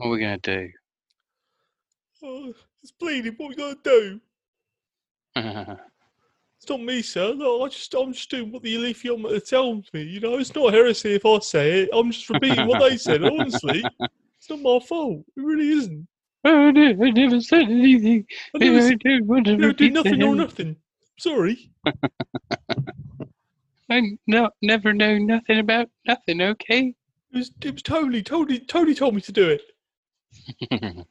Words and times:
What 0.00 0.06
are 0.06 0.10
we 0.12 0.20
gonna 0.20 0.38
do? 0.38 0.70
Oh, 2.22 2.54
it's 2.82 2.90
bleeding. 2.90 3.34
What 3.36 3.46
are 3.46 3.48
we 3.50 3.54
gonna 3.54 3.76
do? 3.84 4.20
It's 6.56 6.68
not 6.68 6.82
me, 6.82 7.00
sir. 7.00 7.32
No, 7.34 7.62
I 7.62 7.68
just, 7.68 7.94
I'm 7.94 8.12
just 8.12 8.30
doing 8.30 8.52
what 8.52 8.62
the 8.62 8.76
Alethiometer 8.76 9.42
tells 9.48 9.86
me. 9.94 10.02
You 10.02 10.20
know, 10.20 10.36
it's 10.36 10.54
not 10.54 10.74
heresy 10.74 11.14
if 11.14 11.24
I 11.24 11.38
say 11.38 11.84
it. 11.84 11.88
I'm 11.90 12.10
just 12.10 12.28
repeating 12.28 12.66
what 12.66 12.80
they 12.80 12.98
said. 12.98 13.24
Honestly, 13.24 13.82
it's 14.38 14.50
not 14.50 14.60
my 14.60 14.78
fault. 14.86 15.24
It 15.38 15.40
really 15.42 15.70
isn't. 15.70 16.06
I 16.44 16.70
ne- 16.70 17.02
I 17.02 17.10
never 17.12 17.40
said 17.40 17.62
anything. 17.62 18.26
I 18.54 18.58
never, 18.58 18.88
I 18.88 18.94
don't 18.94 19.26
want 19.26 19.46
to 19.46 19.56
never 19.56 19.72
did 19.72 19.94
nothing 19.94 20.22
or 20.22 20.34
nothing. 20.34 20.76
Sorry. 21.18 21.70
I 23.90 24.18
no, 24.26 24.50
never 24.60 24.92
know 24.92 25.16
nothing 25.16 25.60
about 25.60 25.88
nothing. 26.06 26.42
Okay. 26.42 26.94
It 27.32 27.38
was, 27.38 27.52
it 27.62 27.72
was 27.72 27.82
Tony. 27.82 28.22
Tony, 28.22 28.58
Tony 28.58 28.94
told 28.94 29.14
me 29.14 29.22
to 29.22 29.32
do 29.32 29.48
it. 29.48 29.62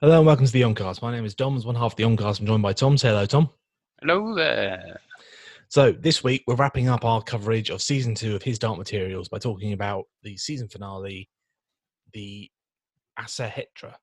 Hello 0.00 0.16
and 0.16 0.26
welcome 0.26 0.46
to 0.46 0.52
the 0.52 0.62
Youngcast. 0.62 1.02
My 1.02 1.12
name 1.12 1.26
is 1.26 1.34
Dom. 1.34 1.58
As 1.58 1.66
one 1.66 1.74
half 1.74 1.92
of 1.92 1.96
the 1.96 2.04
Youngcast, 2.04 2.40
I'm 2.40 2.46
joined 2.46 2.62
by 2.62 2.72
Tom. 2.72 2.96
Say 2.96 3.08
hello, 3.08 3.26
Tom. 3.26 3.50
Hello 4.00 4.34
there. 4.34 4.98
So 5.68 5.92
this 5.92 6.24
week 6.24 6.42
we're 6.46 6.54
wrapping 6.54 6.88
up 6.88 7.04
our 7.04 7.22
coverage 7.22 7.68
of 7.68 7.82
season 7.82 8.14
two 8.14 8.34
of 8.34 8.42
His 8.42 8.58
Dark 8.58 8.78
Materials 8.78 9.28
by 9.28 9.38
talking 9.38 9.74
about 9.74 10.06
the 10.22 10.38
season 10.38 10.68
finale, 10.68 11.28
the 12.14 12.50
Asahetra, 13.18 13.94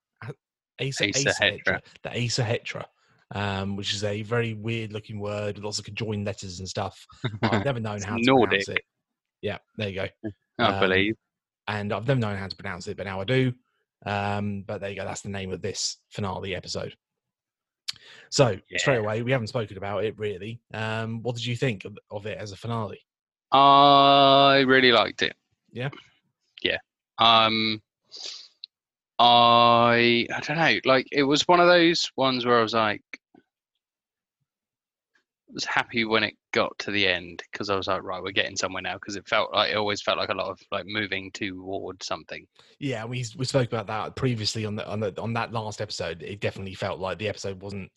Asa, 0.80 1.08
Asahetra. 1.08 1.26
Asahetra, 1.26 1.82
the 2.04 2.10
Asahetra, 2.10 2.86
um, 3.36 3.76
which 3.76 3.94
is 3.94 4.04
a 4.04 4.22
very 4.24 4.54
weird 4.54 4.94
looking 4.94 5.20
word 5.20 5.56
with 5.56 5.64
lots 5.66 5.80
of 5.80 5.86
conjoined 5.86 6.26
letters 6.26 6.60
and 6.60 6.68
stuff. 6.68 7.06
I've 7.44 7.66
never 7.66 7.80
known 7.80 8.02
how 8.02 8.18
to 8.18 8.24
Nordic. 8.24 8.50
pronounce 8.66 8.70
it. 8.70 8.82
Yeah, 9.42 9.58
there 9.78 9.90
you 9.90 9.96
go. 9.96 10.08
I 10.60 10.64
Um, 10.74 10.80
believe. 10.80 11.16
And 11.68 11.92
I've 11.94 12.08
never 12.08 12.20
known 12.20 12.38
how 12.38 12.48
to 12.48 12.56
pronounce 12.56 12.88
it, 12.88 12.96
but 12.98 13.06
now 13.06 13.20
I 13.22 13.26
do. 13.26 13.54
Um, 14.06 14.64
but 14.66 14.80
there 14.80 14.90
you 14.90 14.96
go. 14.96 15.04
That's 15.06 15.22
the 15.22 15.30
name 15.30 15.52
of 15.52 15.62
this 15.62 15.98
finale 16.10 16.56
episode. 16.56 16.96
So 18.30 18.58
straight 18.78 18.98
away, 18.98 19.22
we 19.22 19.32
haven't 19.32 19.48
spoken 19.48 19.78
about 19.78 20.04
it 20.06 20.18
really. 20.18 20.62
Um, 20.74 21.22
what 21.24 21.36
did 21.36 21.46
you 21.46 21.56
think 21.56 21.86
of, 21.86 21.98
of 22.12 22.26
it 22.26 22.38
as 22.38 22.52
a 22.52 22.56
finale? 22.58 23.00
I 23.52 24.64
really 24.68 24.92
liked 24.92 25.22
it. 25.24 25.36
Yeah? 25.72 25.90
Yeah. 26.62 26.78
Um 27.20 27.82
I 29.20 30.28
I 30.34 30.40
don't 30.42 30.58
know, 30.58 30.80
like 30.86 31.08
it 31.12 31.24
was 31.24 31.48
one 31.48 31.60
of 31.60 31.68
those 31.68 32.12
ones 32.16 32.46
where 32.46 32.60
I 32.60 32.62
was 32.62 32.74
like 32.74 33.02
I 35.50 35.54
was 35.54 35.64
happy 35.66 36.04
when 36.04 36.24
it 36.24 36.36
got 36.52 36.78
to 36.80 36.92
the 36.92 37.08
end 37.08 37.42
because 37.52 37.70
I 37.70 37.76
was 37.78 37.88
like, 37.88 38.04
right, 38.04 38.22
we're 38.22 38.32
getting 38.32 38.58
somewhere 38.58 38.82
now 38.82 38.96
because 38.96 39.16
it 39.16 39.28
felt 39.28 39.54
like 39.54 39.72
it 39.72 39.78
always 39.78 40.02
felt 40.02 40.18
like 40.18 40.30
a 40.30 40.34
lot 40.36 40.50
of 40.50 40.60
like 40.72 40.86
moving 40.86 41.32
toward 41.32 42.04
something. 42.04 42.46
Yeah, 42.80 43.06
we 43.06 43.24
we 43.38 43.46
spoke 43.46 43.68
about 43.72 43.88
that 43.88 44.16
previously 44.16 44.66
on 44.66 44.76
the 44.76 44.88
on 44.88 45.00
the 45.00 45.20
on 45.22 45.34
that 45.34 45.54
last 45.54 45.80
episode. 45.82 46.22
It 46.22 46.42
definitely 46.42 46.74
felt 46.74 47.00
like 47.00 47.18
the 47.18 47.30
episode 47.30 47.62
wasn't 47.62 47.92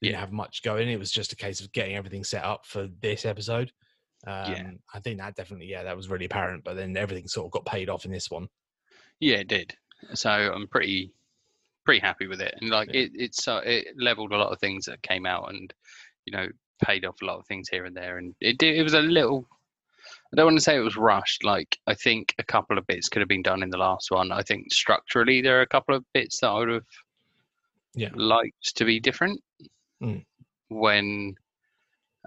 didn't 0.00 0.14
Yeah. 0.14 0.20
have 0.20 0.32
much 0.32 0.62
going. 0.62 0.88
It 0.88 0.98
was 0.98 1.12
just 1.12 1.32
a 1.32 1.36
case 1.36 1.60
of 1.60 1.70
getting 1.72 1.96
everything 1.96 2.24
set 2.24 2.44
up 2.44 2.66
for 2.66 2.88
this 3.02 3.24
episode. 3.26 3.70
Um, 4.26 4.52
Yeah. 4.52 4.70
I 4.94 5.00
think 5.00 5.18
that 5.18 5.36
definitely, 5.36 5.66
yeah, 5.66 5.82
that 5.84 5.96
was 5.96 6.08
really 6.08 6.24
apparent. 6.26 6.64
But 6.64 6.74
then 6.76 6.96
everything 6.96 7.28
sort 7.28 7.46
of 7.46 7.52
got 7.52 7.66
paid 7.66 7.88
off 7.90 8.04
in 8.06 8.10
this 8.10 8.30
one. 8.30 8.48
Yeah, 9.20 9.36
it 9.36 9.48
did. 9.48 9.76
So 10.14 10.30
I'm 10.30 10.66
pretty 10.68 11.12
pretty 11.84 12.00
happy 12.00 12.26
with 12.26 12.40
it. 12.40 12.54
And 12.60 12.70
like 12.70 12.88
Yeah. 12.92 13.02
it 13.02 13.10
it's 13.14 13.46
uh, 13.48 13.60
it 13.64 13.88
leveled 13.96 14.32
a 14.32 14.36
lot 14.36 14.52
of 14.52 14.58
things 14.58 14.84
that 14.86 15.02
came 15.02 15.26
out 15.26 15.48
and 15.50 15.72
you 16.24 16.32
know 16.36 16.48
paid 16.84 17.04
off 17.04 17.22
a 17.22 17.24
lot 17.24 17.38
of 17.38 17.46
things 17.46 17.68
here 17.68 17.84
and 17.86 17.96
there 17.96 18.18
and 18.18 18.34
it 18.40 18.58
did, 18.58 18.76
it 18.76 18.82
was 18.82 18.94
a 18.94 19.00
little 19.00 19.46
I 20.32 20.36
don't 20.36 20.46
want 20.46 20.58
to 20.58 20.62
say 20.62 20.76
it 20.76 20.80
was 20.80 20.96
rushed. 20.96 21.44
Like 21.44 21.78
I 21.86 21.94
think 21.94 22.34
a 22.38 22.44
couple 22.44 22.76
of 22.78 22.86
bits 22.86 23.08
could 23.08 23.20
have 23.20 23.28
been 23.28 23.42
done 23.42 23.62
in 23.62 23.70
the 23.70 23.78
last 23.78 24.10
one. 24.10 24.32
I 24.32 24.42
think 24.42 24.72
structurally 24.72 25.40
there 25.40 25.58
are 25.58 25.62
a 25.62 25.66
couple 25.68 25.94
of 25.94 26.04
bits 26.12 26.40
that 26.40 26.48
I 26.48 26.58
would 26.58 26.68
have 26.68 26.84
Yeah. 27.94 28.10
liked 28.14 28.76
to 28.76 28.84
be 28.84 29.00
different. 29.00 29.40
Mm. 30.02 30.24
When 30.68 31.36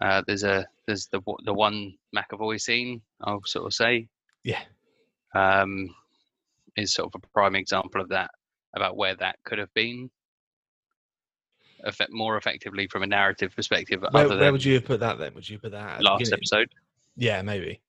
uh, 0.01 0.23
there's 0.25 0.43
a 0.43 0.65
there's 0.87 1.07
the 1.07 1.21
the 1.43 1.53
one 1.53 1.93
McAvoy 2.15 2.59
scene, 2.59 3.01
I'll 3.21 3.43
sort 3.43 3.65
of 3.65 3.73
say, 3.73 4.07
Yeah, 4.43 4.61
um, 5.35 5.93
is 6.75 6.93
sort 6.93 7.13
of 7.13 7.21
a 7.23 7.27
prime 7.33 7.55
example 7.55 8.01
of 8.01 8.09
that 8.09 8.31
about 8.75 8.97
where 8.97 9.15
that 9.15 9.37
could 9.43 9.59
have 9.59 9.73
been. 9.73 10.09
Effect, 11.85 12.11
more 12.11 12.35
effectively 12.35 12.87
from 12.87 13.03
a 13.03 13.07
narrative 13.07 13.55
perspective 13.55 14.01
where, 14.01 14.25
other 14.25 14.35
where 14.35 14.37
than 14.37 14.51
would 14.51 14.65
you 14.65 14.73
have 14.73 14.83
put 14.83 14.99
that 14.99 15.17
then? 15.17 15.33
Would 15.33 15.47
you 15.47 15.59
put 15.59 15.71
that 15.71 16.03
last 16.03 16.33
episode. 16.33 16.67
Yeah, 17.15 17.41
maybe. 17.41 17.79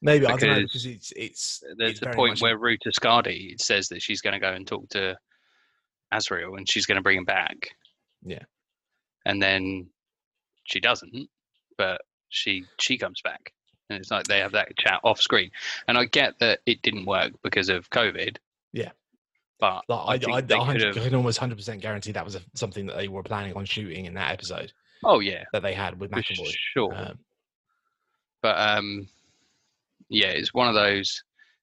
Maybe 0.00 0.26
I 0.26 0.36
don't 0.36 0.48
know 0.50 0.54
Because 0.60 0.84
because 0.84 0.86
it's 0.86 1.12
it's 1.16 1.64
there's 1.76 1.90
it's 1.92 2.00
the 2.00 2.10
point 2.10 2.34
much 2.34 2.40
a- 2.40 2.44
where 2.44 2.56
Ruta 2.56 2.90
Skadi 2.90 3.60
says 3.60 3.88
that 3.88 4.00
she's 4.00 4.20
going 4.20 4.34
to 4.34 4.38
go 4.38 4.52
and 4.52 4.64
talk 4.64 4.88
to 4.90 5.16
Asriel 6.14 6.56
and 6.56 6.70
she's 6.70 6.86
going 6.86 6.96
to 6.96 7.02
bring 7.02 7.18
him 7.18 7.24
back. 7.24 7.56
Yeah. 8.22 8.44
And 9.26 9.42
then 9.42 9.88
she 10.62 10.78
doesn't 10.78 11.28
but 11.78 12.02
she 12.28 12.64
she 12.78 12.98
comes 12.98 13.22
back 13.22 13.52
and 13.90 13.98
it's 13.98 14.10
like 14.10 14.24
they 14.24 14.38
have 14.38 14.52
that 14.52 14.76
chat 14.76 15.00
off 15.04 15.20
screen 15.20 15.50
and 15.88 15.96
I 15.98 16.04
get 16.04 16.38
that 16.40 16.60
it 16.66 16.82
didn't 16.82 17.06
work 17.06 17.32
because 17.42 17.68
of 17.68 17.88
COVID 17.90 18.36
Yeah. 18.72 18.90
but 19.60 19.82
I, 19.88 20.16
like, 20.16 20.28
I, 20.28 20.32
I, 20.56 20.58
I, 20.58 20.74
I 20.90 20.92
can 20.92 21.14
almost 21.14 21.38
hundred 21.38 21.56
percent 21.56 21.80
guarantee 21.80 22.12
that 22.12 22.24
was 22.24 22.34
a, 22.34 22.40
something 22.54 22.86
that 22.86 22.96
they 22.96 23.08
were 23.08 23.22
planning 23.22 23.54
on 23.54 23.64
shooting 23.64 24.04
in 24.06 24.14
that 24.14 24.32
episode 24.32 24.72
oh 25.04 25.20
yeah 25.20 25.44
that 25.52 25.62
they 25.62 25.74
had 25.74 25.98
with 26.00 26.10
McAvoy. 26.10 26.54
sure 26.74 26.94
Um, 26.94 27.18
But 28.42 28.58
um, 28.58 29.08
yeah, 30.08 30.28
it's 30.28 30.54
one 30.54 30.68
of 30.68 30.74
those 30.74 31.22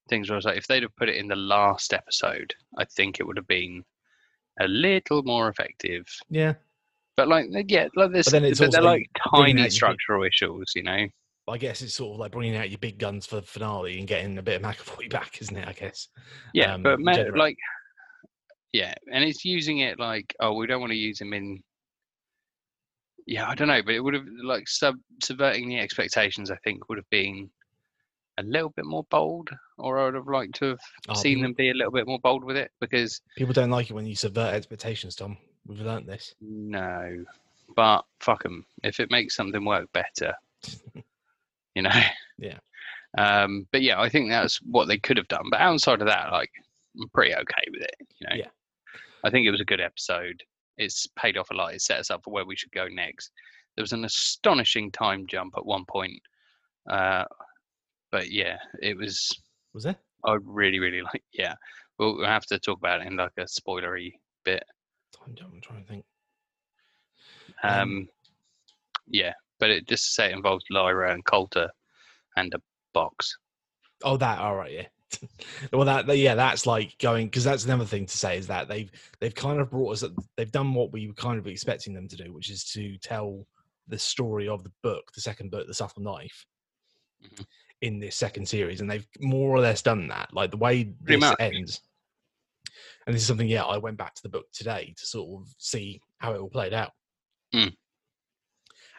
things 0.10 0.30
where 0.30 0.36
I 0.36 0.38
was 0.38 0.46
like, 0.46 0.58
if 0.58 0.68
they'd 0.68 0.84
have 0.84 0.96
put 0.98 1.10
it 1.10 1.16
in 1.16 1.28
the 1.28 1.36
last 1.36 1.94
episode, 1.94 2.54
I 2.78 2.86
think 2.86 3.20
it 3.20 3.26
would 3.26 3.38
have 3.38 3.48
been 3.48 3.84
a 4.60 4.68
little 4.68 5.24
more 5.24 5.50
effective. 5.50 6.06
yeah, 6.30 6.54
But 7.18 7.28
like, 7.28 7.48
yeah, 7.68 7.88
like 7.96 8.12
this, 8.12 8.30
then 8.30 8.46
it's 8.46 8.60
but 8.60 8.72
they're 8.72 8.82
like 8.82 9.10
tiny 9.32 9.54
out 9.54 9.56
your 9.56 9.64
big- 9.66 9.72
structural 9.72 10.24
issues, 10.24 10.74
you 10.76 10.84
know. 10.84 11.08
I 11.48 11.58
guess 11.58 11.82
it's 11.82 11.94
sort 11.94 12.14
of 12.14 12.20
like 12.20 12.32
bringing 12.32 12.56
out 12.56 12.70
your 12.70 12.80
big 12.80 12.98
guns 12.98 13.26
for 13.26 13.36
the 13.36 13.42
finale 13.44 14.00
and 14.00 14.08
getting 14.08 14.38
a 14.38 14.42
bit 14.42 14.62
of 14.62 14.68
McAvoy 14.68 15.10
back, 15.12 15.42
isn't 15.42 15.56
it? 15.56 15.68
I 15.68 15.74
guess. 15.74 16.08
Yeah, 16.54 16.74
um, 16.74 16.84
but 16.84 17.00
like, 17.02 17.58
yeah, 18.74 18.94
and 19.12 19.24
it's 19.24 19.46
using 19.46 19.80
it 19.80 20.00
like, 20.00 20.36
oh, 20.40 20.54
we 20.54 20.68
don't 20.68 20.82
want 20.82 20.92
to 20.92 20.98
use 20.98 21.22
him 21.22 21.34
in. 21.34 21.62
Yeah, 23.28 23.48
I 23.48 23.56
don't 23.56 23.68
know, 23.68 23.82
but 23.84 23.94
it 23.96 24.00
would 24.00 24.14
have 24.14 24.26
like 24.44 24.68
sub 24.68 24.96
subverting 25.22 25.70
the 25.70 25.80
expectations. 25.80 26.50
I 26.52 26.58
think 26.64 26.90
would 26.90 26.98
have 26.98 27.10
been 27.10 27.50
a 28.38 28.44
little 28.44 28.70
bit 28.70 28.86
more 28.86 29.06
bold, 29.10 29.50
or 29.78 30.00
I 30.00 30.06
would 30.06 30.16
have 30.16 30.28
liked 30.28 30.56
to 30.56 30.66
have 30.70 30.80
Oh, 31.10 31.14
seen 31.14 31.36
people, 31.36 31.44
them 31.44 31.54
be 31.54 31.70
a 31.70 31.74
little 31.74 31.92
bit 31.92 32.08
more 32.08 32.20
bold 32.20 32.44
with 32.44 32.58
it 32.58 32.72
because 32.82 33.22
people 33.38 33.54
don't 33.54 33.70
like 33.70 33.90
it 33.90 33.94
when 33.94 34.06
you 34.06 34.16
subvert 34.16 34.54
expectations, 34.54 35.16
Tom. 35.16 35.38
We've 35.68 35.80
learnt 35.80 36.06
this. 36.06 36.36
No, 36.42 37.24
but 37.76 38.04
fuck 38.20 38.44
them. 38.44 38.66
If 38.84 39.00
it 39.00 39.10
makes 39.10 39.36
something 39.36 39.64
work 39.66 39.92
better, 39.94 40.34
you 41.76 41.82
know. 41.84 41.92
Yeah. 42.38 42.58
Um, 43.18 43.66
but 43.72 43.82
yeah, 43.82 43.98
I 44.02 44.10
think 44.10 44.30
that's 44.30 44.58
what 44.58 44.90
they 44.90 44.98
could 44.98 45.16
have 45.16 45.30
done. 45.30 45.46
But 45.50 45.62
outside 45.62 46.02
of 46.02 46.08
that, 46.08 46.34
like, 46.34 46.52
I'm 47.00 47.08
pretty 47.14 47.34
okay 47.34 47.64
with 47.72 47.82
it. 47.82 47.96
You 48.20 48.28
know. 48.28 48.36
Yeah. 48.36 48.50
I 49.24 49.30
think 49.30 49.48
it 49.48 49.52
was 49.52 49.62
a 49.62 49.66
good 49.66 49.80
episode. 49.80 50.44
It's 50.78 51.08
paid 51.18 51.38
off 51.38 51.50
a 51.50 51.54
lot. 51.54 51.74
It 51.74 51.82
set 51.82 52.00
us 52.00 52.12
up 52.12 52.26
for 52.26 52.34
where 52.34 52.46
we 52.46 52.58
should 52.58 52.74
go 52.74 52.90
next. 52.90 53.32
There 53.76 53.84
was 53.84 53.94
an 53.94 54.04
astonishing 54.04 54.92
time 54.92 55.28
jump 55.28 55.54
at 55.56 55.66
one 55.66 55.86
point. 55.88 56.20
Uh, 56.90 57.24
but 58.12 58.30
yeah, 58.32 58.58
it 58.82 58.98
was. 58.98 59.32
Was 59.74 59.84
there? 59.84 59.96
I 60.26 60.38
really, 60.44 60.80
really 60.80 61.02
like. 61.02 61.24
Yeah, 61.32 61.56
we'll, 61.98 62.18
we'll 62.18 62.26
have 62.28 62.46
to 62.48 62.60
talk 62.60 62.80
about 62.80 63.00
it 63.00 63.08
in 63.08 63.16
like 63.16 63.32
a 63.38 63.44
spoilery 63.44 64.12
bit. 64.44 64.64
Time 65.18 65.36
jump, 65.36 65.54
I'm 65.54 65.62
trying 65.62 65.84
to 65.84 65.88
think. 65.88 66.06
Um, 67.64 67.80
Um, 67.80 68.08
yeah, 69.08 69.34
but 69.60 69.70
it 69.70 69.88
just 69.88 70.06
to 70.06 70.12
say 70.12 70.26
it 70.30 70.36
involves 70.36 70.66
Lyra 70.70 71.14
and 71.14 71.24
Coulter 71.26 71.70
and 72.38 72.54
a 72.54 72.62
box. 72.94 73.38
Oh, 74.04 74.18
that. 74.18 74.40
All 74.40 74.56
right. 74.56 74.72
Yeah. 74.72 74.88
well, 75.74 75.86
that 75.86 76.18
yeah, 76.18 76.36
that's 76.36 76.66
like 76.66 76.98
going 77.00 77.28
because 77.28 77.44
that's 77.44 77.66
another 77.66 77.86
thing 77.86 78.06
to 78.06 78.18
say 78.18 78.38
is 78.38 78.48
that 78.48 78.68
they've 78.68 78.92
they've 79.20 79.36
kind 79.36 79.60
of 79.62 79.70
brought 79.70 79.92
us. 79.94 80.04
They've 80.36 80.52
done 80.52 80.74
what 80.74 80.92
we 80.92 81.08
were 81.08 81.14
kind 81.14 81.40
of 81.40 81.48
expecting 81.48 81.94
them 81.94 82.08
to 82.10 82.16
do, 82.18 82.34
which 82.34 82.50
is 82.50 82.66
to 82.74 82.98
tell 82.98 83.46
the 83.88 83.98
story 84.00 84.48
of 84.50 84.64
the 84.64 84.72
book, 84.82 85.12
the 85.14 85.22
second 85.22 85.52
book, 85.52 85.68
the 85.68 85.74
subtle 85.74 86.02
knife, 86.02 86.46
Mhm. 87.24 87.46
in 87.82 88.00
this 88.00 88.16
second 88.18 88.48
series, 88.48 88.82
and 88.82 88.90
they've 88.90 89.08
more 89.20 89.56
or 89.56 89.60
less 89.60 89.82
done 89.82 90.08
that. 90.08 90.34
Like 90.34 90.52
the 90.52 90.58
way 90.58 90.86
Pretty 90.86 91.20
this 91.20 91.20
much. 91.22 91.38
ends. 91.40 91.82
And 93.06 93.16
this 93.16 93.22
is 93.22 93.28
something, 93.28 93.48
yeah, 93.48 93.64
I 93.64 93.78
went 93.78 93.98
back 93.98 94.16
to 94.16 94.24
the 94.24 94.30
book 94.30 94.52
today 94.52 94.94
to 94.98 95.06
sort 95.06 95.42
of 95.42 95.54
see 95.60 96.02
how 96.18 96.34
it 96.34 96.40
all 96.40 96.50
played 96.50 96.74
out. 96.74 96.94
Mm. 97.54 97.76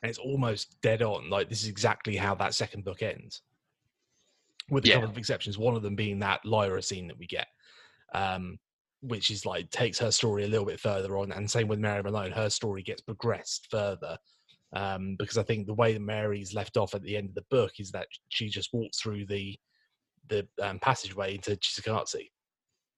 And 0.06 0.10
it's 0.10 0.20
almost 0.20 0.80
dead 0.82 1.02
on. 1.02 1.28
Like 1.28 1.48
this 1.48 1.64
is 1.64 1.68
exactly 1.68 2.14
how 2.14 2.36
that 2.36 2.54
second 2.54 2.84
book 2.84 3.02
ends 3.02 3.42
with 4.70 4.84
a 4.84 4.88
Yeah. 4.88 4.94
couple 4.94 5.10
of 5.10 5.18
exceptions. 5.18 5.58
One 5.58 5.74
of 5.74 5.82
them 5.82 5.96
being 5.96 6.20
that 6.20 6.44
Lyra 6.44 6.80
scene 6.80 7.08
that 7.08 7.18
we 7.18 7.26
get, 7.26 7.48
um, 8.14 8.60
which 9.00 9.32
is 9.32 9.44
like 9.44 9.68
takes 9.70 9.98
her 9.98 10.12
story 10.12 10.44
a 10.44 10.46
little 10.46 10.64
bit 10.64 10.78
further 10.78 11.18
on. 11.18 11.32
And 11.32 11.50
same 11.50 11.66
with 11.66 11.80
Mary 11.80 12.04
Malone, 12.04 12.30
her 12.30 12.48
story 12.50 12.84
gets 12.84 13.00
progressed 13.02 13.66
further 13.68 14.16
Um, 14.72 15.16
because 15.16 15.38
I 15.38 15.42
think 15.42 15.66
the 15.66 15.74
way 15.74 15.92
that 15.92 16.00
Mary's 16.00 16.54
left 16.54 16.76
off 16.76 16.94
at 16.94 17.02
the 17.02 17.16
end 17.16 17.28
of 17.28 17.34
the 17.34 17.46
book 17.50 17.80
is 17.80 17.90
that 17.90 18.06
she 18.28 18.48
just 18.48 18.72
walks 18.72 19.00
through 19.00 19.26
the 19.26 19.58
the 20.28 20.46
um, 20.62 20.78
passageway 20.78 21.34
into 21.34 21.56
Cittàgazze. 21.56 22.30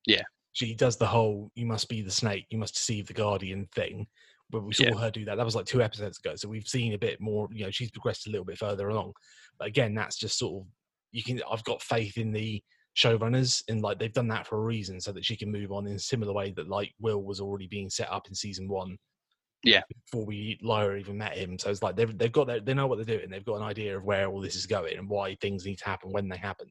Yeah. 0.05 0.25
She 0.53 0.75
does 0.75 0.97
the 0.99 1.07
whole 1.07 1.51
"you 1.55 1.65
must 1.65 1.89
be 1.89 2.03
the 2.03 2.11
snake, 2.11 2.47
you 2.51 2.59
must 2.59 2.75
deceive 2.75 3.07
the 3.07 3.15
guardian" 3.15 3.67
thing, 3.75 4.09
but 4.51 4.65
we 4.65 4.73
saw 4.73 4.85
Yeah. 4.85 4.95
her 4.99 5.11
do 5.11 5.25
that. 5.27 5.37
That 5.37 5.45
was 5.45 5.55
like 5.55 5.67
two 5.67 5.83
episodes 5.83 6.19
ago, 6.19 6.35
so 6.37 6.49
we've 6.49 6.67
seen 6.67 6.95
a 6.95 6.99
bit 6.99 7.21
more. 7.21 7.49
You 7.53 7.65
know, 7.65 7.71
she's 7.71 7.91
progressed 7.91 8.27
a 8.27 8.31
little 8.31 8.45
bit 8.45 8.59
further 8.59 8.89
along, 8.89 9.13
but 9.59 9.69
again, 9.69 9.95
that's 9.95 10.17
just 10.17 10.39
sort 10.39 10.63
of 10.63 10.69
you 11.13 11.23
can. 11.23 11.41
I've 11.51 11.65
got 11.65 11.83
faith 11.83 12.19
in 12.19 12.33
the 12.33 12.63
showrunners, 12.97 13.63
and 13.69 13.83
like 13.83 13.99
they've 13.99 14.13
done 14.13 14.29
that 14.29 14.47
for 14.47 14.57
a 14.59 14.65
reason, 14.65 15.01
so 15.01 15.13
that 15.13 15.25
she 15.25 15.37
can 15.37 15.53
move 15.53 15.73
on 15.73 15.87
in 15.87 15.97
a 15.97 15.99
similar 15.99 16.33
way 16.33 16.53
that 16.53 16.69
like 16.69 16.93
Will 17.01 17.23
was 17.23 17.41
already 17.41 17.67
being 17.67 17.91
set 17.91 18.11
up 18.11 18.29
in 18.29 18.35
season 18.35 18.69
one. 18.69 18.97
Yeah. 19.65 19.83
Before 20.07 20.25
we 20.25 20.59
Lyra 20.63 20.99
even 20.99 21.19
met 21.19 21.37
him, 21.37 21.59
so 21.59 21.71
it's 21.71 21.83
like 21.83 21.97
they've 21.97 22.17
they've 22.17 22.33
got 22.33 22.47
their, 22.47 22.61
they 22.61 22.75
know 22.75 22.87
what 22.87 22.97
they're 22.97 23.19
doing. 23.19 23.29
They've 23.29 23.45
got 23.45 23.57
an 23.57 23.63
idea 23.63 23.97
of 23.97 24.05
where 24.05 24.29
all 24.29 24.41
this 24.41 24.55
is 24.57 24.67
going 24.67 24.97
and 24.97 25.09
why 25.09 25.35
things 25.37 25.67
need 25.67 25.79
to 25.79 25.85
happen 25.85 26.13
when 26.13 26.29
they 26.29 26.37
happen. 26.37 26.71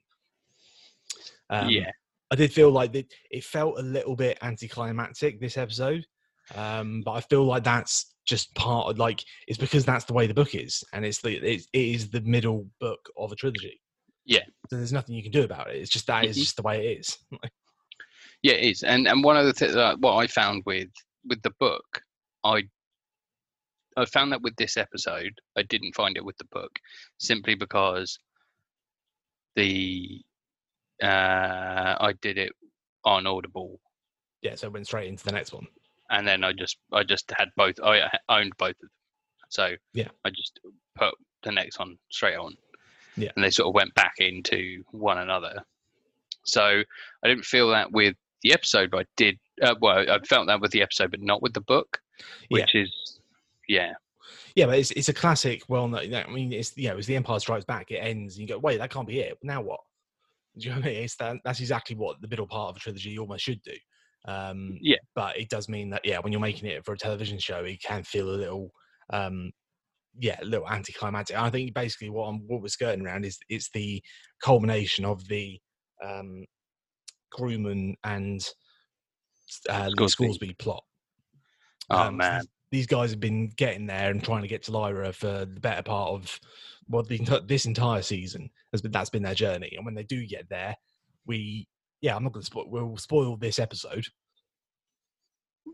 Um, 1.49 1.69
yeah, 1.69 1.91
I 2.31 2.35
did 2.35 2.53
feel 2.53 2.71
like 2.71 2.93
it, 2.95 3.13
it 3.31 3.43
felt 3.43 3.79
a 3.79 3.81
little 3.81 4.15
bit 4.15 4.37
anticlimactic 4.41 5.39
this 5.39 5.57
episode, 5.57 6.05
um, 6.55 7.01
but 7.05 7.11
I 7.11 7.21
feel 7.21 7.43
like 7.45 7.63
that's 7.63 8.13
just 8.25 8.53
part 8.55 8.89
of 8.89 8.97
like 8.99 9.23
it's 9.47 9.57
because 9.57 9.85
that's 9.85 10.05
the 10.05 10.13
way 10.13 10.27
the 10.27 10.33
book 10.33 10.53
is, 10.55 10.83
and 10.93 11.05
it's 11.05 11.21
the 11.21 11.35
it's, 11.37 11.67
it 11.73 11.79
is 11.79 12.09
the 12.09 12.21
middle 12.21 12.67
book 12.79 12.99
of 13.17 13.31
a 13.31 13.35
trilogy. 13.35 13.79
Yeah. 14.25 14.43
so 14.69 14.75
there's 14.75 14.91
nothing 14.91 15.15
you 15.15 15.23
can 15.23 15.31
do 15.31 15.43
about 15.43 15.69
it. 15.69 15.77
It's 15.77 15.89
just 15.89 16.07
that 16.07 16.25
is 16.25 16.35
Mhm. 16.37 16.41
just 16.41 16.55
the 16.57 16.61
way 16.63 16.85
it 16.85 16.99
is. 16.99 17.17
yeah, 18.43 18.53
it 18.53 18.63
is. 18.71 18.83
And 18.83 19.07
and 19.07 19.23
one 19.23 19.37
of 19.37 19.45
the 19.45 19.53
things 19.53 19.73
that 19.73 19.99
what 19.99 20.15
I 20.15 20.27
found 20.27 20.63
with 20.65 20.89
with 21.25 21.41
the 21.43 21.53
book, 21.59 22.01
I 22.43 22.63
I 23.95 24.05
found 24.05 24.31
that 24.31 24.41
with 24.41 24.55
this 24.57 24.77
episode, 24.77 25.33
I 25.57 25.63
didn't 25.63 25.95
find 25.95 26.17
it 26.17 26.25
with 26.25 26.37
the 26.37 26.45
book, 26.51 26.71
simply 27.19 27.55
because 27.55 28.19
the 29.55 30.21
uh, 31.01 31.95
I 31.99 32.13
did 32.21 32.37
it 32.37 32.51
on 33.05 33.25
Audible, 33.27 33.79
yeah, 34.41 34.55
so 34.55 34.67
it 34.67 34.73
went 34.73 34.87
straight 34.87 35.07
into 35.07 35.23
the 35.23 35.31
next 35.31 35.53
one. 35.53 35.67
And 36.09 36.27
then 36.27 36.43
I 36.43 36.53
just 36.53 36.77
I 36.91 37.03
just 37.03 37.31
had 37.37 37.49
both. 37.55 37.75
I 37.83 38.09
owned 38.29 38.53
both 38.57 38.71
of 38.71 38.79
them, 38.81 38.89
so 39.49 39.75
Yeah. 39.93 40.09
I 40.25 40.29
just 40.29 40.59
put 40.95 41.13
the 41.43 41.51
next 41.51 41.79
one 41.79 41.97
straight 42.09 42.35
on. 42.37 42.55
Yeah. 43.19 43.31
and 43.35 43.43
they 43.43 43.49
sort 43.49 43.67
of 43.67 43.73
went 43.73 43.95
back 43.95 44.13
into 44.19 44.83
one 44.91 45.17
another. 45.17 45.63
So 46.43 46.83
I 47.23 47.27
didn't 47.27 47.45
feel 47.45 47.67
that 47.69 47.91
with 47.91 48.15
the 48.43 48.53
episode, 48.53 48.91
but 48.91 48.99
I 48.99 49.05
did. 49.15 49.39
Uh, 49.61 49.73
well, 49.81 49.97
I 50.09 50.19
felt 50.19 50.45
that 50.47 50.61
with 50.61 50.69
the 50.71 50.83
episode, 50.83 51.09
but 51.11 51.21
not 51.21 51.41
with 51.41 51.53
the 51.53 51.61
book, 51.61 51.99
Yeah. 52.49 52.61
which 52.61 52.75
is 52.75 53.19
yeah, 53.67 53.93
Yeah, 54.55 54.67
but 54.67 54.77
it's 54.77 54.91
it's 54.91 55.09
a 55.09 55.13
classic. 55.13 55.63
Well, 55.67 55.87
no, 55.87 55.97
I 55.97 56.27
mean, 56.29 56.53
it's 56.53 56.77
you 56.77 56.89
know, 56.89 56.97
it's 56.97 57.07
the 57.07 57.15
Empire 57.15 57.39
Strikes 57.39 57.65
Back. 57.65 57.89
It 57.91 57.95
ends, 57.97 58.35
and 58.37 58.41
you 58.43 58.47
go, 58.55 58.59
wait, 58.59 58.77
that 58.77 58.91
can't 58.91 59.07
be 59.07 59.19
it. 59.19 59.37
Now 59.41 59.61
what? 59.61 59.79
Do 60.57 60.63
you 60.65 60.69
know 60.71 60.77
what 60.79 60.85
I 60.85 60.89
mean? 60.89 61.03
It's 61.03 61.15
that, 61.17 61.37
that's 61.43 61.59
exactly 61.59 61.95
what 61.95 62.21
the 62.21 62.27
middle 62.27 62.47
part 62.47 62.69
of 62.69 62.77
a 62.77 62.79
trilogy 62.79 63.17
almost 63.19 63.43
should 63.43 63.61
do. 63.63 63.73
Um, 64.25 64.77
Yeah. 64.81 64.97
but 65.15 65.37
it 65.37 65.49
does 65.49 65.69
mean 65.69 65.89
that 65.91 66.05
yeah, 66.05 66.19
when 66.19 66.31
you're 66.31 66.41
making 66.41 66.69
it 66.69 66.83
for 66.85 66.93
a 66.93 66.97
television 66.97 67.39
show, 67.39 67.63
it 67.63 67.81
can 67.81 68.03
feel 68.03 68.29
a 68.29 68.31
little, 68.31 68.71
um, 69.11 69.51
yeah, 70.19 70.37
a 70.41 70.45
little 70.45 70.67
anticlimactic. 70.67 71.37
I 71.37 71.49
think 71.49 71.73
basically 71.73 72.09
what 72.09 72.27
I'm 72.27 72.39
what 72.47 72.61
we're 72.61 72.67
skirting 72.67 73.05
around 73.05 73.25
is 73.25 73.37
it's 73.49 73.69
the 73.71 74.01
culmination 74.41 75.05
of 75.05 75.25
the 75.27 75.59
um, 76.03 76.45
Grumman 77.33 77.93
and 78.03 78.41
uh, 79.69 79.89
Scoresby. 80.07 80.55
Plot. 80.59 80.83
oh 81.89 81.97
Um, 82.07 82.17
man, 82.17 82.39
these, 82.41 82.47
these 82.71 82.87
guys 82.87 83.11
have 83.11 83.19
been 83.19 83.49
getting 83.55 83.85
there 83.85 84.11
and 84.11 84.23
trying 84.23 84.41
to 84.41 84.47
get 84.47 84.63
to 84.63 84.71
Lyra 84.71 85.13
for 85.13 85.45
the 85.45 85.59
better 85.59 85.83
part 85.83 86.09
of 86.11 86.39
well, 86.89 87.03
the, 87.03 87.43
this 87.45 87.65
entire 87.65 88.01
season 88.01 88.49
has 88.71 88.81
been 88.81 88.91
that's 88.91 89.09
been 89.09 89.23
their 89.23 89.35
journey. 89.35 89.73
And 89.75 89.85
when 89.85 89.95
they 89.95 90.03
do 90.03 90.25
get 90.25 90.49
there, 90.49 90.75
we 91.25 91.67
yeah, 92.01 92.15
I'm 92.15 92.23
not 92.23 92.33
going 92.33 92.41
to 92.41 92.45
spoil. 92.45 92.65
We'll 92.67 92.97
spoil 92.97 93.37
this 93.37 93.59
episode. 93.59 94.05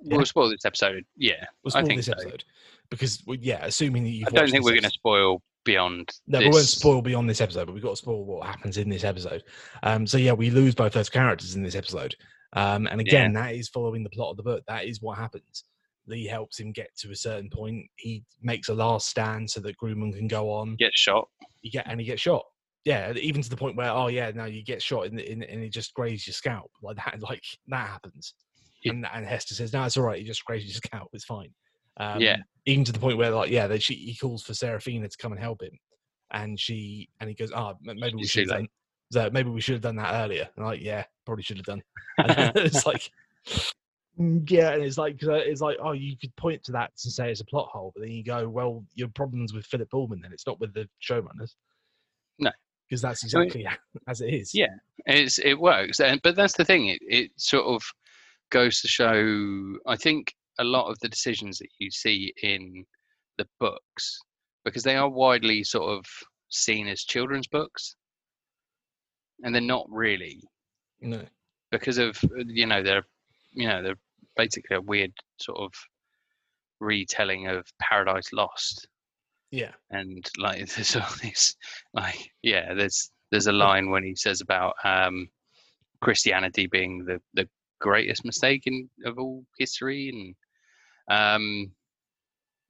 yeah. 0.04 0.18
we'll 0.18 0.26
spoil 0.26 0.50
this 0.50 0.66
episode. 0.66 1.04
Yeah, 1.18 1.46
We'll 1.64 1.72
I 1.76 1.80
spoil 1.80 1.86
think 1.86 2.00
this 2.00 2.06
so. 2.08 2.14
episode 2.14 2.44
because 2.90 3.24
we, 3.26 3.38
yeah, 3.40 3.66
assuming 3.66 4.04
that 4.04 4.10
you've 4.10 4.28
I 4.30 4.32
don't 4.32 4.50
think 4.52 4.64
we're 4.64 4.72
going 4.72 4.84
to 4.84 4.90
spoil 4.90 5.42
beyond. 5.66 6.10
No, 6.28 6.40
this. 6.40 6.46
we 6.48 6.52
won't 6.52 6.66
spoil 6.68 7.02
beyond 7.02 7.30
this 7.30 7.42
episode, 7.42 7.66
but 7.66 7.74
we've 7.74 7.84
got 7.84 7.92
to 7.92 7.96
spoil 7.96 8.24
what 8.26 8.46
happens 8.46 8.78
in 8.78 8.90
this 8.90 9.04
episode. 9.04 9.44
Um, 9.82 10.06
so 10.06 10.18
yeah, 10.18 10.34
we 10.34 10.50
lose 10.50 10.76
both 10.76 10.94
those 10.94 11.10
characters 11.10 11.56
in 11.56 11.64
this 11.64 11.76
episode. 11.76 12.16
Um, 12.56 12.88
and 12.88 13.02
again, 13.02 13.34
that 13.34 13.56
is 13.56 13.70
following 13.70 14.04
the 14.04 14.10
plot 14.12 14.32
of 14.32 14.38
the 14.38 14.44
book. 14.44 14.64
That 14.68 14.86
is 14.86 15.02
what 15.02 15.18
happens. 15.18 15.64
Lee 16.06 16.26
helps 16.26 16.60
him 16.60 16.72
get 16.72 16.90
to 16.98 17.12
a 17.12 17.16
certain 17.16 17.50
point. 17.50 17.86
He 17.96 18.24
makes 18.42 18.70
a 18.70 18.74
last 18.74 19.08
stand 19.10 19.50
so 19.50 19.60
that 19.62 19.78
Grumman 19.78 20.16
can 20.16 20.28
go 20.28 20.52
on. 20.52 20.76
Get 20.76 20.92
shot. 20.94 21.28
You 21.62 21.72
get 21.72 21.88
and 21.88 22.00
he 22.00 22.06
gets 22.06 22.22
shot. 22.22 22.44
Yeah, 22.86 23.14
even 23.14 23.42
to 23.42 23.50
the 23.50 23.56
point 23.56 23.78
where 23.78 23.90
oh 23.90 24.08
yeah, 24.08 24.32
now 24.32 24.46
you 24.46 24.64
get 24.64 24.82
shot 24.82 25.06
in, 25.06 25.16
the, 25.16 25.32
in 25.32 25.42
and 25.44 25.64
it 25.64 25.70
just 25.70 25.94
grazes 25.94 26.28
your 26.28 26.34
scalp 26.34 26.72
like 26.82 26.98
that. 26.98 27.18
Like 27.22 27.44
that 27.68 27.88
happens. 27.88 28.34
Yeah. 28.84 28.92
And 28.92 29.08
and 29.14 29.26
Hester 29.26 29.54
says, 29.56 29.72
no, 29.72 29.84
it's 29.86 29.96
all 29.96 30.04
right. 30.04 30.20
He 30.20 30.26
just 30.26 30.44
grazes 30.44 30.68
your 30.74 30.82
scalp. 30.86 31.10
It's 31.14 31.26
fine. 31.26 31.54
Um, 31.98 32.20
Yeah. 32.20 32.38
Even 32.66 32.84
to 32.86 32.92
the 32.92 33.00
point 33.00 33.18
where 33.18 33.32
like 33.32 33.50
yeah, 33.52 33.68
that 33.68 33.82
she 33.84 33.96
he 33.96 34.16
calls 34.16 34.44
for 34.44 34.54
Serafina 34.54 35.08
to 35.08 35.18
come 35.18 35.32
and 35.32 35.42
help 35.42 35.62
him, 35.62 35.78
and 36.32 36.60
she 36.60 37.10
and 37.20 37.30
he 37.30 37.36
goes, 37.36 37.52
oh, 37.56 37.70
m- 37.88 38.00
maybe 38.00 38.16
we 38.16 38.26
should 38.28 38.50
have 38.50 38.58
done. 38.60 38.68
So 39.12 39.30
maybe 39.32 39.50
we 39.50 39.62
should 39.62 39.76
have 39.76 39.82
done 39.82 39.98
that 39.98 40.24
earlier. 40.24 40.50
And 40.56 40.66
I'm 40.66 40.72
like, 40.72 40.82
yeah, 40.82 41.04
probably 41.26 41.44
should 41.44 41.58
have 41.58 41.66
done. 41.66 41.84
And 42.18 42.56
it's 42.58 42.86
like, 42.86 43.10
mm, 44.20 44.50
yeah, 44.50 44.72
and 44.72 44.84
it's 44.84 44.98
like 44.98 45.24
uh, 45.24 45.34
it's 45.34 45.62
like, 45.62 45.78
oh, 45.82 45.92
you 45.92 46.18
could 46.18 46.36
point 46.36 46.64
to 46.66 46.72
that 46.74 46.96
to 46.98 47.12
say 47.12 47.30
it's 47.32 47.42
a 47.42 47.46
plot 47.46 47.70
hole, 47.72 47.92
but 47.96 48.02
then 48.02 48.12
you 48.12 48.24
go, 48.24 48.48
well, 48.50 48.84
your 48.96 49.08
problem's 49.10 49.54
with 49.54 49.66
Philip 49.66 49.90
Pullman, 49.92 50.22
then 50.22 50.32
it's 50.34 50.48
not 50.48 50.60
with 50.60 50.74
the 50.74 50.88
showrunners. 51.02 51.56
No. 52.40 52.52
Because 52.94 53.02
that's 53.02 53.36
I 53.36 53.40
mean- 53.40 53.48
exactly 53.48 53.68
as 54.08 54.22
it 54.22 54.34
is. 54.34 54.54
Yeah. 54.54 54.68
It's 55.06 55.40
it 55.40 55.60
works, 55.60 56.00
and 56.00 56.22
but 56.22 56.36
that's 56.36 56.56
the 56.56 56.64
thing. 56.64 56.88
It 56.88 57.00
it 57.02 57.32
sort 57.38 57.66
of 57.66 57.82
goes 58.52 58.82
to 58.82 58.88
show. 58.88 59.78
I 59.88 59.98
think 59.98 60.34
a 60.60 60.64
lot 60.64 60.90
of 60.90 60.98
the 61.00 61.10
decisions 61.10 61.58
that 61.58 61.70
you 61.80 61.90
see 61.90 62.34
in 62.44 62.86
the 63.38 63.48
books, 63.60 64.20
because 64.64 64.84
they 64.84 64.96
are 64.96 65.10
widely 65.10 65.64
sort 65.64 65.90
of 65.90 66.06
seen 66.50 66.88
as 66.88 67.04
children's 67.04 67.48
books, 67.48 67.96
and 69.44 69.54
they're 69.54 69.62
not 69.62 69.88
really 69.90 70.40
no, 71.02 71.22
because 71.72 71.98
of 71.98 72.18
you 72.46 72.68
know 72.68 72.84
they're 72.84 73.06
you 73.52 73.68
know 73.68 73.82
they're 73.82 74.00
basically 74.38 74.78
a 74.78 74.82
weird 74.82 75.12
sort 75.42 75.60
of 75.60 75.72
retelling 76.80 77.48
of 77.48 77.66
Paradise 77.82 78.32
Lost, 78.32 78.88
yeah, 79.54 79.74
and 79.92 80.28
like 80.40 80.68
there's 80.76 80.96
all 80.96 81.16
this 81.22 81.56
like 81.94 82.32
yeah 82.42 82.74
there's 82.74 83.12
there's 83.32 83.46
a 83.46 83.52
line 83.52 83.92
when 83.92 84.04
he 84.04 84.16
says 84.16 84.42
about 84.42 84.74
um 84.84 85.30
christianity 86.02 86.66
being 86.66 87.06
the 87.06 87.22
the 87.36 87.48
greatest 87.80 88.26
mistake 88.26 88.64
in 88.66 88.90
of 89.06 89.20
all 89.20 89.46
history 89.60 90.10
and 90.10 90.36
um 91.16 91.72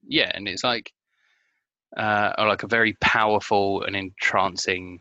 yeah 0.06 0.30
and 0.34 0.46
it's 0.46 0.62
like 0.62 0.92
uh 1.96 2.32
or 2.36 2.48
like 2.48 2.64
a 2.64 2.68
very 2.68 2.92
powerful 3.00 3.82
and 3.84 3.96
entrancing 3.96 5.00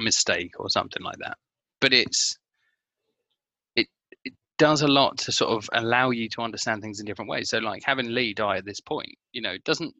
mistake 0.00 0.58
or 0.58 0.68
something 0.68 1.02
like 1.02 1.18
that. 1.18 1.36
But 1.80 1.92
it's 1.92 2.38
it 3.76 3.86
it 4.24 4.34
does 4.58 4.82
a 4.82 4.88
lot 4.88 5.16
to 5.18 5.32
sort 5.32 5.52
of 5.52 5.68
allow 5.72 6.10
you 6.10 6.28
to 6.30 6.42
understand 6.42 6.82
things 6.82 6.98
in 6.98 7.06
different 7.06 7.30
ways. 7.30 7.50
So 7.50 7.58
like 7.58 7.82
having 7.84 8.12
lee 8.12 8.34
die 8.34 8.56
at 8.56 8.64
this 8.64 8.80
point 8.80 9.14
you 9.32 9.42
know 9.42 9.56
doesn't 9.64 9.94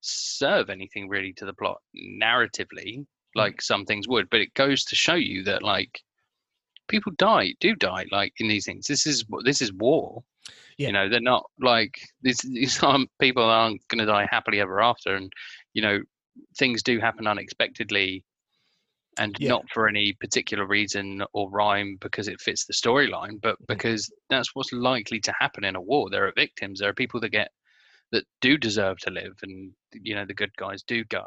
serve 0.00 0.70
anything 0.70 1.08
really 1.08 1.32
to 1.32 1.44
the 1.44 1.52
plot 1.52 1.78
narratively 1.96 2.96
hmm. 2.96 3.02
like 3.34 3.60
some 3.60 3.84
things 3.84 4.08
would 4.08 4.28
but 4.30 4.40
it 4.40 4.54
goes 4.54 4.84
to 4.84 4.96
show 4.96 5.14
you 5.14 5.42
that 5.44 5.62
like 5.62 6.00
people 6.90 7.12
die 7.16 7.54
do 7.60 7.74
die 7.74 8.04
like 8.10 8.34
in 8.38 8.48
these 8.48 8.66
things. 8.66 8.86
This 8.86 9.06
is 9.06 9.24
this 9.44 9.62
is 9.62 9.72
war. 9.72 10.22
Yeah. 10.76 10.88
you 10.88 10.92
know 10.92 11.08
they're 11.08 11.20
not 11.20 11.44
like 11.60 12.00
these 12.22 12.38
these 12.38 12.82
aren't 12.82 13.10
people 13.20 13.44
aren't 13.44 13.86
going 13.88 14.00
to 14.00 14.06
die 14.06 14.26
happily 14.30 14.60
ever 14.60 14.80
after 14.80 15.14
and 15.14 15.32
you 15.74 15.82
know 15.82 16.00
things 16.58 16.82
do 16.82 16.98
happen 16.98 17.26
unexpectedly 17.26 18.24
and 19.18 19.36
Yeah. 19.38 19.50
not 19.50 19.64
for 19.72 19.88
any 19.88 20.14
particular 20.14 20.66
reason 20.66 21.22
or 21.34 21.50
rhyme 21.50 21.98
because 22.00 22.28
it 22.28 22.40
fits 22.40 22.64
the 22.64 22.72
storyline 22.72 23.40
but 23.40 23.56
hmm. 23.58 23.64
because 23.68 24.12
that's 24.28 24.54
what's 24.54 24.72
likely 24.72 25.20
to 25.20 25.32
happen 25.38 25.64
in 25.64 25.76
a 25.76 25.80
war. 25.80 26.10
There 26.10 26.26
are 26.26 26.32
victims 26.36 26.80
there 26.80 26.90
are 26.90 26.94
people 26.94 27.20
that 27.20 27.30
get 27.30 27.52
that 28.12 28.24
do 28.40 28.58
deserve 28.58 28.98
to 28.98 29.10
live 29.10 29.38
and 29.42 29.72
you 29.92 30.14
know 30.14 30.24
the 30.24 30.34
good 30.34 30.50
guys 30.56 30.82
do 30.82 31.04
go 31.04 31.24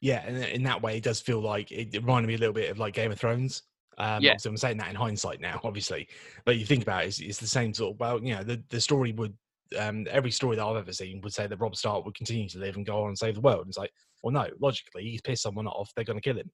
yeah, 0.00 0.24
and 0.26 0.44
in 0.44 0.62
that 0.64 0.82
way, 0.82 0.96
it 0.96 1.04
does 1.04 1.20
feel 1.20 1.40
like 1.40 1.70
it 1.70 1.94
reminded 1.94 2.26
me 2.26 2.34
a 2.34 2.38
little 2.38 2.52
bit 2.52 2.70
of 2.70 2.78
like 2.78 2.94
Game 2.94 3.12
of 3.12 3.18
Thrones. 3.18 3.62
Um, 3.98 4.22
Yeah. 4.22 4.36
I'm 4.44 4.56
saying 4.56 4.78
that 4.78 4.90
in 4.90 4.96
hindsight 4.96 5.40
now, 5.40 5.60
obviously, 5.62 6.08
but 6.44 6.58
you 6.58 6.66
think 6.66 6.82
about 6.82 7.04
it, 7.04 7.08
it's, 7.08 7.20
it's 7.20 7.38
the 7.38 7.46
same 7.46 7.72
sort 7.72 7.94
of. 7.94 8.00
Well, 8.00 8.22
you 8.22 8.34
know, 8.34 8.42
the 8.42 8.62
the 8.68 8.80
story 8.80 9.12
would. 9.12 9.34
Um, 9.78 10.06
every 10.10 10.30
story 10.30 10.56
that 10.56 10.64
I've 10.64 10.76
ever 10.76 10.92
seen 10.92 11.22
would 11.22 11.32
say 11.32 11.46
that 11.46 11.56
Rob 11.56 11.74
Stark 11.74 12.04
would 12.04 12.14
continue 12.14 12.46
to 12.46 12.58
live 12.58 12.76
and 12.76 12.84
go 12.84 13.02
on 13.04 13.08
and 13.08 13.16
save 13.16 13.36
the 13.36 13.40
world. 13.40 13.60
And 13.60 13.68
it's 13.68 13.78
like, 13.78 13.90
well, 14.22 14.30
no, 14.30 14.46
logically, 14.60 15.02
he's 15.04 15.22
pissed 15.22 15.42
someone 15.42 15.66
off. 15.66 15.90
They're 15.96 16.04
going 16.04 16.18
to 16.18 16.22
kill 16.22 16.36
him. 16.36 16.50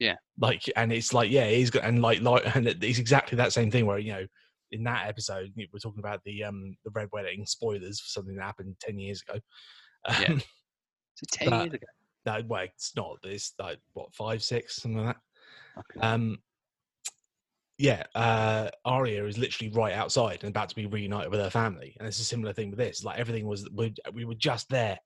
Yeah. 0.00 0.16
Like, 0.40 0.64
and 0.74 0.92
it's 0.92 1.14
like, 1.14 1.30
yeah, 1.30 1.48
he's 1.48 1.70
got, 1.70 1.84
and 1.84 2.02
like, 2.02 2.20
like, 2.20 2.42
and 2.56 2.66
it's 2.66 2.98
exactly 2.98 3.36
that 3.36 3.52
same 3.52 3.70
thing 3.70 3.86
where 3.86 3.98
you 3.98 4.12
know, 4.12 4.26
in 4.72 4.82
that 4.84 5.06
episode, 5.06 5.52
we're 5.56 5.78
talking 5.78 6.00
about 6.00 6.20
the 6.24 6.42
um 6.44 6.76
the 6.84 6.90
red 6.90 7.08
wedding 7.12 7.46
spoilers 7.46 8.00
for 8.00 8.08
something 8.08 8.34
that 8.36 8.42
happened 8.44 8.76
ten 8.80 8.98
years 8.98 9.22
ago. 9.28 9.38
Yeah. 10.20 10.32
Um, 10.32 10.42
it 11.22 11.28
ten 11.30 11.50
But- 11.50 11.62
years 11.64 11.74
ago? 11.74 11.86
no, 12.26 12.42
well, 12.48 12.62
it's 12.64 12.92
not. 12.96 13.18
It's 13.22 13.52
like 13.58 13.78
what 13.92 14.14
five, 14.14 14.42
six, 14.42 14.76
something 14.76 15.04
like 15.04 15.16
that. 15.16 15.82
Okay. 15.96 16.06
Um, 16.06 16.38
yeah, 17.78 18.04
uh, 18.14 18.68
Arya 18.84 19.24
is 19.26 19.38
literally 19.38 19.72
right 19.72 19.94
outside 19.94 20.38
and 20.42 20.50
about 20.50 20.68
to 20.68 20.74
be 20.76 20.86
reunited 20.86 21.30
with 21.30 21.40
her 21.40 21.50
family, 21.50 21.96
and 21.98 22.06
it's 22.06 22.20
a 22.20 22.24
similar 22.24 22.52
thing 22.52 22.70
with 22.70 22.78
this. 22.78 23.02
Like 23.02 23.18
everything 23.18 23.46
was, 23.46 23.68
we, 23.72 23.92
we 24.12 24.24
were 24.24 24.34
just 24.36 24.68
there, 24.68 24.98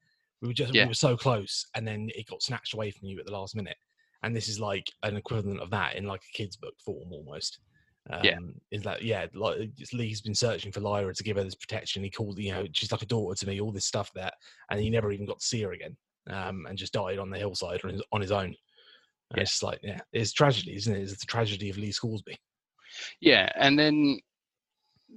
we 0.43 0.49
were 0.49 0.55
just, 0.55 0.75
Yeah. 0.75 0.85
we 0.85 0.89
were 0.89 0.95
so 0.95 1.17
close, 1.17 1.67
and 1.75 1.87
then 1.87 2.11
it 2.15 2.27
got 2.27 2.43
snatched 2.43 2.75
away 2.75 2.91
from 2.91 3.09
you 3.09 3.19
at 3.19 3.25
the 3.27 3.33
last 3.33 3.55
minute. 3.57 3.77
And 4.23 4.35
this 4.35 4.49
is 4.49 4.61
like 4.61 4.91
an 5.05 5.17
equivalent 5.17 5.61
of 5.61 5.71
that 5.71 5.95
in 5.95 6.05
like 6.07 6.23
a 6.23 6.37
kid's 6.37 6.57
book 6.57 6.75
form 6.85 7.13
almost. 7.13 7.61
Um, 8.11 8.21
Yeah. 8.25 8.39
is 8.71 8.83
that 8.83 9.03
yeah? 9.03 9.27
Like 9.35 9.71
Lee's 9.93 10.21
been 10.21 10.35
searching 10.35 10.71
for 10.73 10.81
Lyra 10.81 11.13
to 11.15 11.25
give 11.25 11.37
her 11.37 11.45
this 11.45 11.55
protection. 11.57 12.05
He 12.05 12.11
called, 12.11 12.39
you 12.39 12.53
know, 12.53 12.67
she's 12.73 12.93
like 12.93 13.03
a 13.03 13.07
daughter 13.07 13.37
to 13.39 13.47
me. 13.47 13.61
All 13.61 13.73
this 13.73 13.87
stuff 13.87 14.13
that, 14.15 14.35
and 14.71 14.81
he 14.81 14.91
never 14.91 15.11
even 15.13 15.27
got 15.27 15.41
to 15.41 15.47
see 15.47 15.63
her 15.63 15.73
again, 15.73 15.97
um, 16.29 16.67
and 16.69 16.79
just 16.79 16.93
died 16.93 17.19
on 17.19 17.31
the 17.31 17.39
hillside 17.39 17.81
on 17.85 17.91
his, 17.91 18.03
on 18.13 18.21
his 18.21 18.31
own. 18.33 18.47
And 18.47 18.57
Yeah. 19.37 19.43
It's 19.43 19.63
like 19.63 19.81
yeah, 19.83 20.01
it's 20.13 20.33
tragedy, 20.33 20.77
isn't 20.77 20.95
it? 20.95 21.01
It's 21.03 21.19
the 21.19 21.27
tragedy 21.27 21.69
of 21.71 21.79
Lee 21.79 21.91
Scoresby. 21.93 22.39
Yeah, 23.21 23.51
and 23.57 23.79
then 23.79 24.19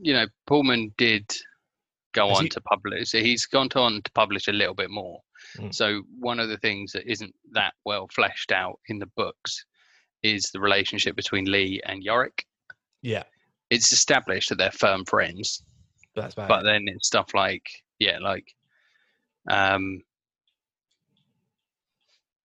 you 0.01 0.13
know 0.13 0.25
Pullman 0.47 0.93
did 0.97 1.25
go 2.13 2.29
Has 2.29 2.37
on 2.39 2.43
he- 2.45 2.49
to 2.49 2.61
publish. 2.61 3.11
So 3.11 3.19
he's 3.19 3.45
gone 3.45 3.69
on 3.75 4.01
to 4.01 4.11
publish 4.13 4.47
a 4.47 4.51
little 4.51 4.73
bit 4.73 4.89
more. 4.89 5.21
Mm. 5.57 5.73
So 5.73 6.01
one 6.17 6.39
of 6.39 6.49
the 6.49 6.57
things 6.57 6.91
that 6.93 7.09
isn't 7.09 7.33
that 7.51 7.73
well 7.85 8.07
fleshed 8.11 8.51
out 8.51 8.79
in 8.87 8.97
the 8.97 9.05
books 9.15 9.63
is 10.23 10.49
the 10.51 10.59
relationship 10.59 11.15
between 11.15 11.45
Lee 11.45 11.79
and 11.85 12.03
Iorek. 12.03 12.41
Yeah, 13.01 13.23
It's 13.69 13.91
established 13.93 14.49
that 14.49 14.57
they're 14.57 14.71
firm 14.71 15.05
friends, 15.05 15.63
but 16.15 16.21
that's 16.23 16.35
bad. 16.35 16.47
but 16.49 16.63
then 16.63 16.85
it's 16.87 17.07
stuff 17.07 17.33
like 17.33 17.63
yeah, 17.99 18.19
like 18.19 18.53
um 19.49 20.01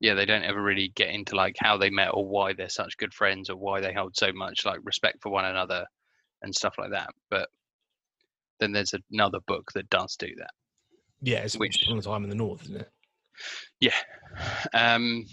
yeah, 0.00 0.14
they 0.14 0.26
don't 0.26 0.44
ever 0.44 0.61
really 0.62 0.88
get 0.94 1.08
into 1.11 1.34
like 1.34 1.56
how 1.58 1.78
they 1.78 1.88
met 1.90 2.11
or 2.12 2.26
why 2.26 2.52
they're 2.52 2.68
such 2.68 2.96
good 2.99 3.14
friends 3.14 3.49
or 3.49 3.56
why 3.56 3.80
they 3.80 3.92
hold 3.92 4.16
so 4.16 4.32
much 4.34 4.66
like 4.66 4.80
respect 4.82 5.18
for 5.23 5.30
one 5.30 5.44
another 5.46 5.87
and 6.42 6.54
stuff 6.54 6.75
like 6.78 6.90
that. 6.90 7.08
But 7.30 7.49
then 8.61 8.73
there's 8.73 8.94
another 9.12 9.38
book 9.46 9.70
that 9.75 9.88
does 9.90 10.16
do 10.16 10.28
that. 10.38 10.50
yeah, 11.23 11.38
it's 11.38 11.56
which- 11.56 11.88
on 11.88 11.96
the 11.96 12.02
time 12.02 12.23
in 12.25 12.30
the 12.30 12.37
north, 12.37 12.62
isn't 12.64 12.76
it? 12.82 12.90
Yeah. 13.80 13.94
Um 14.75 15.25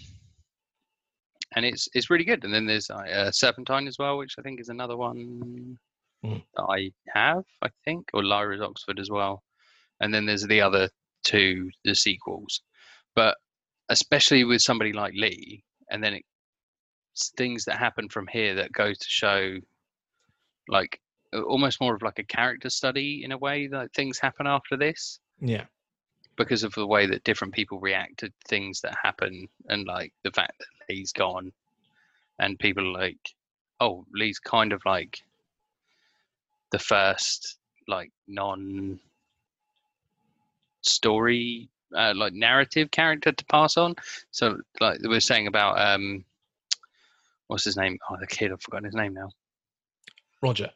and 1.56 1.64
it's 1.64 1.88
it's 1.94 2.10
really 2.10 2.24
good. 2.24 2.44
And 2.44 2.52
then 2.52 2.66
there's 2.66 2.90
uh, 2.90 3.30
Serpentine 3.30 3.86
as 3.86 3.98
well, 3.98 4.18
which 4.18 4.34
I 4.38 4.42
think 4.42 4.60
is 4.60 4.68
another 4.68 4.96
one 4.96 5.78
Mm. 6.24 6.42
that 6.54 6.62
I 6.62 6.92
have, 7.14 7.44
I 7.62 7.68
think, 7.84 8.08
or 8.14 8.22
Lyra's 8.22 8.60
Oxford 8.60 9.00
as 9.00 9.10
well. 9.10 9.42
And 10.00 10.14
then 10.14 10.24
there's 10.24 10.46
the 10.46 10.60
other 10.60 10.88
two, 11.24 11.68
the 11.84 11.94
sequels. 11.94 12.62
But 13.16 13.36
especially 13.88 14.44
with 14.44 14.62
somebody 14.62 14.92
like 14.92 15.14
Lee, 15.14 15.64
and 15.90 16.02
then 16.02 16.14
it's 17.12 17.32
things 17.36 17.64
that 17.64 17.76
happen 17.76 18.08
from 18.08 18.26
here 18.28 18.54
that 18.54 18.72
go 18.72 18.92
to 18.92 19.06
show, 19.08 19.56
like 20.68 21.00
almost 21.34 21.80
more 21.80 21.94
of 21.94 22.02
like 22.02 22.18
a 22.18 22.24
character 22.24 22.70
study 22.70 23.24
in 23.24 23.32
a 23.32 23.38
way. 23.38 23.66
That 23.66 23.92
things 23.92 24.18
happen 24.18 24.46
after 24.46 24.76
this 24.76 25.18
Yeah, 25.40 25.64
because 26.36 26.62
of 26.62 26.74
the 26.74 26.86
way 26.86 27.06
that 27.06 27.24
different 27.24 27.54
people 27.54 27.78
react 27.78 28.18
to 28.18 28.32
things 28.46 28.80
that 28.80 28.96
happen 29.02 29.48
and 29.68 29.86
like 29.86 30.12
the 30.22 30.30
fact 30.30 30.58
that 30.58 30.88
Lee's 30.88 31.12
gone 31.12 31.52
and 32.38 32.58
people 32.58 32.92
like 32.92 33.34
oh 33.80 34.04
Lee's 34.12 34.38
kind 34.38 34.72
of 34.72 34.82
like 34.84 35.22
the 36.70 36.78
first 36.78 37.58
like 37.88 38.10
non 38.26 38.98
story 40.82 41.68
uh, 41.94 42.12
like 42.16 42.32
narrative 42.32 42.90
character 42.90 43.32
to 43.32 43.44
pass 43.46 43.76
on. 43.76 43.94
So 44.30 44.58
like 44.80 45.00
we 45.02 45.08
were 45.08 45.20
saying 45.20 45.46
about 45.46 45.78
um 45.78 46.24
what's 47.46 47.64
his 47.64 47.76
name? 47.76 47.98
Oh 48.10 48.16
the 48.18 48.26
kid 48.26 48.52
I've 48.52 48.62
forgotten 48.62 48.86
his 48.86 48.94
name 48.94 49.14
now. 49.14 49.30
Roger. 50.40 50.70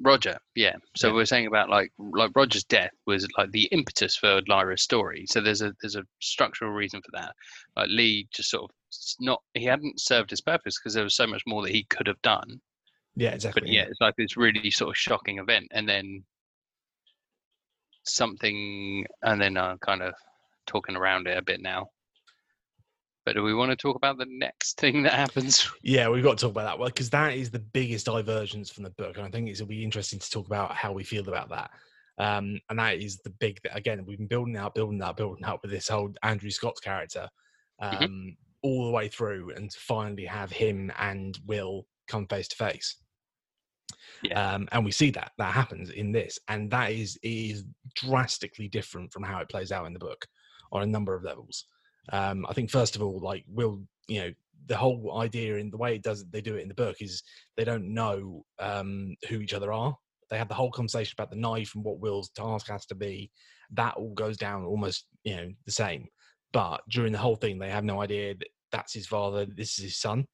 Roger, 0.00 0.38
yeah. 0.54 0.76
So 0.96 1.08
Yeah. 1.08 1.14
we 1.14 1.22
are 1.22 1.26
saying 1.26 1.46
about 1.48 1.68
like 1.68 1.92
like 1.98 2.30
Roger's 2.34 2.64
death 2.64 2.92
was 3.06 3.26
like 3.36 3.50
the 3.50 3.64
impetus 3.72 4.16
for 4.16 4.40
Lyra's 4.46 4.82
story. 4.82 5.26
So 5.28 5.40
there's 5.40 5.62
a 5.62 5.74
there's 5.82 5.96
a 5.96 6.04
structural 6.20 6.70
reason 6.70 7.00
for 7.02 7.10
that. 7.18 7.34
Like 7.76 7.88
Lee 7.90 8.28
just 8.32 8.50
sort 8.50 8.64
of 8.64 8.70
not 9.20 9.42
he 9.54 9.64
hadn't 9.64 10.00
served 10.00 10.30
his 10.30 10.40
purpose 10.40 10.78
because 10.78 10.94
there 10.94 11.04
was 11.04 11.16
so 11.16 11.26
much 11.26 11.42
more 11.46 11.62
that 11.62 11.72
he 11.72 11.84
could 11.84 12.06
have 12.06 12.20
done. 12.22 12.60
Yeah, 13.16 13.30
exactly. 13.30 13.62
But 13.62 13.68
yeah, 13.70 13.82
it's 13.82 14.00
like 14.00 14.14
this 14.16 14.36
really 14.36 14.70
sort 14.70 14.90
of 14.90 14.96
shocking 14.96 15.38
event, 15.38 15.66
and 15.72 15.88
then 15.88 16.24
something, 18.04 19.04
and 19.22 19.40
then 19.40 19.56
I'm 19.56 19.78
kind 19.78 20.02
of 20.02 20.14
talking 20.66 20.96
around 20.96 21.26
it 21.26 21.36
a 21.36 21.42
bit 21.42 21.60
now. 21.60 21.88
But 23.28 23.34
do 23.34 23.42
we 23.42 23.52
want 23.52 23.70
to 23.70 23.76
talk 23.76 23.94
about 23.94 24.16
the 24.16 24.24
next 24.26 24.78
thing 24.78 25.02
that 25.02 25.12
happens? 25.12 25.70
Yeah, 25.82 26.08
we've 26.08 26.24
got 26.24 26.38
to 26.38 26.46
talk 26.46 26.52
about 26.52 26.64
that 26.64 26.78
one 26.78 26.88
because 26.88 27.10
that 27.10 27.34
is 27.34 27.50
the 27.50 27.58
biggest 27.58 28.06
divergence 28.06 28.70
from 28.70 28.84
the 28.84 28.90
book, 28.92 29.18
and 29.18 29.26
I 29.26 29.30
think 29.30 29.50
it's, 29.50 29.60
it'll 29.60 29.68
be 29.68 29.84
interesting 29.84 30.18
to 30.18 30.30
talk 30.30 30.46
about 30.46 30.74
how 30.74 30.92
we 30.92 31.04
feel 31.04 31.28
about 31.28 31.50
that. 31.50 31.70
Um, 32.16 32.58
and 32.70 32.78
that 32.78 32.96
is 32.96 33.18
the 33.18 33.28
big 33.38 33.60
again. 33.70 34.02
We've 34.06 34.16
been 34.16 34.28
building 34.28 34.56
out, 34.56 34.74
building 34.74 35.02
out, 35.02 35.18
building 35.18 35.44
out 35.44 35.60
with 35.60 35.70
this 35.70 35.88
whole 35.88 36.10
Andrew 36.22 36.48
Scott's 36.48 36.80
character 36.80 37.28
um, 37.82 37.98
Mhm. 37.98 38.36
all 38.62 38.86
the 38.86 38.92
way 38.92 39.08
through, 39.08 39.52
and 39.54 39.70
to 39.70 39.78
finally 39.78 40.24
have 40.24 40.50
him 40.50 40.90
and 40.98 41.38
Will 41.44 41.86
come 42.06 42.26
face 42.28 42.48
to 42.48 42.56
face. 42.56 42.96
Yeah. 44.22 44.54
Um, 44.54 44.70
and 44.72 44.86
we 44.86 44.90
see 44.90 45.10
that 45.10 45.32
that 45.36 45.52
happens 45.52 45.90
in 45.90 46.12
this, 46.12 46.38
and 46.48 46.70
that 46.70 46.92
is 46.92 47.18
is 47.22 47.64
drastically 47.94 48.68
different 48.68 49.12
from 49.12 49.22
how 49.22 49.40
it 49.40 49.50
plays 49.50 49.70
out 49.70 49.86
in 49.86 49.92
the 49.92 49.98
book 49.98 50.26
on 50.72 50.80
a 50.82 50.86
number 50.86 51.14
of 51.14 51.24
levels. 51.24 51.66
Um, 52.12 52.46
I 52.48 52.52
think 52.54 52.70
first 52.70 52.96
of 52.96 53.02
all, 53.02 53.20
like 53.20 53.44
Will, 53.48 53.82
you 54.06 54.20
know, 54.20 54.30
the 54.66 54.76
whole 54.76 55.18
idea 55.20 55.56
in 55.56 55.70
the 55.70 55.76
way 55.76 55.94
it 55.94 56.02
does 56.02 56.26
they 56.26 56.42
do 56.42 56.56
it 56.56 56.62
in 56.62 56.68
the 56.68 56.74
book 56.74 56.96
is 57.00 57.22
they 57.56 57.64
don't 57.64 57.92
know 57.92 58.44
um, 58.58 59.16
who 59.28 59.40
each 59.40 59.54
other 59.54 59.72
are. 59.72 59.96
They 60.30 60.38
have 60.38 60.48
the 60.48 60.54
whole 60.54 60.70
conversation 60.70 61.14
about 61.16 61.30
the 61.30 61.36
knife 61.36 61.74
and 61.74 61.84
what 61.84 62.00
Will's 62.00 62.30
task 62.30 62.68
has 62.68 62.84
to 62.86 62.94
be. 62.94 63.30
That 63.72 63.96
all 63.96 64.14
goes 64.14 64.36
down 64.36 64.64
almost, 64.64 65.06
you 65.24 65.36
know, 65.36 65.48
the 65.64 65.72
same. 65.72 66.06
But 66.52 66.82
during 66.88 67.12
the 67.12 67.18
whole 67.18 67.36
thing, 67.36 67.58
they 67.58 67.70
have 67.70 67.84
no 67.84 68.02
idea 68.02 68.34
that 68.34 68.48
that's 68.72 68.92
his 68.92 69.06
father. 69.06 69.46
This 69.46 69.78
is 69.78 69.84
his 69.84 69.96
son. 69.96 70.26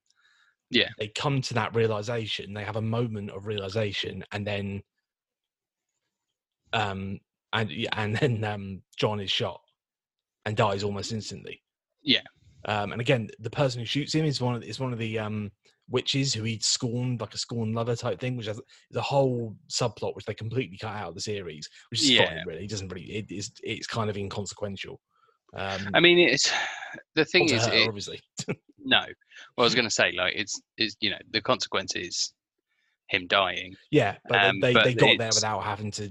Yeah. 0.70 0.88
They 0.98 1.08
come 1.08 1.40
to 1.42 1.54
that 1.54 1.74
realization. 1.74 2.54
They 2.54 2.64
have 2.64 2.76
a 2.76 2.82
moment 2.82 3.30
of 3.30 3.46
realization, 3.46 4.24
and 4.32 4.46
then, 4.46 4.82
um, 6.72 7.20
and 7.52 7.70
and 7.92 8.16
then 8.20 8.44
um, 8.44 8.82
John 8.96 9.20
is 9.20 9.30
shot 9.30 9.60
and 10.44 10.56
dies 10.56 10.82
almost 10.82 11.12
instantly. 11.12 11.62
Yeah. 12.04 12.20
Um, 12.66 12.92
and 12.92 13.00
again, 13.00 13.28
the 13.40 13.50
person 13.50 13.80
who 13.80 13.86
shoots 13.86 14.14
him 14.14 14.24
is 14.24 14.40
one 14.40 14.54
of 14.54 14.60
the, 14.62 14.68
is 14.68 14.80
one 14.80 14.92
of 14.92 14.98
the 14.98 15.18
um, 15.18 15.50
witches 15.90 16.32
who 16.32 16.44
he'd 16.44 16.62
scorned, 16.64 17.20
like 17.20 17.34
a 17.34 17.38
scorned 17.38 17.74
lover 17.74 17.94
type 17.96 18.20
thing, 18.20 18.36
which 18.36 18.46
is 18.48 18.60
a 18.94 19.00
whole 19.00 19.54
subplot 19.68 20.14
which 20.14 20.24
they 20.24 20.34
completely 20.34 20.78
cut 20.78 20.94
out 20.94 21.08
of 21.08 21.14
the 21.14 21.20
series, 21.20 21.68
which 21.90 22.00
is 22.00 22.10
Yeah. 22.10 22.26
fine. 22.26 22.44
Really, 22.46 22.64
it 22.64 22.70
doesn't 22.70 22.88
really. 22.92 23.06
It 23.16 23.30
is. 23.30 23.52
It's 23.62 23.86
kind 23.86 24.08
of 24.08 24.16
inconsequential. 24.16 25.00
Um, 25.54 25.88
I 25.94 26.00
mean, 26.00 26.18
it's 26.18 26.50
the 27.14 27.24
thing 27.24 27.50
is, 27.50 27.66
her, 27.66 27.72
it, 27.72 27.88
obviously. 27.88 28.20
No. 28.86 28.98
Well, 29.00 29.08
I 29.60 29.62
was 29.62 29.74
going 29.74 29.86
to 29.86 29.90
say, 29.90 30.12
like, 30.12 30.34
it's, 30.36 30.60
it's, 30.76 30.94
you 31.00 31.08
know, 31.08 31.16
the 31.30 31.40
consequence 31.40 31.96
is 31.96 32.34
him 33.08 33.26
dying. 33.26 33.74
Yeah, 33.90 34.16
but 34.28 34.34
they- 34.42 34.48
Um, 34.48 34.60
they, 34.60 34.72
but 34.74 34.84
they 34.84 34.92
got 34.94 35.16
there 35.16 35.30
without 35.34 35.60
having 35.60 35.90
to 35.92 36.10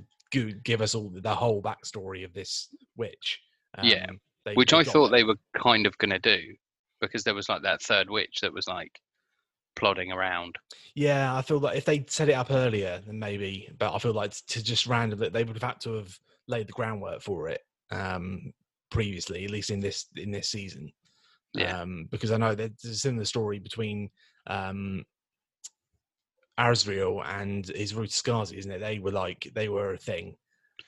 give 0.63 0.81
us 0.81 0.95
all 0.95 1.11
the 1.13 1.35
whole 1.35 1.61
backstory 1.61 2.25
of 2.25 2.33
this 2.33 2.69
witch. 2.97 3.39
Yeah, 3.83 4.07
Um, 4.09 4.19
they- 4.45 4.53
which 4.53 4.71
they 4.71 4.77
I 4.77 4.83
thought 4.83 5.09
there. 5.09 5.19
they 5.19 5.23
were 5.23 5.37
kind 5.57 5.85
of 5.85 5.97
going 5.97 6.11
to 6.11 6.19
do 6.19 6.55
because 7.01 7.23
there 7.23 7.35
was 7.35 7.49
like 7.49 7.63
that 7.63 7.81
third 7.81 8.09
witch 8.09 8.39
that 8.41 8.53
was 8.53 8.67
like 8.67 8.99
plodding 9.75 10.11
around. 10.11 10.55
Yeah, 10.95 11.35
I 11.35 11.41
feel 11.41 11.59
like 11.59 11.77
if 11.77 11.85
they 11.85 12.05
set 12.07 12.29
it 12.29 12.33
up 12.33 12.51
earlier, 12.51 13.01
then 13.05 13.19
maybe. 13.19 13.69
But 13.77 13.93
I 13.93 13.99
feel 13.99 14.13
like 14.13 14.31
to 14.47 14.63
just 14.63 14.87
randomly, 14.87 15.29
they 15.29 15.43
would 15.43 15.55
have 15.55 15.63
had 15.71 15.81
to 15.81 15.93
have 15.95 16.17
laid 16.47 16.67
the 16.67 16.73
groundwork 16.73 17.21
for 17.21 17.49
it 17.49 17.61
um, 17.91 18.53
previously, 18.89 19.43
at 19.45 19.51
least 19.51 19.69
in 19.71 19.79
this 19.79 20.05
in 20.15 20.31
this 20.31 20.49
season. 20.49 20.91
Yeah. 21.53 21.81
Um, 21.81 22.07
because 22.09 22.31
I 22.31 22.37
know 22.37 22.55
there's 22.55 22.83
a 22.83 22.95
similar 22.95 23.25
story 23.25 23.59
between 23.59 24.09
um, 24.47 25.03
Asriel 26.59 27.25
and 27.25 27.65
his 27.67 27.93
Ruta 27.95 28.11
Skadi, 28.11 28.57
isn't 28.57 28.71
it? 28.71 28.79
They 28.79 28.99
were 28.99 29.11
like 29.11 29.51
they 29.53 29.69
were 29.69 29.93
a 29.93 29.97
thing. 29.97 30.35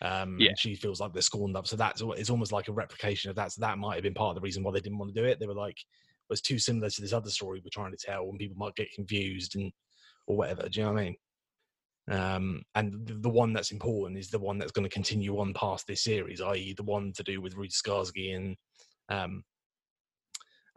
Um, 0.01 0.37
Yeah. 0.39 0.51
she 0.57 0.75
feels 0.75 0.99
like 0.99 1.13
they're 1.13 1.21
scorned 1.21 1.55
up. 1.55 1.67
So 1.67 1.75
that's 1.75 2.01
it's 2.01 2.29
almost 2.29 2.51
like 2.51 2.67
a 2.67 2.73
replication 2.73 3.29
of 3.29 3.35
that. 3.37 3.51
So 3.53 3.61
that 3.61 3.77
might 3.77 3.95
have 3.95 4.03
been 4.03 4.13
part 4.13 4.29
of 4.29 4.35
the 4.35 4.45
reason 4.45 4.63
why 4.63 4.71
they 4.71 4.81
didn't 4.81 4.97
want 4.97 5.13
to 5.13 5.21
do 5.21 5.27
it. 5.27 5.39
They 5.39 5.47
were 5.47 5.53
like, 5.53 5.77
it 5.77 6.29
was 6.29 6.41
too 6.41 6.59
similar 6.59 6.89
to 6.89 7.01
this 7.01 7.13
other 7.13 7.29
story 7.29 7.61
we're 7.63 7.69
trying 7.71 7.91
to 7.91 7.97
tell, 7.97 8.23
and 8.23 8.39
people 8.39 8.57
might 8.57 8.75
get 8.75 8.91
confused 8.93 9.55
and 9.55 9.71
or 10.27 10.37
whatever. 10.37 10.67
Do 10.67 10.79
you 10.79 10.85
know 10.85 10.93
what 10.93 11.01
I 11.01 11.03
mean? 11.05 11.15
Um, 12.07 12.61
and 12.75 13.07
the, 13.07 13.13
the 13.15 13.29
one 13.29 13.53
that's 13.53 13.71
important 13.71 14.19
is 14.19 14.29
the 14.29 14.39
one 14.39 14.57
that's 14.57 14.71
going 14.71 14.87
to 14.87 14.93
continue 14.93 15.39
on 15.39 15.53
past 15.53 15.87
this 15.87 16.03
series, 16.03 16.41
i.e., 16.41 16.73
the 16.75 16.83
one 16.83 17.13
to 17.13 17.23
do 17.23 17.41
with 17.41 17.55
Ruta 17.55 17.73
Skadi 17.73 18.35
and 18.35 18.55
um, 19.09 19.43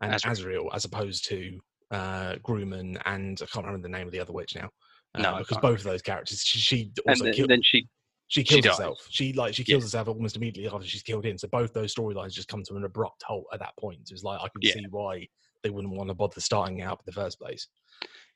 and 0.01 0.15
Asriel. 0.15 0.31
Asriel, 0.31 0.69
as 0.75 0.85
opposed 0.85 1.27
to 1.29 1.59
uh, 1.91 2.35
Grumman 2.37 3.01
and 3.05 3.41
I 3.43 3.47
can't 3.47 3.67
remember 3.67 3.89
the 3.89 3.97
name 3.97 4.07
of 4.07 4.13
the 4.13 4.21
other 4.21 4.33
witch 4.33 4.55
now. 4.55 4.71
No, 5.17 5.31
uh, 5.31 5.35
I 5.35 5.39
because 5.41 5.59
both 5.59 5.79
of 5.79 5.85
those 5.85 6.03
characters, 6.03 6.41
she, 6.41 6.59
she 6.59 6.93
And 7.07 7.21
then, 7.21 7.33
killed. 7.33 7.51
then 7.51 7.63
she 7.63 7.89
She 8.29 8.41
She 8.41 8.45
kills 8.45 8.65
dies. 8.65 8.77
herself. 8.79 9.07
She 9.11 9.33
like 9.33 9.55
she 9.55 9.65
kills 9.65 9.83
herself 9.83 10.07
almost 10.09 10.37
immediately 10.37 10.71
after 10.73 10.87
she's 10.87 11.03
killed 11.03 11.25
in. 11.27 11.39
So 11.39 11.49
both 11.49 11.73
those 11.73 11.95
storylines 11.95 12.33
just 12.33 12.49
come 12.49 12.63
to 12.65 12.77
an 12.77 12.85
abrupt 12.85 13.23
halt 13.23 13.47
at 13.53 13.59
that 13.61 13.77
point. 13.79 14.11
It's 14.11 14.23
like 14.23 14.39
I 14.41 14.49
can 14.49 14.61
Yeah. 14.63 14.75
see 14.75 14.87
why 14.91 15.27
they 15.63 15.71
wouldn't 15.71 15.95
want 15.95 16.09
to 16.11 16.15
bother 16.15 16.41
starting 16.41 16.83
out 16.83 17.01
in 17.01 17.05
the 17.07 17.13
first 17.13 17.41
place. 17.41 17.69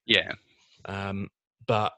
Yeah, 0.06 0.32
Um, 0.86 1.30
but 1.66 1.92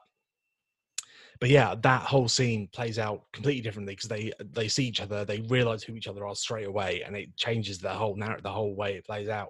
but 1.39 1.49
yeah, 1.49 1.75
that 1.75 2.01
whole 2.03 2.27
scene 2.29 2.67
plays 2.67 2.99
out 2.99 3.23
completely 3.33 3.61
differently 3.61 3.93
because 3.95 4.09
they 4.09 4.31
they 4.39 4.67
see 4.67 4.85
each 4.85 5.01
other, 5.01 5.25
they 5.25 5.41
realize 5.41 5.83
who 5.83 5.95
each 5.95 6.07
other 6.07 6.25
are 6.25 6.35
straight 6.35 6.67
away, 6.67 7.01
and 7.03 7.15
it 7.15 7.35
changes 7.35 7.79
the 7.79 7.89
whole 7.93 8.15
narrative, 8.15 8.43
the 8.43 8.51
whole 8.51 8.75
way 8.75 8.95
it 8.95 9.05
plays 9.05 9.27
out. 9.29 9.49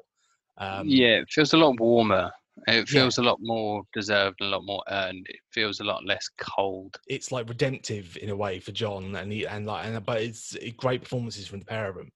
Um, 0.57 0.87
yeah. 0.87 1.17
It 1.19 1.29
feels 1.29 1.53
a 1.53 1.57
lot 1.57 1.79
warmer. 1.79 2.31
It 2.67 2.89
Yeah. 2.89 3.01
feels 3.01 3.17
a 3.17 3.24
lot 3.24 3.39
more 3.41 3.83
deserved, 3.93 4.38
and 4.39 4.47
a 4.51 4.55
lot 4.55 4.65
more 4.65 4.83
earned. 4.89 5.27
It 5.29 5.39
feels 5.51 5.79
a 5.79 5.83
lot 5.83 6.05
less 6.05 6.27
cold. 6.38 6.97
it's 7.07 7.31
like 7.31 7.47
redemptive 7.50 8.17
in 8.17 8.29
a 8.29 8.35
way 8.35 8.59
for 8.59 8.71
John, 8.71 9.15
and 9.15 9.31
he 9.31 9.45
and 9.45 9.65
like, 9.65 9.85
and, 9.85 10.03
but 10.05 10.21
it's 10.21 10.55
great 10.77 11.03
performances 11.03 11.47
from 11.47 11.59
the 11.59 11.65
pair 11.65 11.89
of 11.89 11.95
them. 11.95 12.12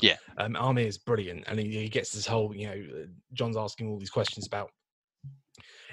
Yeah. 0.00 0.16
um, 0.38 0.56
Amir 0.56 0.86
is 0.86 0.98
brilliant, 0.98 1.44
and 1.46 1.58
he, 1.60 1.70
he 1.70 1.88
gets 1.88 2.10
this 2.10 2.26
whole, 2.26 2.54
you 2.54 2.66
know, 2.66 3.02
uh, 3.02 3.06
John's 3.32 3.56
asking 3.56 3.88
all 3.88 3.98
these 3.98 4.10
questions 4.10 4.46
about, 4.46 4.70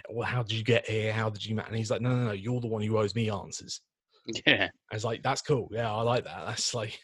well, 0.09 0.27
how 0.27 0.41
did 0.41 0.53
you 0.57 0.63
get 0.63 0.87
here? 0.89 1.13
How 1.13 1.29
did 1.29 1.45
you? 1.45 1.55
ma-" 1.55 1.63
And 1.63 1.75
he's 1.75 1.91
like, 1.91 2.01
no, 2.01 2.09
no, 2.09 2.25
no, 2.25 2.31
you're 2.31 2.61
the 2.61 2.67
one 2.67 2.81
who 2.81 2.97
owes 2.97 3.15
me 3.15 3.29
answers. 3.29 3.81
Yeah, 4.45 4.69
I 4.91 4.95
was 4.95 5.03
like, 5.03 5.23
that's 5.23 5.41
cool. 5.41 5.67
Yeah, 5.71 5.93
I 5.93 6.01
like 6.03 6.23
that. 6.25 6.45
That's 6.45 6.73
like, 6.75 6.99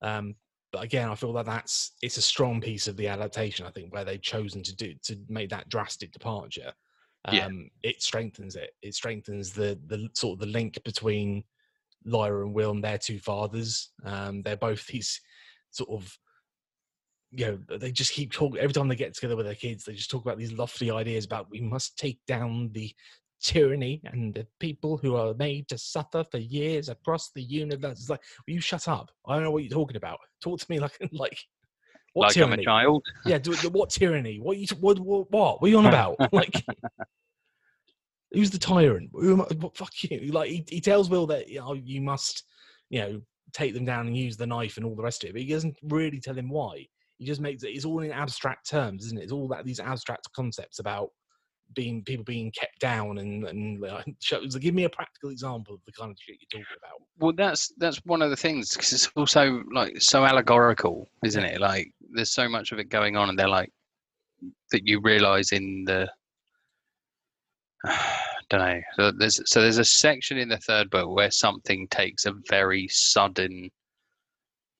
um, 0.00 0.36
but 0.72 0.84
again, 0.84 1.08
I 1.08 1.14
feel 1.14 1.32
that 1.34 1.46
that's 1.46 1.92
it's 2.02 2.16
a 2.16 2.22
strong 2.22 2.60
piece 2.60 2.86
of 2.86 2.96
the 2.96 3.08
adaptation. 3.08 3.66
I 3.66 3.70
think 3.70 3.92
where 3.92 4.04
they've 4.04 4.22
chosen 4.22 4.62
to 4.62 4.74
do 4.74 4.94
to 5.04 5.16
make 5.28 5.50
that 5.50 5.68
drastic 5.68 6.12
departure. 6.12 6.72
Um, 7.24 7.34
Yeah. 7.34 7.90
it 7.90 8.02
strengthens 8.02 8.56
it. 8.56 8.70
It 8.82 8.94
strengthens 8.94 9.52
the 9.52 9.78
the 9.86 10.08
sort 10.14 10.36
of 10.36 10.40
the 10.40 10.52
link 10.52 10.82
between 10.84 11.44
Lyra 12.04 12.44
and 12.44 12.54
Will 12.54 12.70
and 12.70 12.84
their 12.84 12.98
two 12.98 13.18
fathers. 13.18 13.92
Um, 14.04 14.42
they're 14.42 14.56
both 14.56 14.86
these 14.88 15.20
sort 15.70 15.90
of 15.90 16.18
you 17.32 17.46
know 17.46 17.78
they 17.78 17.92
just 17.92 18.12
keep 18.12 18.32
talking 18.32 18.60
every 18.60 18.72
time 18.72 18.88
they 18.88 18.96
get 18.96 19.14
together 19.14 19.36
with 19.36 19.46
their 19.46 19.54
kids 19.54 19.84
they 19.84 19.92
just 19.92 20.10
talk 20.10 20.24
about 20.24 20.36
these 20.36 20.52
lofty 20.52 20.90
ideas 20.90 21.24
about 21.24 21.48
we 21.48 21.60
must 21.60 21.96
take 21.96 22.18
down 22.26 22.70
the 22.72 22.92
tyranny 23.42 24.00
and 24.04 24.34
the 24.34 24.46
people 24.58 24.96
who 24.96 25.16
are 25.16 25.34
made 25.34 25.68
to 25.68 25.78
suffer 25.78 26.24
for 26.30 26.38
years 26.38 26.88
across 26.88 27.30
the 27.30 27.42
universe. 27.42 28.00
It's 28.00 28.10
like, 28.10 28.22
will 28.46 28.54
you 28.54 28.60
shut 28.60 28.88
up? 28.88 29.10
I 29.26 29.34
don't 29.34 29.44
know 29.44 29.50
what 29.50 29.62
you're 29.62 29.70
talking 29.70 29.96
about. 29.96 30.18
Talk 30.42 30.60
to 30.60 30.66
me 30.68 30.78
like, 30.78 30.96
like, 31.12 31.38
what 32.12 32.26
like 32.26 32.34
tyranny? 32.34 32.54
I'm 32.54 32.60
a 32.60 32.64
child. 32.64 33.04
Yeah, 33.24 33.38
do, 33.38 33.54
do- 33.56 33.70
what 33.70 33.90
tyranny? 33.90 34.38
What 34.38 34.56
you? 34.56 34.66
What? 34.80 34.98
What? 34.98 35.30
What, 35.30 35.62
what 35.62 35.66
are 35.66 35.70
you 35.70 35.78
on 35.78 35.86
about? 35.86 36.16
Like, 36.32 36.64
who's 38.32 38.50
the 38.50 38.58
tyrant? 38.58 39.10
Who 39.12 39.34
am 39.34 39.40
I, 39.42 39.54
what, 39.54 39.76
fuck 39.76 39.92
you! 40.02 40.32
Like, 40.32 40.50
he, 40.50 40.64
he 40.68 40.80
tells 40.80 41.08
Will 41.08 41.26
that 41.28 41.48
you 41.48 41.60
know 41.60 41.74
you 41.74 42.00
must, 42.00 42.44
you 42.88 43.00
know, 43.00 43.20
take 43.52 43.74
them 43.74 43.84
down 43.84 44.06
and 44.06 44.16
use 44.16 44.36
the 44.36 44.46
knife 44.46 44.76
and 44.76 44.84
all 44.84 44.96
the 44.96 45.02
rest 45.02 45.22
of 45.22 45.30
it. 45.30 45.32
But 45.34 45.42
he 45.42 45.48
doesn't 45.48 45.76
really 45.84 46.20
tell 46.20 46.34
him 46.34 46.48
why. 46.48 46.86
He 47.18 47.26
just 47.26 47.40
makes 47.40 47.62
it. 47.62 47.68
It's 47.68 47.84
all 47.84 48.00
in 48.00 48.10
abstract 48.10 48.68
terms, 48.68 49.06
isn't 49.06 49.18
it? 49.18 49.22
It's 49.22 49.32
all 49.32 49.46
that 49.48 49.64
these 49.64 49.80
abstract 49.80 50.28
concepts 50.34 50.80
about 50.80 51.10
being 51.74 52.02
people 52.04 52.24
being 52.24 52.52
kept 52.52 52.80
down 52.80 53.18
and 53.18 53.44
and 53.44 53.84
shows. 54.20 54.56
Give 54.56 54.74
me 54.74 54.84
a 54.84 54.90
practical 54.90 55.30
example 55.30 55.74
of 55.74 55.80
the 55.86 55.92
kind 55.92 56.10
of 56.10 56.16
shit 56.20 56.36
you're 56.40 56.60
talking 56.62 56.76
about. 56.78 57.00
Well, 57.18 57.32
that's 57.36 57.72
that's 57.78 57.98
one 58.04 58.22
of 58.22 58.30
the 58.30 58.36
things 58.36 58.70
because 58.70 58.92
it's 58.92 59.10
also 59.16 59.62
like 59.72 60.00
so 60.00 60.24
allegorical, 60.24 61.08
isn't 61.24 61.44
it? 61.44 61.60
Like 61.60 61.90
there's 62.12 62.32
so 62.32 62.48
much 62.48 62.72
of 62.72 62.78
it 62.78 62.88
going 62.88 63.16
on, 63.16 63.28
and 63.28 63.38
they're 63.38 63.48
like 63.48 63.70
that 64.72 64.86
you 64.86 65.00
realise 65.00 65.52
in 65.52 65.84
the. 65.86 66.08
don't 68.50 68.60
know. 68.60 68.80
So 68.96 69.12
there's 69.12 69.40
so 69.46 69.62
there's 69.62 69.78
a 69.78 69.84
section 69.84 70.36
in 70.36 70.48
the 70.48 70.58
third 70.58 70.90
book 70.90 71.08
where 71.08 71.30
something 71.30 71.86
takes 71.88 72.26
a 72.26 72.34
very 72.48 72.88
sudden 72.88 73.70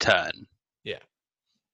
turn. 0.00 0.32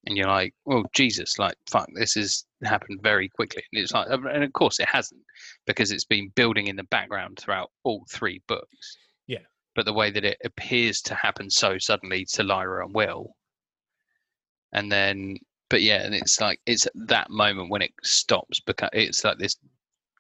And 0.07 0.17
you're 0.17 0.29
like, 0.29 0.55
well, 0.65 0.85
Jesus, 0.95 1.39
like, 1.39 1.57
fuck, 1.69 1.89
this 1.95 2.15
has 2.15 2.45
happened 2.63 3.01
very 3.03 3.29
quickly. 3.29 3.63
And 3.73 3.83
it's 3.83 3.93
like, 3.93 4.09
and 4.09 4.45
of 4.45 4.53
course 4.53 4.79
it 4.79 4.89
hasn't, 4.89 5.23
because 5.67 5.91
it's 5.91 6.05
been 6.05 6.33
building 6.37 6.69
in 6.69 6.77
the 6.77 6.85
background 6.85 7.39
throughout 7.39 7.73
all 7.83 8.07
three 8.09 8.41
books. 8.47 8.97
Yeah. 9.27 9.45
But 9.75 9.85
the 9.85 9.93
way 9.93 10.13
that 10.13 10.25
it 10.25 10.39
appears 10.45 11.03
to 11.03 11.15
happen 11.15 11.51
so 11.51 11.77
suddenly 11.79 12.25
to 12.35 12.45
Lyra 12.45 12.87
and 12.87 12.95
Will. 12.95 13.35
And 14.73 14.91
then, 14.93 15.39
but 15.69 15.83
yeah, 15.83 16.03
and 16.05 16.15
it's 16.15 16.41
like, 16.41 16.61
it's 16.67 16.87
at 16.87 16.93
that 17.09 17.31
moment 17.31 17.71
when 17.71 17.83
it 17.83 17.93
stops, 18.05 18.61
because 18.61 18.91
it's 18.93 19.25
like 19.25 19.39
this 19.39 19.57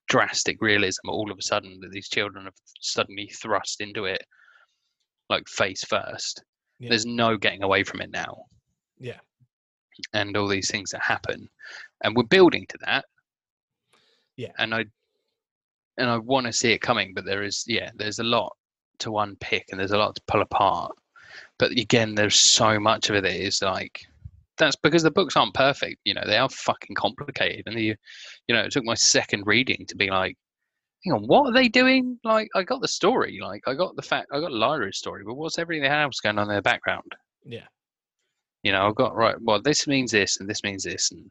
drastic 0.08 0.60
realism 0.60 1.08
all 1.08 1.30
of 1.30 1.38
a 1.38 1.42
sudden 1.42 1.78
that 1.80 1.92
these 1.92 2.08
children 2.08 2.44
have 2.44 2.54
suddenly 2.80 3.28
thrust 3.28 3.80
into 3.80 4.04
it, 4.04 4.24
like 5.30 5.48
face 5.48 5.84
first. 5.84 6.42
Yeah. 6.80 6.90
There's 6.90 7.06
no 7.06 7.36
getting 7.36 7.62
away 7.62 7.84
from 7.84 8.00
it 8.00 8.10
now 8.10 8.36
Yeah, 8.98 9.18
and 10.12 10.36
all 10.36 10.48
these 10.48 10.70
things 10.70 10.90
that 10.90 11.02
happen. 11.02 11.48
And 12.02 12.16
we're 12.16 12.24
building 12.24 12.66
to 12.68 12.78
that. 12.84 13.04
Yeah. 14.36 14.52
and 14.58 14.74
i 14.74 14.84
and 15.96 16.10
i 16.10 16.18
want 16.18 16.44
to 16.44 16.52
see 16.52 16.70
it 16.72 16.82
coming 16.82 17.14
but 17.14 17.24
there 17.24 17.42
is 17.42 17.64
yeah 17.66 17.90
there's 17.96 18.18
a 18.18 18.22
lot 18.24 18.54
to 18.98 19.18
unpick 19.18 19.64
and 19.70 19.80
there's 19.80 19.92
a 19.92 19.98
lot 19.98 20.14
to 20.14 20.22
pull 20.26 20.42
apart. 20.42 20.92
But 21.58 21.72
again 21.72 22.14
there's 22.14 22.36
so 22.36 22.78
much 22.78 23.10
of 23.10 23.16
it 23.16 23.22
that 23.22 23.34
is 23.34 23.62
like 23.62 24.00
that's 24.58 24.76
because 24.76 25.02
the 25.02 25.10
books 25.10 25.36
aren't 25.36 25.54
perfect 25.54 26.00
you 26.04 26.14
know 26.14 26.22
they 26.26 26.38
are 26.38 26.48
fucking 26.48 26.96
complicated. 26.96 27.64
And 27.66 27.78
you 27.78 27.94
you 28.46 28.54
know 28.54 28.62
it 28.62 28.72
took 28.72 28.84
my 28.84 28.94
second 28.94 29.46
reading 29.46 29.84
to 29.88 29.96
be 29.96 30.10
like 30.10 30.36
hang 31.04 31.14
on 31.14 31.26
what 31.26 31.46
are 31.46 31.52
they 31.52 31.68
doing? 31.68 32.18
Like 32.24 32.48
i 32.54 32.62
got 32.62 32.80
the 32.80 32.88
story 32.88 33.38
like 33.42 33.62
i 33.66 33.74
got 33.74 33.96
the 33.96 34.02
fact 34.02 34.28
i 34.32 34.40
got 34.40 34.52
lyra's 34.52 34.98
story 34.98 35.22
but 35.24 35.34
what's 35.34 35.58
everything 35.58 35.90
else 35.90 36.20
going 36.20 36.38
on 36.38 36.50
in 36.50 36.56
the 36.56 36.62
background? 36.62 37.12
Yeah, 37.44 37.66
you 38.66 38.72
know, 38.72 38.84
I've 38.88 38.96
got 38.96 39.14
right. 39.14 39.36
Well, 39.40 39.62
this 39.62 39.86
means 39.86 40.10
this, 40.10 40.40
and 40.40 40.50
this 40.50 40.64
means 40.64 40.82
this, 40.82 41.12
and 41.12 41.30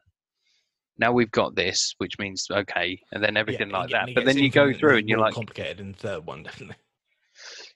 now 0.96 1.12
we've 1.12 1.30
got 1.32 1.54
this, 1.54 1.94
which 1.98 2.18
means 2.18 2.46
okay, 2.50 2.98
and 3.12 3.22
then 3.22 3.36
everything 3.36 3.68
yeah, 3.68 3.78
like 3.78 3.90
that. 3.90 4.08
But 4.14 4.24
then 4.24 4.38
you 4.38 4.50
go 4.50 4.72
through 4.72 4.96
and 4.96 5.06
you're 5.06 5.18
like, 5.18 5.34
complicated 5.34 5.78
in 5.80 5.92
the 5.92 5.98
third 5.98 6.24
one, 6.24 6.44
definitely. 6.44 6.76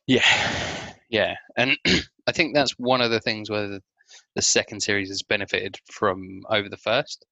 yeah, 0.07 0.95
yeah, 1.11 1.35
and 1.59 1.77
I 2.27 2.33
think 2.33 2.55
that's 2.55 2.73
one 2.79 3.03
of 3.03 3.11
the 3.11 3.21
things 3.21 3.51
where 3.51 3.69
the, 3.69 3.83
the 4.35 4.41
second 4.41 4.81
series 4.81 5.11
has 5.11 5.23
benefited 5.23 5.77
from 5.93 6.41
over 6.49 6.71
the 6.71 6.79
first. 6.79 7.27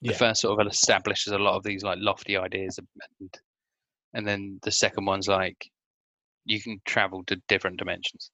The 0.00 0.12
Yeah. 0.12 0.16
first 0.16 0.40
sort 0.40 0.58
of 0.58 0.66
establishes 0.66 1.34
a 1.34 1.38
lot 1.38 1.56
of 1.56 1.64
these 1.64 1.82
like 1.82 1.98
lofty 2.00 2.38
ideas, 2.38 2.78
and 3.20 3.34
and 4.14 4.26
then 4.26 4.58
the 4.62 4.72
second 4.72 5.04
one's 5.04 5.28
like 5.28 5.70
you 6.46 6.62
can 6.62 6.80
travel 6.86 7.24
to 7.24 7.36
different 7.46 7.76
dimensions. 7.76 8.30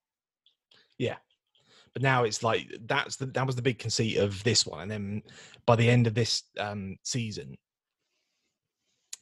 But 1.95 2.03
now 2.03 2.25
it's 2.25 2.43
like 2.43 2.69
that's 2.87 3.17
the 3.17 3.27
that 3.27 3.47
was 3.47 3.57
the 3.57 3.63
big 3.63 3.79
conceit 3.79 4.19
of 4.19 4.43
this 4.45 4.67
one 4.67 4.83
and 4.83 4.91
then 4.91 5.23
by 5.65 5.75
the 5.77 5.89
end 5.89 6.07
of 6.07 6.15
this 6.15 6.43
um 6.59 6.97
season 7.05 7.57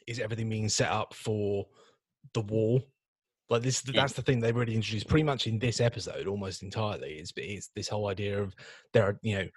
is 0.06 0.18
everything 0.18 0.48
being 0.48 0.68
set 0.68 0.90
up 0.90 1.14
for 1.14 1.66
the 2.34 2.40
war 2.40 2.80
like 3.50 3.62
this 3.62 3.82
Mm. 3.82 3.94
that's 3.94 4.14
the 4.14 4.22
thing 4.22 4.40
they 4.40 4.52
really 4.52 4.74
introduced 4.74 5.08
pretty 5.08 5.22
much 5.22 5.46
in 5.46 5.58
this 5.58 5.80
episode 5.80 6.26
almost 6.26 6.62
entirely 6.62 7.12
is 7.14 7.32
is 7.36 7.70
this 7.76 7.88
whole 7.88 8.08
idea 8.08 8.40
of 8.40 8.54
there 8.92 9.04
are 9.04 9.18
you 9.22 9.36
know 9.38 9.48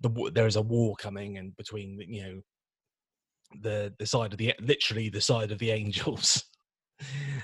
the 0.00 0.30
there 0.32 0.46
is 0.46 0.56
a 0.56 0.62
war 0.62 0.94
coming 0.96 1.36
and 1.38 1.56
between 1.56 2.00
you 2.08 2.22
know 2.22 2.40
the 3.62 3.92
the 3.98 4.06
side 4.06 4.32
of 4.32 4.38
the 4.38 4.54
literally 4.60 5.08
the 5.08 5.20
side 5.20 5.50
of 5.50 5.58
the 5.58 5.70
angels 5.80 6.44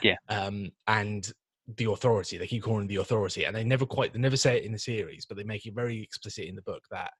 Yeah. 0.02 0.14
um 0.28 0.70
and 0.86 1.30
the 1.76 1.90
authority. 1.90 2.38
They 2.38 2.46
keep 2.46 2.62
calling 2.62 2.86
the 2.86 2.96
authority, 2.96 3.44
and 3.44 3.54
they 3.56 3.64
never 3.64 3.86
quite 3.86 4.12
they 4.12 4.18
never 4.18 4.36
say 4.36 4.56
it 4.58 4.64
in 4.64 4.72
the 4.72 4.78
series, 4.78 5.26
but 5.26 5.36
they 5.36 5.44
make 5.44 5.66
it 5.66 5.74
very 5.74 6.00
explicit 6.02 6.46
in 6.46 6.54
the 6.56 6.62
book 6.62 6.82
that 6.90 7.10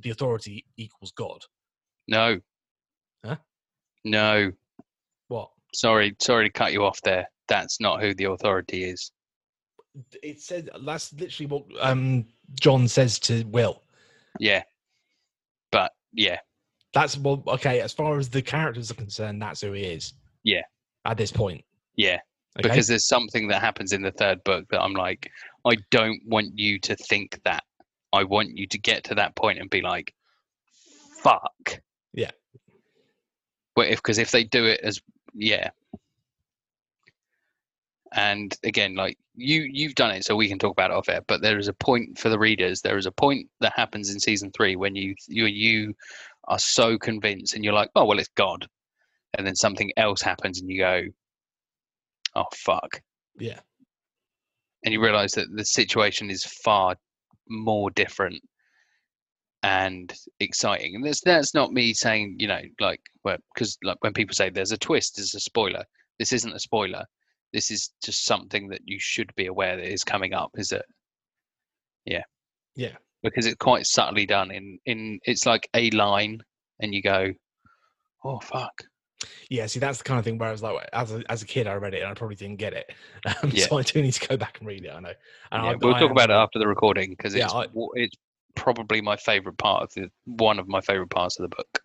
the 0.00 0.10
authority 0.10 0.64
equals 0.76 1.12
God. 1.16 1.42
No. 2.06 2.40
Huh? 3.24 3.36
No. 4.04 4.52
What? 5.28 5.50
Sorry, 5.74 6.14
sorry 6.20 6.48
to 6.48 6.52
cut 6.52 6.72
you 6.72 6.84
off 6.84 7.00
there. 7.02 7.28
That's 7.48 7.80
not 7.80 8.00
who 8.00 8.14
the 8.14 8.24
authority 8.24 8.84
is. 8.84 9.10
It 10.22 10.40
said 10.40 10.70
that's 10.84 11.12
literally 11.14 11.46
what 11.46 11.64
um 11.80 12.26
John 12.60 12.88
says 12.88 13.18
to 13.20 13.42
Will. 13.44 13.82
Yeah. 14.38 14.62
But 15.72 15.92
yeah, 16.12 16.38
That's 16.94 17.18
well 17.18 17.42
okay, 17.48 17.80
as 17.80 17.92
far 17.92 18.18
as 18.18 18.28
the 18.30 18.42
characters 18.42 18.90
are 18.90 18.94
concerned, 18.94 19.42
that's 19.42 19.60
who 19.60 19.72
he 19.72 19.82
is. 19.84 20.14
Yeah. 20.44 20.62
At 21.04 21.16
this 21.16 21.32
point. 21.32 21.64
yeah. 21.96 22.18
Okay. 22.56 22.68
Because 22.68 22.86
there's 22.86 23.06
something 23.06 23.48
that 23.48 23.60
happens 23.60 23.92
in 23.92 24.02
the 24.02 24.10
third 24.10 24.42
book 24.44 24.66
that 24.70 24.80
I'm 24.80 24.94
like, 24.94 25.30
I 25.66 25.76
don't 25.90 26.20
want 26.26 26.58
you 26.58 26.78
to 26.80 26.96
think 26.96 27.40
that. 27.44 27.64
I 28.12 28.24
want 28.24 28.56
you 28.56 28.66
to 28.68 28.78
get 28.78 29.04
to 29.04 29.14
that 29.16 29.36
point 29.36 29.58
and 29.58 29.68
be 29.68 29.82
like, 29.82 30.14
fuck. 31.22 31.80
Yeah. 32.14 32.30
But 33.76 33.88
if 33.88 33.98
because 33.98 34.18
if 34.18 34.30
they 34.30 34.44
do 34.44 34.64
it 34.64 34.80
as 34.82 35.00
yeah. 35.34 35.70
And 38.12 38.56
again, 38.64 38.94
like 38.94 39.18
you 39.34 39.62
you've 39.70 39.94
done 39.94 40.10
it, 40.10 40.24
so 40.24 40.34
we 40.34 40.48
can 40.48 40.58
talk 40.58 40.72
about 40.72 40.90
it 40.90 40.96
off 40.96 41.08
air. 41.08 41.20
But 41.26 41.42
there 41.42 41.58
is 41.58 41.68
a 41.68 41.74
point 41.74 42.18
for 42.18 42.30
the 42.30 42.38
readers. 42.38 42.80
There 42.80 42.96
is 42.96 43.06
a 43.06 43.12
point 43.12 43.48
that 43.60 43.74
happens 43.76 44.10
in 44.10 44.18
season 44.18 44.50
three 44.50 44.76
when 44.76 44.96
you 44.96 45.14
you 45.28 45.44
you 45.44 45.94
are 46.44 46.58
so 46.58 46.98
convinced, 46.98 47.54
and 47.54 47.62
you're 47.62 47.74
like, 47.74 47.90
oh 47.94 48.06
well, 48.06 48.18
it's 48.18 48.30
God, 48.34 48.66
and 49.36 49.46
then 49.46 49.54
something 49.54 49.92
else 49.98 50.22
happens, 50.22 50.60
and 50.60 50.70
you 50.70 50.78
go, 50.80 51.02
oh 52.38 52.46
fuck. 52.54 53.00
yeah. 53.38 53.60
and 54.84 54.92
you 54.92 55.00
realise 55.02 55.32
that 55.34 55.48
the 55.54 55.64
situation 55.64 56.30
is 56.30 56.44
far 56.44 56.96
more 57.48 57.90
different 57.90 58.40
and 59.62 60.14
exciting. 60.40 60.94
And 60.94 61.04
that's 61.04 61.20
that's 61.20 61.54
not 61.54 61.72
me 61.72 61.92
saying 61.92 62.36
you 62.38 62.48
know 62.48 62.60
like 62.80 63.00
well 63.24 63.38
because 63.54 63.76
like 63.82 63.96
when 64.00 64.12
people 64.12 64.34
say 64.34 64.50
there's 64.50 64.72
a 64.72 64.78
twist, 64.78 65.16
there's 65.16 65.34
a 65.34 65.40
spoiler. 65.40 65.84
This 66.18 66.32
isn't 66.32 66.54
a 66.54 66.60
spoiler. 66.60 67.04
This 67.52 67.70
is 67.70 67.90
just 68.04 68.24
something 68.24 68.68
that 68.68 68.82
you 68.84 68.98
should 69.00 69.34
be 69.34 69.46
aware 69.46 69.76
that 69.76 69.92
is 69.92 70.04
coming 70.04 70.34
up. 70.34 70.50
Is 70.56 70.72
it? 70.72 70.84
Yeah. 72.04 72.22
Yeah. 72.76 72.96
Because 73.22 73.46
it's 73.46 73.56
quite 73.56 73.86
subtly 73.86 74.26
done 74.26 74.50
in 74.50 74.78
in 74.86 75.18
it's 75.24 75.46
like 75.46 75.68
a 75.74 75.90
line, 75.90 76.40
and 76.80 76.94
you 76.94 77.02
go, 77.02 77.32
oh 78.24 78.38
fuck. 78.40 78.72
Yeah, 79.50 79.66
see, 79.66 79.80
that's 79.80 79.98
the 79.98 80.04
kind 80.04 80.18
of 80.18 80.24
thing 80.24 80.38
where 80.38 80.48
I 80.48 80.52
was 80.52 80.62
like, 80.62 80.88
as 80.92 81.12
a, 81.12 81.22
as 81.30 81.42
a 81.42 81.46
kid, 81.46 81.66
I 81.66 81.74
read 81.74 81.94
it 81.94 82.02
and 82.02 82.10
I 82.10 82.14
probably 82.14 82.36
didn't 82.36 82.56
get 82.56 82.72
it. 82.72 82.92
Um, 83.42 83.50
Yeah. 83.52 83.66
So 83.66 83.78
I 83.78 83.82
do 83.82 84.00
need 84.00 84.12
to 84.12 84.28
go 84.28 84.36
back 84.36 84.58
and 84.58 84.68
read 84.68 84.84
it. 84.84 84.90
I 84.90 85.00
know. 85.00 85.12
And 85.52 85.64
Yeah, 85.64 85.70
I, 85.70 85.74
we'll 85.74 85.94
I 85.94 86.00
talk 86.00 86.10
am 86.10 86.12
about 86.12 86.30
it 86.30 86.34
after 86.34 86.58
the 86.58 86.68
recording 86.68 87.10
because 87.10 87.34
Yeah, 87.34 87.46
it's 87.46 87.72
it's 87.94 88.16
probably 88.54 89.00
my 89.00 89.16
favorite 89.16 89.58
part 89.58 89.82
of 89.82 89.94
the 89.94 90.10
one 90.24 90.58
of 90.58 90.68
my 90.68 90.80
favorite 90.80 91.10
parts 91.10 91.38
of 91.38 91.48
the 91.50 91.56
book. 91.56 91.80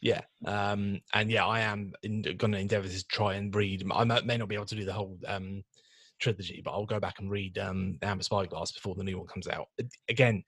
Yeah, 0.00 0.20
um, 0.46 1.00
and 1.12 1.30
yeah, 1.30 1.46
I 1.46 1.60
am 1.60 1.92
going 2.02 2.52
to 2.52 2.58
endeavour 2.58 2.88
to 2.88 3.06
try 3.08 3.34
and 3.34 3.54
read. 3.54 3.84
I 3.90 4.04
may 4.04 4.20
may 4.22 4.36
not 4.36 4.48
be 4.48 4.54
able 4.54 4.66
to 4.66 4.76
do 4.76 4.84
the 4.84 4.92
whole 4.92 5.18
um, 5.26 5.64
trilogy, 6.18 6.62
but 6.64 6.72
I'll 6.72 6.86
go 6.86 7.00
back 7.00 7.18
and 7.18 7.30
read 7.30 7.58
um, 7.58 7.98
Amber 8.02 8.22
Spyglass 8.22 8.72
before 8.72 8.94
the 8.94 9.04
new 9.04 9.18
one 9.18 9.26
comes 9.26 9.48
out. 9.48 9.68
Again, 10.08 10.44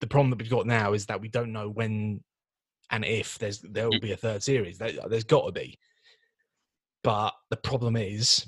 the 0.00 0.06
problem 0.06 0.30
that 0.30 0.38
we've 0.38 0.50
got 0.50 0.66
now 0.66 0.94
is 0.94 1.06
that 1.06 1.20
we 1.20 1.28
don't 1.28 1.52
know 1.52 1.68
when 1.68 2.22
and 2.90 3.04
if 3.04 3.38
there's 3.38 3.60
there 3.60 3.88
will 3.88 3.98
Mm. 3.98 4.02
be 4.02 4.12
a 4.12 4.16
third 4.16 4.42
series. 4.42 4.78
There, 4.78 4.92
there's 5.08 5.24
got 5.24 5.46
to 5.46 5.52
be, 5.52 5.78
but 7.02 7.32
the 7.50 7.56
problem 7.56 7.96
is, 7.96 8.46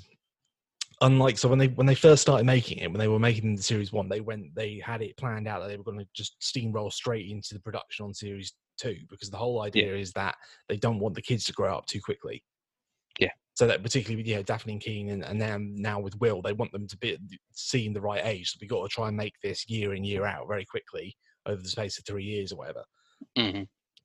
unlike 1.01 1.37
so 1.37 1.49
when 1.49 1.59
they 1.59 1.67
when 1.67 1.87
they 1.87 1.95
first 1.95 2.21
started 2.21 2.45
making 2.45 2.79
it, 2.79 2.91
when 2.91 2.99
they 2.99 3.07
were 3.07 3.19
making 3.19 3.55
the 3.55 3.63
series 3.63 3.91
one, 3.91 4.09
they 4.09 4.21
went 4.21 4.53
they 4.55 4.79
had 4.83 5.01
it 5.01 5.17
planned 5.17 5.47
out 5.47 5.61
that 5.61 5.67
they 5.67 5.77
were 5.77 5.83
going 5.83 5.99
to 5.99 6.07
just 6.13 6.39
steamroll 6.41 6.91
straight 6.91 7.29
into 7.29 7.53
the 7.53 7.59
production 7.59 8.05
on 8.05 8.13
series 8.13 8.53
two 8.77 8.97
because 9.09 9.29
the 9.29 9.37
whole 9.37 9.61
idea 9.61 9.95
is 9.95 10.11
that 10.13 10.35
they 10.67 10.77
don't 10.77 10.99
want 10.99 11.15
the 11.15 11.21
kids 11.21 11.45
to 11.45 11.53
grow 11.53 11.77
up 11.77 11.85
too 11.85 12.01
quickly. 12.01 12.43
Yeah. 13.19 13.29
So 13.53 13.67
that 13.67 13.83
particularly 13.83 14.17
with 14.17 14.27
you 14.27 14.35
know 14.35 14.43
Dafne 14.43 14.73
and 14.73 14.81
Keen 14.81 15.09
and, 15.09 15.23
and 15.23 15.37
now 15.37 15.57
now 15.59 15.99
with 15.99 16.19
Will, 16.19 16.41
they 16.41 16.53
want 16.53 16.71
them 16.71 16.87
to 16.87 16.97
be 16.97 17.17
seen 17.53 17.93
the 17.93 18.01
right 18.01 18.25
age. 18.25 18.51
So 18.51 18.57
we 18.59 18.67
got 18.67 18.81
to 18.81 18.89
try 18.89 19.07
and 19.07 19.17
make 19.17 19.35
this 19.43 19.69
year 19.69 19.93
in 19.93 20.03
year 20.03 20.25
out 20.25 20.47
very 20.47 20.65
quickly 20.65 21.15
over 21.45 21.61
the 21.61 21.69
space 21.69 21.97
of 21.97 22.05
three 22.05 22.23
years 22.23 22.51
or 22.51 22.57
whatever. 22.57 22.83
hmm 23.37 23.63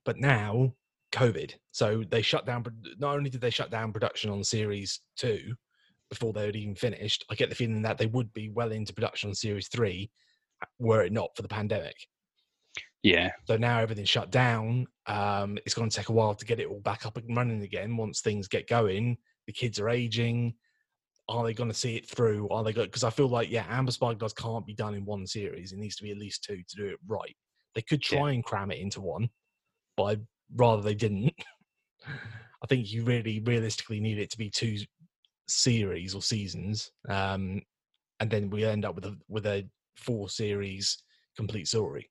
But 0.08 0.16
now 0.16 0.72
COVID, 1.12 1.52
so 1.70 2.02
they 2.02 2.22
shut 2.22 2.46
down. 2.46 2.64
Not 2.96 3.14
only 3.14 3.28
did 3.28 3.42
they 3.42 3.50
shut 3.50 3.70
down 3.70 3.92
production 3.92 4.30
on 4.30 4.42
series 4.42 5.00
two 5.18 5.54
before 6.08 6.32
they 6.32 6.46
had 6.46 6.56
even 6.56 6.74
finished, 6.74 7.26
I 7.30 7.34
get 7.34 7.50
the 7.50 7.54
feeling 7.54 7.82
that 7.82 7.98
they 7.98 8.06
would 8.06 8.32
be 8.32 8.48
well 8.48 8.72
into 8.72 8.94
production 8.94 9.28
on 9.28 9.34
series 9.34 9.68
three 9.68 10.10
were 10.78 11.02
it 11.02 11.12
not 11.12 11.36
for 11.36 11.42
the 11.42 11.48
pandemic. 11.48 11.94
Yeah, 13.02 13.32
So 13.46 13.58
now 13.58 13.80
everything's 13.80 14.08
shut 14.08 14.30
down. 14.30 14.86
Um, 15.04 15.58
it's 15.66 15.74
going 15.74 15.90
to 15.90 15.96
take 15.98 16.08
a 16.08 16.12
while 16.12 16.34
to 16.34 16.46
get 16.46 16.58
it 16.58 16.68
all 16.68 16.80
back 16.80 17.04
up 17.04 17.18
and 17.18 17.36
running 17.36 17.60
again. 17.62 17.94
Once 17.98 18.22
things 18.22 18.48
get 18.48 18.66
going, 18.66 19.18
the 19.46 19.52
kids 19.52 19.78
are 19.78 19.90
aging. 19.90 20.54
Are 21.28 21.44
they 21.44 21.52
going 21.52 21.68
to 21.68 21.76
see 21.76 21.96
it 21.96 22.08
through? 22.08 22.48
Are 22.48 22.64
they 22.64 22.72
going? 22.72 22.86
Because 22.88 23.04
I 23.04 23.10
feel 23.10 23.28
like 23.28 23.50
yeah, 23.50 23.66
Amber 23.68 23.92
Spyglass 23.92 24.32
can't 24.32 24.64
be 24.64 24.72
done 24.72 24.94
in 24.94 25.04
one 25.04 25.26
series. 25.26 25.72
It 25.72 25.78
needs 25.78 25.96
to 25.96 26.02
be 26.02 26.12
at 26.12 26.16
least 26.16 26.44
two 26.44 26.62
to 26.66 26.76
do 26.76 26.86
it 26.86 26.98
right. 27.06 27.36
They 27.74 27.82
could 27.82 28.02
Yeah. 28.10 28.20
try 28.20 28.32
and 28.32 28.42
cram 28.42 28.70
it 28.70 28.78
into 28.78 29.02
one, 29.02 29.28
but 29.98 30.04
I'd 30.04 30.26
rather 30.56 30.80
they 30.80 30.94
didn't. 30.94 31.34
I 32.06 32.66
think 32.68 32.90
you 32.90 33.04
really 33.04 33.40
realistically 33.40 34.00
need 34.00 34.18
it 34.18 34.30
to 34.30 34.38
be 34.38 34.48
two 34.48 34.78
series 35.48 36.14
or 36.14 36.22
seasons, 36.22 36.90
um, 37.08 37.60
and 38.20 38.30
then 38.30 38.48
we 38.48 38.64
end 38.64 38.84
up 38.86 38.94
with 38.94 39.04
a 39.04 39.16
with 39.28 39.46
a 39.46 39.68
four 39.96 40.28
series 40.30 41.02
complete 41.36 41.68
story. 41.68 42.08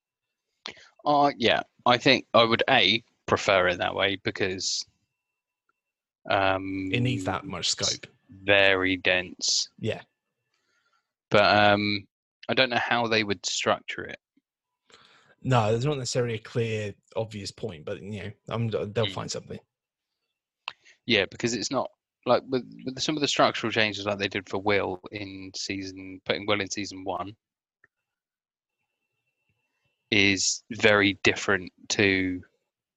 uh, 1.05 1.31
yeah. 1.37 1.61
I 1.85 1.97
think 1.97 2.25
I 2.33 2.43
would 2.43 2.63
a 2.69 3.01
prefer 3.25 3.67
it 3.69 3.77
that 3.79 3.95
way 3.95 4.19
because 4.23 4.85
um, 6.29 6.89
It 6.91 7.01
needs 7.01 7.23
that 7.23 7.45
much 7.45 7.69
scope. 7.69 8.05
very 8.43 8.97
dense. 8.97 9.69
Yeah. 9.79 10.01
But 11.31 11.45
um, 11.57 12.05
I 12.49 12.53
don't 12.53 12.69
know 12.69 12.77
how 12.81 13.07
they 13.07 13.23
would 13.23 13.45
structure 13.45 14.03
it. 14.03 14.17
No, 15.43 15.71
there's 15.71 15.85
not 15.85 15.97
necessarily 15.97 16.35
a 16.35 16.39
clear, 16.39 16.93
obvious 17.15 17.51
point, 17.51 17.85
but 17.85 18.01
you 18.01 18.23
know, 18.23 18.31
I'm, 18.49 18.67
they'll 18.69 18.87
Mm. 18.87 19.13
find 19.13 19.31
something. 19.31 19.59
Yeah, 21.05 21.25
because 21.29 21.53
it's 21.53 21.71
not 21.71 21.89
like 22.25 22.43
with, 22.49 22.69
with 22.85 22.99
some 23.01 23.15
of 23.15 23.21
the 23.21 23.27
structural 23.27 23.71
changes 23.71 24.05
like 24.05 24.17
they 24.17 24.27
did 24.27 24.49
for 24.49 24.57
Will 24.59 24.99
in 25.11 25.51
season 25.55 26.19
putting 26.25 26.45
Will 26.45 26.59
in 26.59 26.69
season 26.69 27.03
one 27.05 27.35
is 30.11 30.63
very 30.71 31.13
different 31.23 31.71
to 31.89 32.41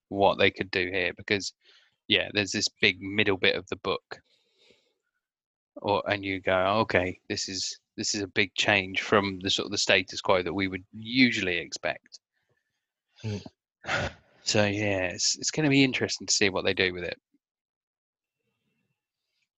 what 0.08 0.38
they 0.38 0.50
could 0.50 0.70
do 0.70 0.90
here 0.92 1.12
because 1.16 1.52
yeah, 2.08 2.28
there's 2.34 2.50
this 2.50 2.68
big 2.80 3.00
middle 3.00 3.36
bit 3.36 3.54
of 3.54 3.68
the 3.68 3.76
book. 3.76 4.20
Or 5.76 6.02
and 6.10 6.24
you 6.24 6.40
go, 6.40 6.58
okay, 6.80 7.20
this 7.28 7.48
is 7.48 7.78
this 7.96 8.14
is 8.14 8.22
a 8.22 8.26
big 8.28 8.52
change 8.54 9.02
from 9.02 9.38
the 9.40 9.50
sort 9.50 9.66
of 9.66 9.72
the 9.72 9.78
status 9.78 10.20
quo 10.20 10.42
that 10.42 10.52
we 10.52 10.66
would 10.66 10.84
usually 10.92 11.58
expect. 11.58 12.18
Mm. 13.24 13.42
So 14.42 14.64
yeah, 14.66 15.08
it's 15.08 15.36
it's 15.38 15.50
going 15.50 15.64
to 15.64 15.70
be 15.70 15.84
interesting 15.84 16.26
to 16.26 16.34
see 16.34 16.48
what 16.50 16.64
they 16.64 16.74
do 16.74 16.92
with 16.92 17.04
it. 17.04 17.18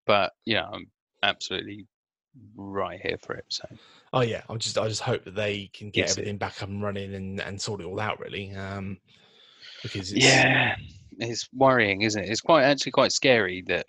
But 0.07 0.33
yeah, 0.44 0.66
I'm 0.66 0.87
absolutely 1.22 1.87
right 2.57 3.01
here 3.01 3.18
for 3.18 3.35
it. 3.35 3.44
So 3.48 3.68
Oh 4.12 4.20
yeah, 4.20 4.42
I'm 4.48 4.59
just, 4.59 4.77
I 4.77 4.88
just 4.88 5.01
hope 5.01 5.25
that 5.25 5.35
they 5.35 5.70
can 5.72 5.90
get 5.90 6.01
Yes, 6.01 6.11
it- 6.12 6.20
everything 6.20 6.38
back 6.38 6.62
up 6.62 6.68
and 6.68 6.83
running 6.83 7.14
and, 7.14 7.40
and 7.40 7.61
sort 7.61 7.81
it 7.81 7.85
all 7.85 8.01
out 8.01 8.20
really. 8.20 8.55
Um, 8.55 8.98
because 9.83 10.12
it's, 10.12 10.25
yeah, 10.25 10.77
it's 11.18 11.48
worrying, 11.55 12.03
isn't 12.03 12.22
it? 12.22 12.29
It's 12.29 12.40
quite 12.40 12.64
actually 12.64 12.92
quite 12.92 13.12
scary 13.12 13.62
that 13.68 13.87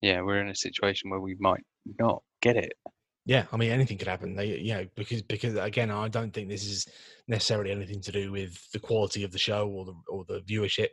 yeah, 0.00 0.20
we're 0.22 0.40
in 0.40 0.48
a 0.48 0.54
situation 0.56 1.08
where 1.10 1.20
we 1.20 1.36
might 1.38 1.64
not 1.98 2.22
get 2.42 2.56
it. 2.56 2.72
Yeah, 3.26 3.46
I 3.52 3.56
mean 3.56 3.70
anything 3.70 3.96
could 3.96 4.08
happen. 4.08 4.36
They, 4.36 4.58
you 4.58 4.74
know, 4.74 4.86
because 4.96 5.22
because 5.22 5.56
again, 5.56 5.90
I 5.90 6.08
don't 6.08 6.32
think 6.32 6.48
this 6.48 6.64
is 6.64 6.86
necessarily 7.26 7.70
anything 7.70 8.00
to 8.02 8.12
do 8.12 8.30
with 8.32 8.70
the 8.72 8.78
quality 8.78 9.24
of 9.24 9.32
the 9.32 9.38
show 9.38 9.68
or 9.68 9.86
the 9.86 9.94
or 10.08 10.24
the 10.26 10.40
viewership. 10.42 10.90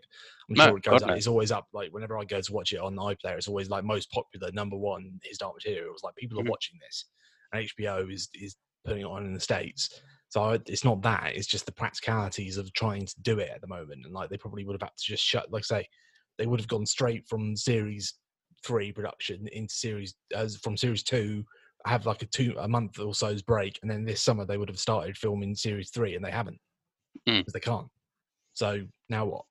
I'm 0.49 0.55
No, 0.55 0.71
sure 0.71 0.77
it 0.77 0.83
goes 0.83 1.01
up. 1.01 1.11
no. 1.11 1.17
It's 1.17 1.27
always 1.27 1.51
up. 1.51 1.67
Like 1.73 1.91
whenever 1.91 2.17
I 2.17 2.23
go 2.23 2.39
to 2.39 2.53
watch 2.53 2.71
it 2.71 2.79
on 2.79 2.95
iPlayer, 2.95 3.37
it's 3.37 3.49
always 3.49 3.69
like 3.69 3.83
most 3.83 4.11
popular 4.11 4.49
number 4.53 4.77
one 4.77 5.19
is 5.29 5.37
Dark 5.39 5.55
Materials. 5.55 6.03
Like 6.03 6.15
people 6.15 6.39
Mhm. 6.39 6.41
are 6.41 6.45
watching 6.45 6.79
this, 6.79 7.05
and 7.51 7.63
HBO 7.63 8.09
is 8.09 8.29
is 8.33 8.55
putting 8.85 9.01
it 9.01 9.05
on 9.05 9.25
in 9.25 9.33
the 9.33 9.39
states. 9.39 10.01
So 10.29 10.51
it's 10.65 10.85
not 10.85 11.01
that. 11.01 11.35
It's 11.35 11.47
just 11.47 11.65
the 11.65 11.73
practicalities 11.73 12.55
of 12.55 12.71
trying 12.71 13.05
to 13.05 13.21
do 13.21 13.39
it 13.39 13.49
at 13.49 13.59
the 13.59 13.67
moment. 13.67 14.05
And 14.05 14.13
like 14.13 14.29
they 14.29 14.37
probably 14.37 14.63
would 14.63 14.73
have 14.81 14.89
had 14.89 14.95
to 14.97 15.03
just 15.03 15.23
shut. 15.23 15.51
Like 15.51 15.65
say, 15.65 15.89
they 16.37 16.47
would 16.47 16.61
have 16.61 16.69
gone 16.69 16.85
straight 16.85 17.27
from 17.27 17.57
series 17.57 18.13
three 18.63 18.91
production 18.93 19.47
into 19.51 19.73
series 19.73 20.15
as 20.33 20.55
from 20.57 20.77
series 20.77 21.03
two 21.03 21.43
have 21.85 22.05
like 22.05 22.21
a 22.21 22.25
two 22.25 22.55
a 22.59 22.67
month 22.67 22.99
or 22.99 23.13
so's 23.13 23.41
break 23.41 23.79
and 23.81 23.89
then 23.89 24.05
this 24.05 24.21
summer 24.21 24.45
they 24.45 24.57
would 24.57 24.69
have 24.69 24.79
started 24.79 25.17
filming 25.17 25.55
series 25.55 25.89
three 25.89 26.15
and 26.15 26.23
they 26.23 26.31
haven't. 26.31 26.59
Mm. 27.27 27.39
because 27.39 27.53
they 27.53 27.59
can't. 27.59 27.87
So 28.53 28.83
now 29.09 29.25
what? 29.25 29.45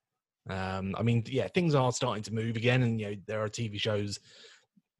Um 0.49 0.95
i 0.99 1.03
mean 1.03 1.23
yeah 1.27 1.49
things 1.55 1.75
are 1.75 1.93
starting 1.93 2.23
to 2.25 2.35
move 2.35 2.57
again 2.57 2.83
and 2.83 3.01
you 3.01 3.11
know 3.11 3.17
there 3.27 3.43
are 3.43 3.49
tv 3.49 3.79
shows 3.79 4.19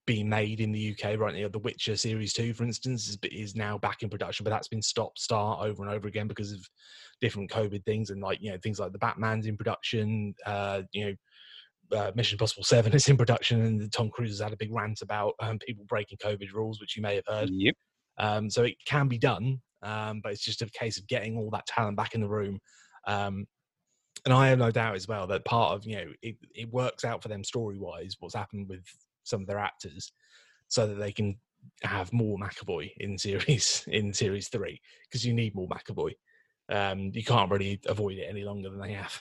being 0.07 0.29
made 0.29 0.61
in 0.61 0.73
the 0.73 0.91
uk 0.93 1.19
right 1.19 1.35
now. 1.35 1.49
The 1.49 1.59
witcher 1.59 1.97
series 1.97 2.33
2 2.33 2.53
for 2.53 2.65
instance 2.65 3.09
is, 3.09 3.19
is 3.23 3.57
now 3.57 3.79
back 3.79 4.03
in 4.03 4.11
production 4.11 4.45
but 4.45 4.51
that's 4.51 4.69
been 4.69 4.83
stop 4.83 5.17
start 5.17 5.61
over 5.63 5.83
and 5.83 5.93
over 5.93 6.09
again 6.09 6.29
because 6.29 6.53
of 6.53 6.69
different 7.21 7.51
covid 7.51 7.85
things 7.85 8.11
and 8.11 8.21
like 8.21 8.39
you 8.41 8.51
know 8.51 8.59
things 8.63 8.81
like 8.81 8.93
the 8.93 8.99
batman's 8.99 9.47
in 9.47 9.57
production 9.57 10.35
uh 10.47 10.83
you 10.93 11.07
know 11.07 11.15
uh, 11.93 12.13
Mission 12.15 12.37
Impossible 12.37 12.65
Seven 12.65 12.93
is 12.93 13.09
in 13.09 13.17
production, 13.17 13.63
and 13.63 13.93
Tom 13.93 14.11
Cruise 14.11 14.31
has 14.31 14.41
had 14.41 14.53
a 14.53 14.57
big 14.57 14.73
rant 14.73 15.03
about 15.03 15.35
um, 15.41 15.59
people 15.59 15.85
breaking 15.89 16.19
COVID 16.19 16.53
rules, 16.53 16.81
which 16.81 16.97
you 16.97 17.03
may 17.03 17.17
have 17.17 17.27
heard. 17.27 17.51
Yep. 17.51 17.75
Um, 18.19 18.51
so 18.51 18.63
it 18.63 18.77
can 18.87 19.09
be 19.09 19.19
done, 19.19 19.61
um, 19.83 20.21
but 20.23 20.33
it's 20.33 20.45
just 20.45 20.63
a 20.63 20.71
case 20.71 20.99
of 20.99 21.07
getting 21.07 21.37
all 21.37 21.51
that 21.51 21.67
talent 21.67 21.97
back 21.97 22.15
in 22.15 22.21
the 22.21 22.29
room. 22.29 22.61
Um, 23.07 23.47
and 24.25 24.35
I 24.35 24.49
have 24.49 24.59
no 24.59 24.71
doubt 24.71 24.97
as 24.97 25.09
well 25.09 25.27
that 25.29 25.45
part 25.45 25.73
of 25.75 25.87
you 25.87 25.97
know 25.97 26.13
it, 26.21 26.37
it 26.55 26.71
works 26.71 27.05
out 27.05 27.23
for 27.23 27.29
them 27.29 27.43
story 27.43 27.79
wise 27.79 28.17
what's 28.21 28.35
happened 28.35 28.69
with 28.69 28.85
some 29.25 29.41
of 29.41 29.47
their 29.47 29.59
actors, 29.59 30.13
so 30.69 30.87
that 30.87 30.99
they 30.99 31.13
can 31.13 31.39
have 31.83 32.13
more 32.13 32.39
McAvoy 32.39 32.91
in 32.99 33.19
series 33.19 33.85
in 33.91 34.13
series 34.13 34.49
three 34.49 34.81
because 35.09 35.25
you 35.25 35.33
need 35.33 35.55
more 35.55 35.69
McAvoy. 35.69 36.13
Um, 36.71 37.11
you 37.15 37.25
can't 37.25 37.51
really 37.51 37.81
avoid 37.87 38.19
it 38.19 38.27
any 38.29 38.45
longer 38.45 38.71
than 38.71 38.81
they 38.81 38.93
have. 38.93 39.21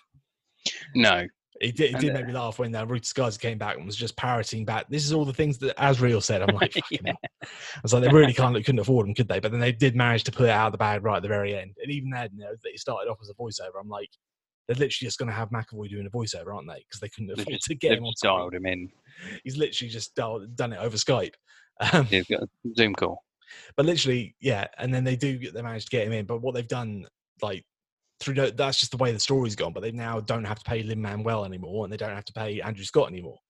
No. 0.94 1.26
It 1.60 1.76
did, 1.76 1.94
it 1.94 2.00
did 2.00 2.14
make 2.14 2.26
me 2.26 2.32
laugh 2.32 2.58
when 2.58 2.74
uh, 2.74 2.86
Ruta 2.86 3.04
Skadi 3.04 3.38
came 3.38 3.58
back 3.58 3.76
and 3.76 3.86
was 3.86 3.98
just 3.98 4.16
parroting 4.16 4.64
back. 4.64 4.88
This 4.90 5.04
is 5.04 5.12
all 5.12 5.26
the 5.26 5.34
things 5.34 5.58
that 5.58 5.76
Asriel 5.76 6.24
said. 6.24 6.42
I'm 6.42 6.56
like, 6.56 6.74
fucking 6.74 7.06
hell. 7.06 7.18
I 7.44 7.48
was 7.84 7.94
like, 7.94 8.04
they 8.04 8.10
really 8.10 8.34
can't, 8.34 8.56
couldn't 8.56 8.80
afford 8.80 9.06
them, 9.06 9.14
could 9.14 9.28
they? 9.28 9.42
But 9.42 9.52
then 9.52 9.60
they 9.60 9.74
did 9.74 9.94
manage 9.94 10.24
to 10.26 10.32
pull 10.32 10.46
it 10.46 10.52
out 10.52 10.68
of 10.68 10.72
the 10.72 10.78
bag 10.78 11.04
right 11.04 11.18
at 11.18 11.22
the 11.22 11.28
very 11.28 11.56
end. 11.56 11.76
And 11.82 11.92
even 11.92 12.12
then, 12.12 12.30
you 12.34 12.46
know, 12.46 12.54
they 12.64 12.78
started 12.78 13.10
off 13.10 13.20
as 13.22 13.30
a 13.30 13.34
voiceover. 13.34 13.80
I'm 13.82 13.90
like, 13.90 14.10
they're 14.68 14.76
literally 14.76 15.08
just 15.08 15.18
going 15.18 15.28
to 15.28 15.36
have 15.36 15.50
McAvoy 15.50 15.90
doing 15.90 16.06
a 16.06 16.10
voiceover, 16.10 16.56
aren't 16.56 16.70
they? 16.70 16.86
Because 16.88 17.02
they 17.02 17.10
couldn't 17.10 17.32
afford 17.32 17.60
to 17.60 17.76
get 17.76 17.98
him 17.98 18.06
on 18.06 18.14
dialed 18.24 18.54
him 18.54 18.66
in. 18.66 18.90
He's 19.44 19.58
literally 19.58 19.90
just 19.90 20.16
dialed, 20.16 20.56
done 20.56 20.72
it 20.72 20.80
over 20.80 20.96
Skype. 20.96 21.34
Um, 21.94 22.06
He's 22.06 22.28
got 22.28 22.44
a 22.44 22.48
Zoom 22.78 22.94
call. 22.94 23.24
But 23.76 23.86
literally, 23.86 24.36
yeah, 24.40 24.68
and 24.78 24.94
then 24.94 25.04
they 25.04 25.16
do 25.16 25.40
they 25.52 25.62
manage 25.62 25.86
to 25.86 25.92
get 25.92 26.06
him 26.06 26.14
in. 26.14 26.26
But 26.26 26.42
what 26.42 26.54
they've 26.54 26.68
done, 26.68 27.08
like 27.42 27.66
through 28.20 28.34
no- 28.36 28.50
that's 28.50 28.80
just 28.80 28.92
the 28.92 28.98
way 28.98 29.12
the 29.12 29.20
story's 29.20 29.56
gone. 29.56 29.74
But 29.74 29.82
they 29.82 29.92
now 29.92 30.20
don't 30.20 30.44
have 30.44 30.60
to 30.60 30.66
pay 30.66 30.84
Lin 30.84 31.02
Manuel 31.02 31.46
anymore, 31.46 31.84
and 31.86 31.92
they 31.94 31.98
don't 31.98 32.16
have 32.16 32.26
to 32.26 32.34
pay 32.34 32.62
Andrew 32.62 32.84
Scott 32.86 33.10
anymore. 33.10 33.40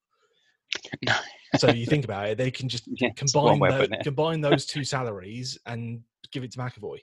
No. 1.04 1.16
so 1.58 1.68
you 1.72 1.88
think 1.88 2.04
about 2.06 2.30
it, 2.30 2.38
they 2.38 2.52
can 2.52 2.70
just 2.70 2.84
Yeah, 3.02 3.10
combine 3.16 3.58
way 3.60 3.70
of 3.70 3.74
tho- 3.74 3.80
putting 3.82 4.00
it. 4.00 4.04
combine 4.04 4.40
those 4.42 4.66
two 4.68 4.84
salaries 4.96 5.58
and 5.66 6.02
give 6.32 6.44
it 6.44 6.52
to 6.52 6.60
McAvoy. 6.60 7.00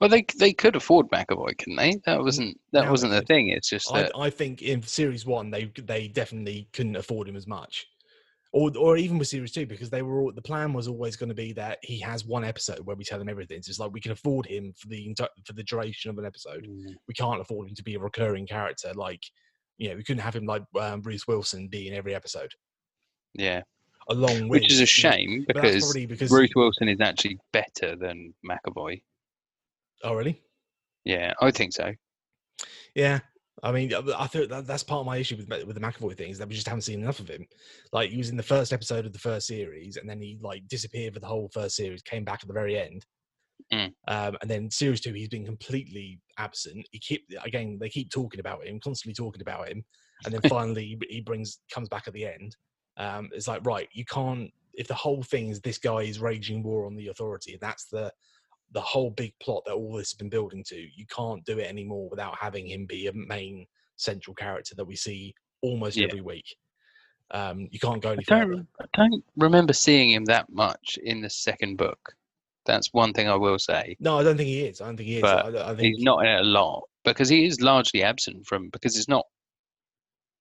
Well, 0.00 0.08
they 0.08 0.24
they 0.38 0.52
could 0.52 0.76
afford 0.76 1.08
McAvoy, 1.10 1.58
couldn't 1.58 1.74
they? 1.76 2.00
That 2.06 2.20
mm, 2.20 2.24
wasn't 2.24 2.60
that 2.72 2.84
now 2.84 2.90
wasn't 2.92 3.12
the 3.12 3.22
thing. 3.22 3.48
It's 3.48 3.68
just 3.68 3.92
I, 3.92 4.08
I 4.16 4.30
think 4.30 4.62
in 4.62 4.80
series 4.82 5.26
one 5.26 5.50
they 5.50 5.72
they 5.82 6.06
definitely 6.06 6.68
couldn't 6.72 6.94
afford 6.94 7.28
him 7.28 7.34
as 7.34 7.48
much, 7.48 7.84
or 8.54 8.70
or 8.78 8.96
even 8.96 9.18
with 9.18 9.26
series 9.26 9.50
two 9.50 9.66
because 9.66 9.90
they 9.90 10.02
were 10.02 10.20
all, 10.20 10.32
the 10.32 10.40
plan 10.40 10.72
was 10.72 10.86
always 10.86 11.16
going 11.16 11.28
to 11.28 11.34
be 11.34 11.52
that 11.52 11.78
he 11.82 11.98
has 11.98 12.24
one 12.24 12.44
episode 12.44 12.78
where 12.84 12.94
we 12.94 13.02
tell 13.02 13.20
him 13.20 13.28
everything. 13.28 13.60
So 13.60 13.70
it's 13.70 13.80
like 13.80 13.92
we 13.92 14.00
can 14.00 14.12
afford 14.12 14.46
him 14.46 14.72
for 14.78 14.86
the 14.86 15.12
for 15.44 15.54
the 15.54 15.64
duration 15.64 16.08
of 16.08 16.18
an 16.18 16.24
episode. 16.24 16.64
Mm, 16.64 16.94
We 17.08 17.14
can't 17.14 17.40
afford 17.40 17.68
him 17.68 17.74
to 17.74 17.82
be 17.82 17.96
a 17.96 17.98
recurring 17.98 18.46
character. 18.46 18.92
Like 18.94 19.20
you 19.76 19.88
know 19.90 19.96
we 19.96 20.04
couldn't 20.04 20.22
have 20.22 20.36
him 20.36 20.46
like 20.46 20.62
um, 20.80 21.02
Ruth 21.02 21.24
Wilson 21.26 21.66
be 21.66 21.88
in 21.88 21.94
every 21.94 22.14
episode. 22.14 22.52
yeah, 23.34 23.62
Along 24.08 24.48
with 24.48 24.62
which 24.62 24.70
is 24.70 24.80
a 24.80 24.86
shame 24.86 25.44
because 25.48 25.92
because 26.06 26.30
Ruth 26.30 26.52
Wilson 26.54 26.88
is 26.88 27.00
actually 27.00 27.40
better 27.52 27.96
than 27.96 28.32
McAvoy. 28.48 29.02
oh 30.04 30.14
really 30.14 30.40
Yeah, 31.04 31.32
I 31.42 31.50
think 31.50 31.72
so. 31.72 31.92
Yeah, 32.94 33.18
I 33.62 33.72
mean, 33.72 33.94
I 33.94 34.26
thought 34.26 34.48
that, 34.48 34.66
that's 34.66 34.82
part 34.82 35.00
of 35.00 35.06
my 35.06 35.16
issue 35.16 35.36
with 35.36 35.48
with 35.66 35.74
the 35.74 35.80
McAvoy 35.80 36.16
thing 36.16 36.30
is 36.30 36.38
that 36.38 36.48
we 36.48 36.54
just 36.54 36.66
haven't 36.66 36.82
seen 36.82 37.02
enough 37.02 37.20
of 37.20 37.28
him. 37.28 37.46
Like 37.92 38.10
he 38.10 38.18
was 38.18 38.30
in 38.30 38.36
the 38.36 38.42
first 38.42 38.72
episode 38.72 39.06
of 39.06 39.12
the 39.12 39.18
first 39.18 39.46
series, 39.46 39.96
and 39.96 40.08
then 40.08 40.20
he 40.20 40.38
like 40.42 40.66
disappeared 40.68 41.14
for 41.14 41.20
the 41.20 41.26
whole 41.26 41.48
first 41.52 41.76
series, 41.76 42.02
came 42.02 42.24
back 42.24 42.40
at 42.42 42.48
the 42.48 42.54
very 42.54 42.78
end, 42.78 43.06
Mm. 43.72 43.92
um, 44.08 44.36
and 44.42 44.50
then 44.50 44.70
series 44.70 45.00
two 45.00 45.12
he's 45.12 45.28
been 45.28 45.46
completely 45.46 46.20
absent. 46.38 46.86
He 46.90 46.98
keep 46.98 47.24
again 47.44 47.78
they 47.80 47.88
keep 47.88 48.10
talking 48.10 48.40
about 48.40 48.66
him, 48.66 48.80
constantly 48.80 49.14
talking 49.14 49.42
about 49.42 49.68
him, 49.68 49.84
and 50.24 50.34
then 50.34 50.40
finally 50.50 50.84
he- 51.00 51.14
he 51.14 51.20
brings 51.20 51.60
comes 51.72 51.88
back 51.88 52.06
at 52.08 52.12
the 52.12 52.26
end. 52.26 52.56
Um, 52.96 53.30
it's 53.32 53.48
like 53.48 53.64
right, 53.64 53.88
you 53.92 54.04
can't 54.04 54.50
if 54.74 54.88
the 54.88 54.94
whole 54.94 55.22
thing 55.22 55.48
is 55.48 55.60
this 55.60 55.78
guy 55.78 55.98
is 56.02 56.18
raging 56.18 56.62
war 56.62 56.86
on 56.86 56.96
the 56.96 57.08
authority, 57.08 57.56
that's 57.60 57.86
the 57.86 58.12
the 58.74 58.80
whole 58.80 59.10
big 59.10 59.32
plot 59.40 59.62
that 59.64 59.72
all 59.74 59.92
this 59.96 60.10
has 60.10 60.14
been 60.18 60.28
building 60.28 60.62
to. 60.64 60.76
You 60.76 61.06
can't 61.06 61.44
do 61.44 61.58
it 61.58 61.68
anymore 61.68 62.08
without 62.10 62.36
having 62.36 62.66
him 62.68 62.84
be 62.86 63.06
a 63.06 63.12
main 63.12 63.66
central 63.96 64.34
character 64.34 64.74
that 64.74 64.84
we 64.84 64.96
see 64.96 65.34
almost 65.62 65.96
Yeah. 65.96 66.06
every 66.08 66.20
week. 66.20 66.56
Um, 67.30 67.68
you 67.70 67.78
can't 67.78 68.02
go 68.02 68.10
any 68.10 68.22
I 68.28 68.28
further. 68.28 68.52
don't 68.54 68.68
I 68.80 68.84
don't 69.08 69.24
remember 69.36 69.72
seeing 69.72 70.10
him 70.10 70.24
that 70.26 70.50
much 70.50 70.98
in 71.02 71.22
the 71.22 71.30
second 71.30 71.76
book. 71.78 72.14
That's 72.66 72.92
one 72.92 73.12
thing 73.12 73.28
I 73.28 73.34
will 73.36 73.58
say. 73.58 73.96
No, 74.00 74.18
I 74.18 74.22
don't 74.22 74.36
think 74.36 74.48
he 74.48 74.62
is. 74.64 74.80
I 74.80 74.86
don't 74.86 74.96
think 74.96 75.08
he 75.08 75.16
is. 75.16 75.22
But 75.22 75.56
I, 75.56 75.70
I 75.70 75.74
think 75.74 75.80
He's 75.94 76.02
not 76.04 76.24
in 76.24 76.32
it 76.32 76.40
a 76.40 76.44
lot 76.44 76.82
because 77.04 77.28
he 77.28 77.44
is 77.46 77.60
largely 77.60 78.02
absent 78.02 78.46
from 78.46 78.68
because 78.70 78.96
it's 78.96 79.08
not 79.08 79.24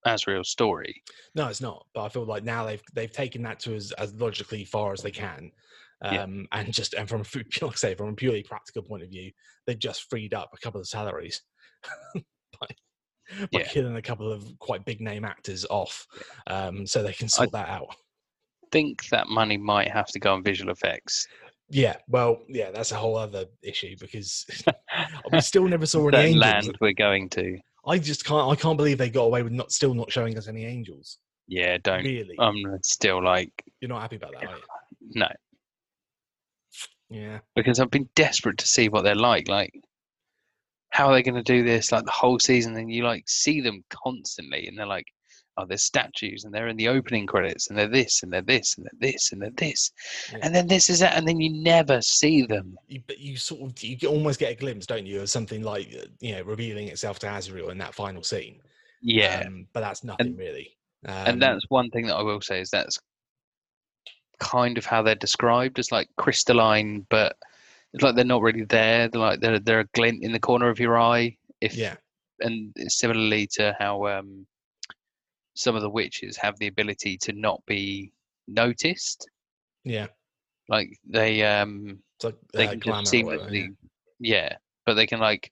Asriel's 0.05 0.49
story. 0.49 1.01
No, 1.35 1.47
it's 1.47 1.61
not. 1.61 1.85
But 1.93 2.03
I 2.05 2.09
feel 2.09 2.25
like 2.25 2.43
now 2.43 2.65
they've 2.65 2.83
they've 2.93 3.11
taken 3.11 3.41
that 3.43 3.59
to 3.61 3.75
as, 3.75 3.91
as 3.93 4.13
logically 4.15 4.65
far 4.65 4.91
as 4.93 5.01
they 5.01 5.11
can, 5.11 5.51
um, 6.03 6.13
Yeah. 6.51 6.59
and 6.59 6.73
just 6.73 6.93
and 6.93 7.07
from 7.09 7.21
a 7.21 7.25
like 7.65 7.73
I 7.73 7.75
say 7.75 7.95
from 7.95 8.09
a 8.09 8.13
purely 8.13 8.43
practical 8.43 8.83
point 8.83 9.03
of 9.03 9.09
view, 9.09 9.31
they've 9.65 9.79
just 9.79 10.09
freed 10.09 10.33
up 10.33 10.49
a 10.53 10.57
couple 10.57 10.79
of 10.81 10.87
salaries 10.87 11.41
by, 12.15 12.21
by 12.59 13.47
Yeah. 13.51 13.63
killing 13.67 13.95
a 13.95 14.01
couple 14.01 14.31
of 14.31 14.45
quite 14.59 14.85
big 14.85 15.01
name 15.01 15.25
actors 15.25 15.65
off, 15.69 16.05
um, 16.47 16.85
so 16.85 17.01
they 17.03 17.13
can 17.13 17.29
sort 17.29 17.51
that 17.53 17.69
out. 17.69 17.95
think 18.71 19.07
that 19.09 19.27
money 19.27 19.57
might 19.57 19.91
have 19.91 20.07
to 20.07 20.19
go 20.19 20.33
on 20.33 20.43
visual 20.43 20.71
effects. 20.71 21.27
Yeah, 21.69 21.95
well, 22.07 22.39
yeah, 22.49 22.69
that's 22.71 22.91
a 22.91 22.95
whole 22.95 23.15
other 23.17 23.45
issue 23.63 23.95
because 23.99 24.45
we 25.31 25.41
still 25.41 25.67
never 25.67 25.85
saw 25.85 26.07
any 26.09 26.17
angels. 26.33 26.41
land 26.41 26.77
we're 26.81 26.93
going 26.93 27.29
to. 27.29 27.57
I 27.85 27.97
just 27.99 28.25
can't. 28.25 28.51
I 28.51 28.55
can't 28.55 28.77
believe 28.77 28.97
they 28.97 29.09
got 29.09 29.23
away 29.23 29.41
with 29.43 29.53
not 29.53 29.71
still 29.71 29.93
not 29.93 30.11
showing 30.11 30.37
us 30.37 30.47
any 30.47 30.65
angels. 30.65 31.17
Yeah, 31.47 31.77
don't. 31.83 32.03
Really, 32.03 32.35
I'm 32.39 32.63
still 32.83 33.23
like 33.23 33.49
you're 33.81 33.89
not 33.89 34.01
happy 34.01 34.17
about 34.17 34.33
that, 34.33 34.43
are 34.49 34.55
you? 34.57 34.61
no, 35.15 35.27
Yeah, 37.13 37.39
because 37.55 37.79
I've 37.79 37.91
been 37.91 38.09
desperate 38.15 38.57
to 38.57 38.67
see 38.67 38.89
what 38.89 39.03
they're 39.03 39.13
like. 39.13 39.47
Like, 39.47 39.71
how 40.89 41.07
are 41.07 41.13
they 41.13 41.21
going 41.21 41.35
to 41.35 41.43
do 41.43 41.63
this? 41.63 41.91
Like 41.91 42.05
the 42.05 42.11
whole 42.11 42.39
season, 42.39 42.75
and 42.75 42.91
you 42.91 43.03
like 43.03 43.23
see 43.27 43.61
them 43.61 43.83
constantly, 44.03 44.65
and 44.67 44.75
they're 44.75 44.87
like, 44.87 45.05
oh, 45.57 45.65
there's 45.67 45.83
statues, 45.83 46.43
and 46.43 46.51
they're 46.51 46.69
in 46.69 46.77
the 46.77 46.87
opening 46.87 47.27
credits, 47.27 47.69
and 47.69 47.77
they're 47.77 47.87
this, 47.87 48.23
and 48.23 48.33
they're 48.33 48.41
this, 48.41 48.75
and 48.77 48.85
they're 48.87 49.11
this, 49.11 49.31
and 49.31 49.39
they're 49.43 49.51
this, 49.55 49.91
Yeah. 50.31 50.39
and 50.41 50.55
then 50.55 50.65
this 50.65 50.89
is 50.89 50.99
that, 51.01 51.15
and 51.15 51.27
then 51.27 51.39
you 51.39 51.53
never 51.53 52.01
see 52.01 52.47
them. 52.47 52.75
you, 52.87 53.01
but 53.05 53.19
you 53.19 53.37
sort 53.37 53.61
of 53.61 53.83
you 53.83 53.95
almost 54.09 54.39
get 54.39 54.51
a 54.51 54.55
glimpse, 54.55 54.87
don't 54.87 55.05
you, 55.05 55.21
of 55.21 55.29
something 55.29 55.61
like 55.61 55.93
uh, 55.95 56.07
you 56.19 56.33
know 56.33 56.41
revealing 56.41 56.87
itself 56.87 57.19
to 57.19 57.27
Asriel 57.27 57.69
in 57.71 57.77
that 57.77 57.93
final 57.93 58.23
scene. 58.23 58.59
Yeah, 59.03 59.43
um, 59.45 59.67
but 59.71 59.81
that's 59.81 60.03
nothing 60.03 60.35
really. 60.35 60.75
Um, 61.05 61.27
and 61.27 61.41
that's 61.41 61.65
one 61.69 61.91
thing 61.91 62.07
that 62.07 62.15
I 62.15 62.23
will 62.23 62.41
say 62.41 62.59
is 62.61 62.71
that's 62.71 62.97
kind 64.39 64.77
of 64.77 64.85
how 64.85 65.01
they're 65.01 65.15
described 65.15 65.79
as 65.79 65.91
like 65.91 66.09
crystalline, 66.17 67.05
but 67.09 67.37
it's 67.93 68.03
like 68.03 68.15
they're 68.15 68.25
not 68.25 68.41
really 68.41 68.65
there. 68.65 69.07
They're 69.07 69.21
like 69.21 69.39
they're 69.39 69.59
they're 69.59 69.81
a 69.81 69.89
glint 69.93 70.23
in 70.23 70.31
the 70.31 70.39
corner 70.39 70.69
of 70.69 70.79
your 70.79 70.99
eye. 70.99 71.37
If 71.61 71.75
yeah, 71.75 71.95
and 72.39 72.73
similarly 72.87 73.47
to 73.53 73.75
how 73.79 74.07
um, 74.07 74.45
some 75.55 75.75
of 75.75 75.81
the 75.81 75.89
witches 75.89 76.37
have 76.37 76.57
the 76.59 76.67
ability 76.67 77.17
to 77.19 77.33
not 77.33 77.63
be 77.65 78.11
noticed, 78.47 79.29
yeah. 79.83 80.07
like 80.69 80.97
they 81.07 81.43
um 81.43 81.99
like 82.23 82.35
they 82.53 82.67
uh, 82.67 82.71
can 82.71 82.81
just 82.81 83.07
seem 83.07 83.25
whatever, 83.25 83.53
yeah. 83.53 83.67
yeah, 84.19 84.55
but 84.85 84.95
they 84.95 85.07
can 85.07 85.19
like 85.19 85.51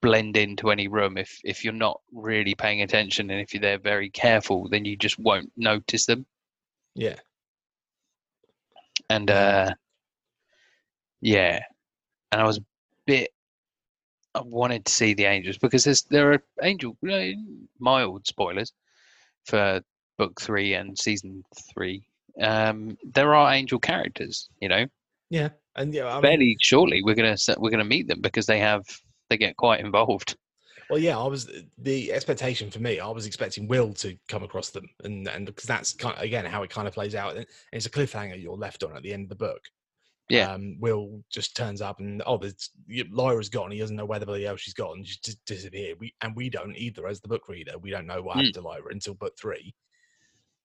blend 0.00 0.36
into 0.36 0.70
any 0.70 0.86
room 0.86 1.16
if 1.16 1.40
if 1.44 1.64
you're 1.64 1.72
not 1.72 2.00
really 2.12 2.54
paying 2.54 2.82
attention 2.82 3.30
and 3.30 3.40
if 3.40 3.52
you're 3.52 3.60
there 3.60 3.78
very 3.78 4.10
careful, 4.10 4.68
then 4.68 4.84
you 4.84 4.96
just 4.96 5.18
won't 5.18 5.50
notice 5.56 6.06
them. 6.06 6.26
yeah, 6.94 7.16
and 9.10 9.30
uh 9.30 9.74
yeah. 11.20 11.60
And 12.32 12.40
i 12.40 12.44
was 12.44 12.58
a 12.58 12.64
bit 13.06 13.30
i 14.34 14.40
wanted 14.40 14.84
to 14.84 14.92
see 14.92 15.14
the 15.14 15.24
angels 15.24 15.58
because 15.58 15.84
there's 15.84 16.02
there 16.02 16.32
are 16.32 16.42
angel 16.62 16.96
you 17.02 17.08
know, 17.08 17.32
mild 17.78 18.26
spoilers 18.26 18.72
for 19.44 19.80
book 20.18 20.40
three 20.40 20.74
and 20.74 20.98
season 20.98 21.44
three. 21.72 22.06
Um 22.40 22.96
there 23.04 23.34
are 23.34 23.52
angel 23.52 23.78
characters 23.78 24.48
you 24.60 24.68
know? 24.68 24.86
Yeah. 25.30 25.50
And 25.76 25.92
yeah, 25.92 26.06
I 26.06 26.14
mean, 26.14 26.22
fairly 26.22 26.56
shortly 26.60 27.02
we're 27.02 27.14
gonna 27.14 27.36
we're 27.58 27.70
gonna 27.70 27.84
meet 27.84 28.08
them 28.08 28.20
because 28.20 28.46
they 28.46 28.60
have 28.60 28.84
they 29.28 29.36
get 29.36 29.56
quite 29.56 29.80
involved 29.80 30.36
Well, 30.90 30.98
yeah, 30.98 31.18
I 31.18 31.26
was 31.26 31.50
the 31.78 32.12
expectation 32.12 32.70
for 32.70 32.80
me. 32.80 33.00
I 33.00 33.08
was 33.08 33.26
expecting 33.26 33.66
Will 33.66 33.92
to 33.94 34.16
come 34.28 34.42
across 34.42 34.70
them, 34.70 34.88
and 35.02 35.26
and 35.28 35.46
because 35.46 35.64
that's 35.64 35.92
kind 35.92 36.16
of, 36.16 36.22
again 36.22 36.44
how 36.44 36.62
it 36.62 36.70
kind 36.70 36.86
of 36.86 36.94
plays 36.94 37.14
out. 37.14 37.36
And 37.36 37.46
it's 37.72 37.86
a 37.86 37.90
cliffhanger 37.90 38.40
you're 38.40 38.56
left 38.56 38.82
on 38.84 38.96
at 38.96 39.02
the 39.02 39.12
end 39.12 39.24
of 39.24 39.28
the 39.30 39.34
book. 39.34 39.60
Yeah. 40.30 40.52
um, 40.52 40.78
Will 40.80 41.22
just 41.30 41.54
turns 41.54 41.82
up 41.82 42.00
and 42.00 42.22
oh, 42.26 42.38
there's 42.38 42.70
Lyra's 43.10 43.50
gone. 43.50 43.70
He 43.70 43.78
doesn't 43.78 43.96
know 43.96 44.06
where 44.06 44.18
the 44.18 44.26
bloody 44.26 44.44
hell 44.44 44.56
she's 44.56 44.74
gone. 44.74 45.04
She's 45.04 45.18
just 45.18 45.44
disappeared. 45.44 45.98
We 46.00 46.14
and 46.22 46.34
we 46.34 46.48
don't 46.48 46.76
either 46.76 47.06
as 47.06 47.20
the 47.20 47.28
book 47.28 47.48
reader. 47.48 47.78
We 47.78 47.90
don't 47.90 48.06
know 48.06 48.22
what 48.22 48.36
happened 48.36 48.54
to 48.54 48.62
Lyra 48.62 48.90
until 48.90 49.14
book 49.14 49.34
three. 49.38 49.74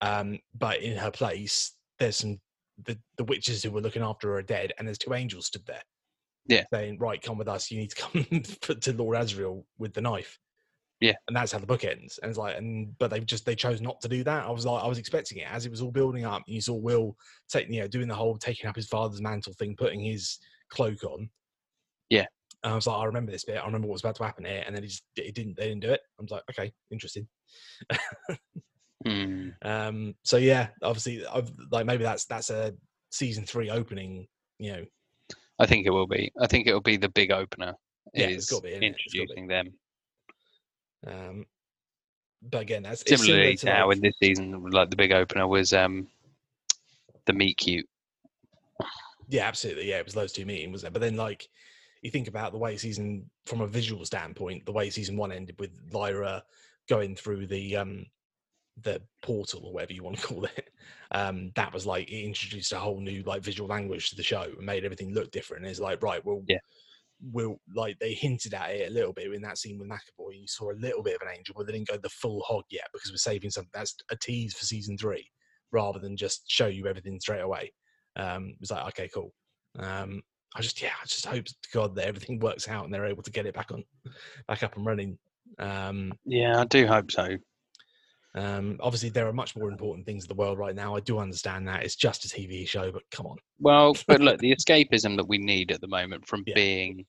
Um, 0.01 0.39
but 0.58 0.82
in 0.82 0.97
her 0.97 1.12
place, 1.12 1.73
there's 1.97 2.17
some 2.17 2.39
the 2.86 2.97
the 3.17 3.25
witches 3.25 3.62
who 3.63 3.71
were 3.71 3.82
looking 3.82 4.01
after 4.01 4.29
her 4.29 4.38
are 4.38 4.41
dead, 4.41 4.73
and 4.77 4.88
there's 4.88 4.97
two 4.97 5.13
angels 5.13 5.47
stood 5.47 5.65
there 5.65 5.84
Yeah. 6.49 6.63
saying, 6.73 6.97
"Right, 6.99 7.21
come 7.21 7.38
with 7.38 7.47
us. 7.47 7.71
You 7.71 7.79
need 7.79 7.91
to 7.91 7.95
come 7.95 8.25
to 8.81 8.93
Lord 8.93 9.17
Asriel 9.17 9.63
with 9.77 9.93
the 9.93 10.01
knife." 10.01 10.38
Yeah. 11.01 11.13
and 11.29 11.35
that's 11.38 11.53
how 11.53 11.59
the 11.59 11.65
book 11.65 11.85
ends. 11.85 12.19
And 12.21 12.27
it's 12.29 12.38
like, 12.38 12.57
and 12.57 12.97
but 12.97 13.09
they 13.09 13.21
just 13.21 13.45
they 13.45 13.55
chose 13.55 13.79
not 13.79 14.01
to 14.01 14.09
do 14.09 14.21
that. 14.25 14.45
I 14.45 14.51
was 14.51 14.65
like, 14.65 14.83
I 14.83 14.88
was 14.88 14.97
expecting 14.97 15.38
it 15.38 15.47
as 15.49 15.65
it 15.65 15.71
was 15.71 15.81
all 15.81 15.91
building 15.91 16.25
up. 16.25 16.43
And 16.45 16.53
you 16.53 16.59
saw 16.59 16.73
Will 16.73 17.15
taking, 17.47 17.73
you 17.73 17.81
know, 17.81 17.88
doing 17.88 18.09
the 18.09 18.15
whole 18.15 18.38
taking 18.38 18.69
up 18.69 18.75
his 18.75 18.88
father's 18.88 19.21
mantle 19.21 19.53
thing, 19.53 19.77
putting 19.77 20.01
his 20.01 20.39
cloak 20.69 21.03
on. 21.05 21.29
Yeah. 22.09 22.25
and 22.63 22.73
I 22.73 22.75
was 22.75 22.85
like, 22.88 22.97
I 22.97 23.05
remember 23.05 23.31
this 23.31 23.45
bit. 23.45 23.57
I 23.57 23.65
remember 23.65 23.88
what 23.88 23.93
was 23.93 24.01
about 24.01 24.15
to 24.15 24.25
happen 24.25 24.43
here, 24.43 24.63
and 24.65 24.75
then 24.75 24.83
he 24.83 24.89
just 24.89 25.03
it 25.15 25.35
didn't. 25.35 25.55
They 25.55 25.69
didn't 25.69 25.83
do 25.83 25.91
it. 25.91 26.01
I 26.19 26.21
was 26.21 26.31
like, 26.31 26.43
okay, 26.49 26.73
interesting. 26.91 27.27
Hmm. 29.05 29.49
Um, 29.62 30.15
so 30.23 30.35
yeah, 30.35 30.67
obviously, 30.83 31.25
I've, 31.25 31.49
like 31.71 31.85
maybe 31.85 32.03
that's 32.03 32.25
that's 32.25 32.49
a 32.49 32.73
season 33.12 33.45
three 33.45 33.69
opening. 33.69 34.27
You 34.57 34.73
know, 34.73 34.85
i 35.59 35.65
think 35.65 35.85
it 35.85 35.91
will 35.91 36.07
be 36.07 36.31
i 36.41 36.47
think 36.47 36.67
it 36.67 36.73
will 36.73 36.81
be 36.81 36.97
the 36.97 37.09
big 37.09 37.31
opener 37.31 37.73
Yeah, 38.13 38.27
is 38.27 38.29
be. 38.29 38.33
It's 38.35 38.51
gotta 38.51 38.79
be. 38.79 38.85
introducing 38.87 39.47
them 39.47 39.73
um, 41.07 41.45
but 42.41 42.61
again, 42.61 42.83
that's 42.83 43.01
it's 43.03 43.21
similarly 43.21 43.55
similar 43.57 43.73
to 43.73 43.79
how 43.79 43.87
like- 43.87 43.97
in 43.97 44.01
this 44.03 44.15
season 44.21 44.61
like 44.71 44.89
the 44.89 44.95
big 44.95 45.11
opener 45.11 45.47
was 45.47 45.73
um 45.73 46.07
the 47.25 47.33
meet 47.33 47.57
cute 47.57 47.87
Yeah, 49.27 49.47
absolutely. 49.47 49.87
Yeah, 49.89 49.99
it 49.99 50.05
was 50.05 50.13
those 50.13 50.33
two 50.33 50.45
meetings, 50.45 50.71
wasn't 50.71 50.89
it? 50.89 50.93
But 50.93 51.01
then, 51.01 51.15
like, 51.15 51.47
you 52.01 52.09
think 52.09 52.27
about 52.27 52.51
the 52.51 52.57
way 52.57 52.77
season, 52.77 53.29
from 53.45 53.61
a 53.61 53.67
visual 53.67 54.03
standpoint, 54.05 54.65
the 54.65 54.71
way 54.71 54.89
season 54.89 55.17
one 55.17 55.31
ended 55.31 55.55
with 55.59 55.69
Lyra 55.91 56.43
going 56.87 57.15
through 57.15 57.45
the 57.47 57.75
um 57.77 58.05
the 58.83 59.01
portal 59.21 59.65
or 59.65 59.73
whatever 59.73 59.93
you 59.93 60.03
want 60.03 60.17
to 60.19 60.27
call 60.27 60.45
it. 60.45 60.69
Um, 61.11 61.51
that 61.55 61.73
was 61.73 61.85
like 61.85 62.09
it 62.09 62.23
introduced 62.23 62.71
a 62.71 62.79
whole 62.79 62.99
new 63.01 63.23
like 63.23 63.41
visual 63.41 63.69
language 63.69 64.09
to 64.09 64.15
the 64.15 64.23
show 64.23 64.43
and 64.43 64.65
made 64.65 64.85
everything 64.85 65.13
look 65.13 65.31
different. 65.31 65.63
And 65.63 65.71
it's 65.71 65.79
like 65.79 66.01
right, 66.03 66.23
well, 66.25 66.43
Yeah. 66.47 66.57
Will 67.33 67.59
like 67.75 67.99
they 67.99 68.13
hinted 68.13 68.53
at 68.53 68.71
it 68.71 68.89
a 68.89 68.93
little 68.93 69.11
bit 69.11 69.33
in 69.33 69.41
that 69.41 69.57
scene 69.57 69.77
with 69.77 69.89
McAvoy. 69.89 70.39
You 70.39 70.47
saw 70.47 70.71
a 70.71 70.79
little 70.79 71.03
bit 71.03 71.15
of 71.15 71.21
an 71.21 71.35
angel, 71.37 71.53
but 71.57 71.67
they 71.67 71.73
didn't 71.73 71.89
go 71.89 71.97
the 71.97 72.07
full 72.07 72.41
hog 72.47 72.63
yet 72.69 72.87
because 72.93 73.11
we're 73.11 73.17
saving 73.17 73.49
something 73.49 73.71
that's 73.73 73.93
a 74.09 74.15
tease 74.15 74.53
for 74.53 74.63
season 74.63 74.97
three 74.97 75.29
rather 75.73 75.99
than 75.99 76.15
just 76.15 76.49
show 76.49 76.67
you 76.67 76.87
everything 76.87 77.19
straight 77.19 77.41
away. 77.41 77.73
Um, 78.15 78.49
it 78.49 78.59
was 78.61 78.71
like 78.71 78.87
okay, 78.89 79.09
cool. 79.13 79.33
Um, 79.77 80.21
I 80.55 80.61
just 80.61 80.81
yeah, 80.81 80.93
I 81.01 81.05
just 81.05 81.25
hope 81.25 81.43
to 81.43 81.53
God 81.73 81.93
that 81.95 82.07
everything 82.07 82.39
works 82.39 82.69
out 82.69 82.85
and 82.85 82.93
they're 82.93 83.05
able 83.05 83.23
to 83.23 83.31
get 83.31 83.45
it 83.45 83.53
back 83.53 83.71
on, 83.71 83.83
back 84.47 84.63
up 84.63 84.77
and 84.77 84.85
running. 84.85 85.17
Um, 85.57 86.13
Yeah, 86.25 86.61
I 86.61 86.65
do 86.65 86.87
hope 86.87 87.11
so. 87.11 87.37
Um, 88.39 88.78
obviously, 88.82 89.10
there 89.10 89.28
are 89.28 89.34
much 89.34 89.56
more 89.56 89.69
important 89.69 90.06
things 90.06 90.23
in 90.23 90.28
the 90.28 90.36
world 90.36 90.58
right 90.58 90.75
now. 90.75 90.95
I 90.95 90.99
do 90.99 91.19
understand 91.19 91.67
that 91.67 91.84
it's 91.84 91.95
just 91.95 92.25
a 92.25 92.28
TV 92.28 92.67
show, 92.67 92.91
but 92.91 93.04
come 93.12 93.25
on, 93.28 93.38
Well, 93.60 93.95
but 94.08 94.21
look, 94.21 94.39
the 94.39 94.56
escapism 94.56 95.17
that 95.17 95.28
we 95.28 95.38
need 95.38 95.71
at 95.71 95.82
the 95.82 95.88
moment 95.88 96.28
from 96.28 96.43
Yeah. 96.45 96.56
being, 96.56 97.06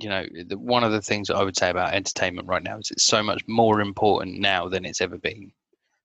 you 0.00 0.08
know, 0.08 0.24
the, 0.46 0.58
one 0.58 0.84
of 0.84 0.92
the 0.92 1.02
things 1.02 1.28
that 1.28 1.36
I 1.36 1.42
would 1.44 1.56
say 1.56 1.70
about 1.70 1.94
entertainment 1.94 2.48
right 2.48 2.62
now 2.62 2.78
is 2.78 2.90
it's 2.90 3.04
so 3.04 3.22
much 3.22 3.42
more 3.48 3.80
important 3.80 4.38
now 4.38 4.68
than 4.68 4.84
it's 4.84 5.00
ever 5.00 5.18
been. 5.18 5.52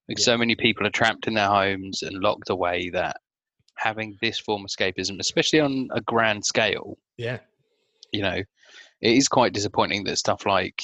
Like 0.10 0.19
Yeah. 0.19 0.26
so 0.26 0.38
many 0.38 0.56
people 0.56 0.86
are 0.86 0.91
trapped 0.91 1.28
in 1.28 1.34
their 1.36 1.48
homes 1.50 2.02
and 2.04 2.17
locked 2.21 2.50
away 2.50 2.89
that 2.91 3.17
having 3.76 4.17
this 4.21 4.39
form 4.39 4.63
of 4.63 4.69
escapism, 4.69 5.19
especially 5.19 5.60
on 5.60 5.89
a 5.91 6.02
grand 6.02 6.45
scale, 6.45 6.98
yeah, 7.17 7.39
you 8.12 8.21
know, 8.21 8.41
it 9.02 9.13
is 9.17 9.28
quite 9.28 9.54
disappointing 9.54 10.04
that 10.06 10.17
stuff 10.17 10.45
like, 10.45 10.84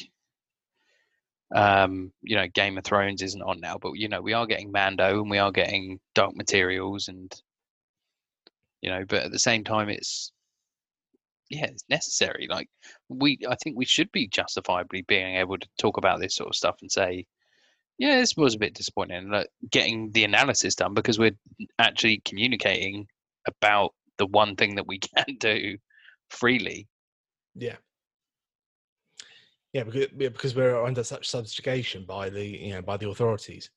um, 1.54 2.12
you 2.22 2.36
know, 2.36 2.48
Game 2.48 2.78
of 2.78 2.84
Thrones 2.84 3.22
isn't 3.22 3.42
on 3.42 3.60
now, 3.60 3.78
but 3.78 3.94
you 3.94 4.08
know, 4.08 4.22
we 4.22 4.34
are 4.34 4.46
getting 4.46 4.72
Mando 4.72 5.22
and 5.22 5.30
we 5.30 5.38
are 5.38 5.52
getting 5.52 6.00
Dark 6.16 6.36
Materials 6.36 7.08
and, 7.08 7.34
you 8.82 8.90
know, 8.90 9.04
but 9.08 9.24
at 9.24 9.32
the 9.32 9.40
same 9.40 9.64
time, 9.64 9.90
it's 9.90 10.32
yeah, 11.50 11.66
it's 11.66 11.84
necessary. 11.90 12.48
Like 12.50 12.70
we, 13.10 13.38
I 13.48 13.56
think 13.56 13.78
we 13.78 13.86
should 13.86 14.12
be 14.14 14.28
justifiably 14.28 15.02
being 15.04 15.36
able 15.36 15.58
to 15.58 15.68
talk 15.78 15.98
about 15.98 16.22
this 16.22 16.36
sort 16.36 16.50
of 16.50 16.56
stuff 16.56 16.78
and 16.82 16.90
say, 16.92 17.26
yeah, 17.98 18.18
this 18.20 18.36
was 18.38 18.56
a 18.56 18.60
bit 18.60 18.74
disappointing. 18.74 19.30
Like 19.30 19.50
getting 19.70 20.12
the 20.12 20.24
analysis 20.24 20.76
done 20.76 20.94
because 20.94 21.20
we're 21.20 21.36
actually 21.78 22.22
communicating 22.24 23.08
about 23.48 23.94
the 24.18 24.28
one 24.28 24.56
thing 24.56 24.76
that 24.76 24.88
we 24.88 25.00
can 25.16 25.36
do 25.40 25.78
freely. 26.30 26.88
yeah, 27.56 27.76
yeah, 29.74 29.84
because 29.84 30.08
because 30.18 30.56
we're 30.56 30.84
under 30.84 31.04
such 31.04 31.28
subjugation 31.30 32.06
by 32.06 32.30
the 32.30 32.46
you 32.46 32.74
know 32.74 32.82
by 32.82 32.98
the 32.98 33.10
authorities. 33.10 33.70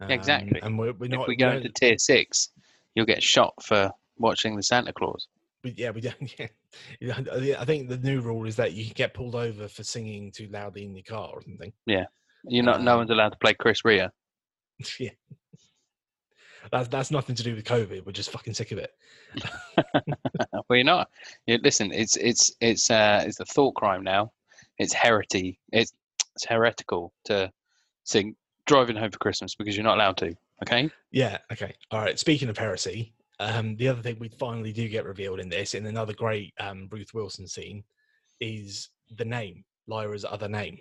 Um, 0.00 0.10
exactly. 0.10 0.58
and 0.62 0.78
we're, 0.78 0.92
we're 0.94 1.06
if 1.06 1.12
not. 1.12 1.28
we 1.28 1.36
go 1.36 1.50
into 1.50 1.68
tier 1.68 1.98
six, 1.98 2.48
you'll 2.94 3.04
get 3.06 3.22
shot 3.22 3.52
for 3.62 3.90
watching 4.16 4.56
the 4.56 4.62
Santa 4.62 4.92
Claus. 4.94 5.28
we- 5.62 5.74
yeah, 5.76 5.90
we 5.90 6.00
don't. 6.00 6.34
Yeah, 7.00 7.18
I- 7.58 7.64
think 7.64 7.88
the 7.88 7.98
new 7.98 8.20
rule 8.20 8.46
is 8.46 8.54
that 8.56 8.72
you 8.74 8.84
can 8.84 8.92
get 8.94 9.12
pulled 9.12 9.34
over 9.34 9.66
for 9.66 9.82
singing 9.82 10.30
too 10.30 10.48
loudly 10.52 10.84
in 10.84 10.94
your 10.94 11.02
car 11.02 11.30
or 11.32 11.42
something. 11.42 11.72
Yeah, 11.84 12.04
you're 12.44 12.64
not. 12.64 12.80
no 12.82 12.92
Um, 12.92 12.98
one's 12.98 13.10
allowed 13.10 13.30
to 13.30 13.38
play 13.38 13.54
Chris 13.54 13.84
Rea. 13.84 14.08
yeah. 15.00 15.10
That's 16.70 16.88
that's 16.88 17.10
nothing 17.10 17.34
to 17.34 17.42
do 17.42 17.54
with 17.56 17.64
COVID. 17.64 18.06
We're 18.06 18.12
just 18.12 18.30
fucking 18.30 18.54
sick 18.54 18.70
of 18.70 18.78
it. 18.78 18.92
well, 20.68 20.76
you're 20.76 20.84
not. 20.84 21.08
You, 21.46 21.58
listen, 21.62 21.90
it's 21.92 22.16
it's 22.16 22.52
it's 22.60 22.90
uh 22.90 23.24
it's 23.26 23.40
a 23.40 23.44
thought 23.46 23.74
crime 23.74 24.04
now. 24.04 24.30
It's 24.80 24.94
herety. 24.94 25.58
It's 25.72 25.92
it's 26.34 26.46
heretical 26.46 27.12
to 27.26 27.52
sing 28.04 28.34
"Driving 28.66 28.96
Home 28.96 29.10
for 29.10 29.18
Christmas" 29.18 29.54
because 29.54 29.76
you're 29.76 29.84
not 29.84 29.98
allowed 29.98 30.16
to. 30.18 30.34
Okay. 30.62 30.90
Yeah. 31.12 31.36
Okay. 31.52 31.74
All 31.90 32.00
right. 32.00 32.18
Speaking 32.18 32.48
of 32.48 32.56
heresy, 32.56 33.12
um, 33.40 33.76
the 33.76 33.88
other 33.88 34.00
thing 34.00 34.16
we 34.18 34.30
finally 34.30 34.72
do 34.72 34.88
get 34.88 35.04
revealed 35.04 35.38
in 35.38 35.50
this, 35.50 35.74
in 35.74 35.84
another 35.84 36.14
great 36.14 36.54
um, 36.58 36.88
Ruth 36.90 37.12
Wilson 37.12 37.46
scene, 37.46 37.84
is 38.40 38.88
the 39.18 39.24
name 39.24 39.64
Lyra's 39.86 40.24
other 40.24 40.48
name. 40.48 40.78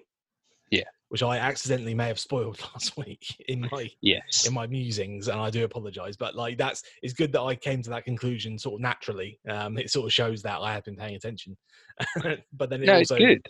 Yeah. 0.71 0.83
Which 1.09 1.23
I 1.23 1.37
accidentally 1.37 1.93
may 1.93 2.07
have 2.07 2.19
spoiled 2.19 2.61
last 2.73 2.95
week 2.95 3.35
in 3.49 3.67
my 3.69 3.89
Yes. 3.99 4.47
in 4.47 4.53
my 4.53 4.65
musings, 4.65 5.27
and 5.27 5.41
I 5.41 5.49
do 5.49 5.65
apologise. 5.65 6.15
But 6.15 6.35
like 6.35 6.57
that's 6.57 6.83
it's 7.01 7.13
good 7.13 7.33
that 7.33 7.41
I 7.41 7.53
came 7.53 7.81
to 7.83 7.89
that 7.89 8.05
conclusion 8.05 8.57
sort 8.57 8.75
of 8.75 8.81
naturally. 8.81 9.41
Um, 9.49 9.77
it 9.77 9.91
sort 9.91 10.05
of 10.05 10.13
shows 10.13 10.41
that 10.43 10.59
I 10.61 10.71
have 10.71 10.85
been 10.85 10.95
paying 10.95 11.15
attention. 11.15 11.57
but 12.53 12.69
then 12.69 12.81
it 12.81 12.85
No, 12.85 12.95
it's 12.95 13.11
also, 13.11 13.25
good. 13.25 13.45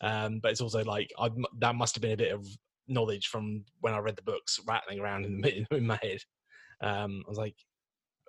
Um, 0.00 0.40
but 0.40 0.52
it's 0.52 0.60
also 0.60 0.84
like 0.84 1.12
I 1.18 1.30
that 1.58 1.74
must 1.74 1.94
have 1.94 2.02
been 2.02 2.12
a 2.12 2.16
bit 2.16 2.32
of 2.32 2.46
knowledge 2.88 3.28
from 3.28 3.64
when 3.80 3.94
I 3.94 3.98
read 3.98 4.16
the 4.16 4.22
books 4.22 4.58
rattling 4.66 5.00
around 5.00 5.24
in, 5.24 5.40
the- 5.40 5.66
in 5.76 5.86
my 5.86 5.98
head. 6.02 6.18
Um, 6.82 7.22
I 7.26 7.28
was 7.28 7.38
like, 7.38 7.56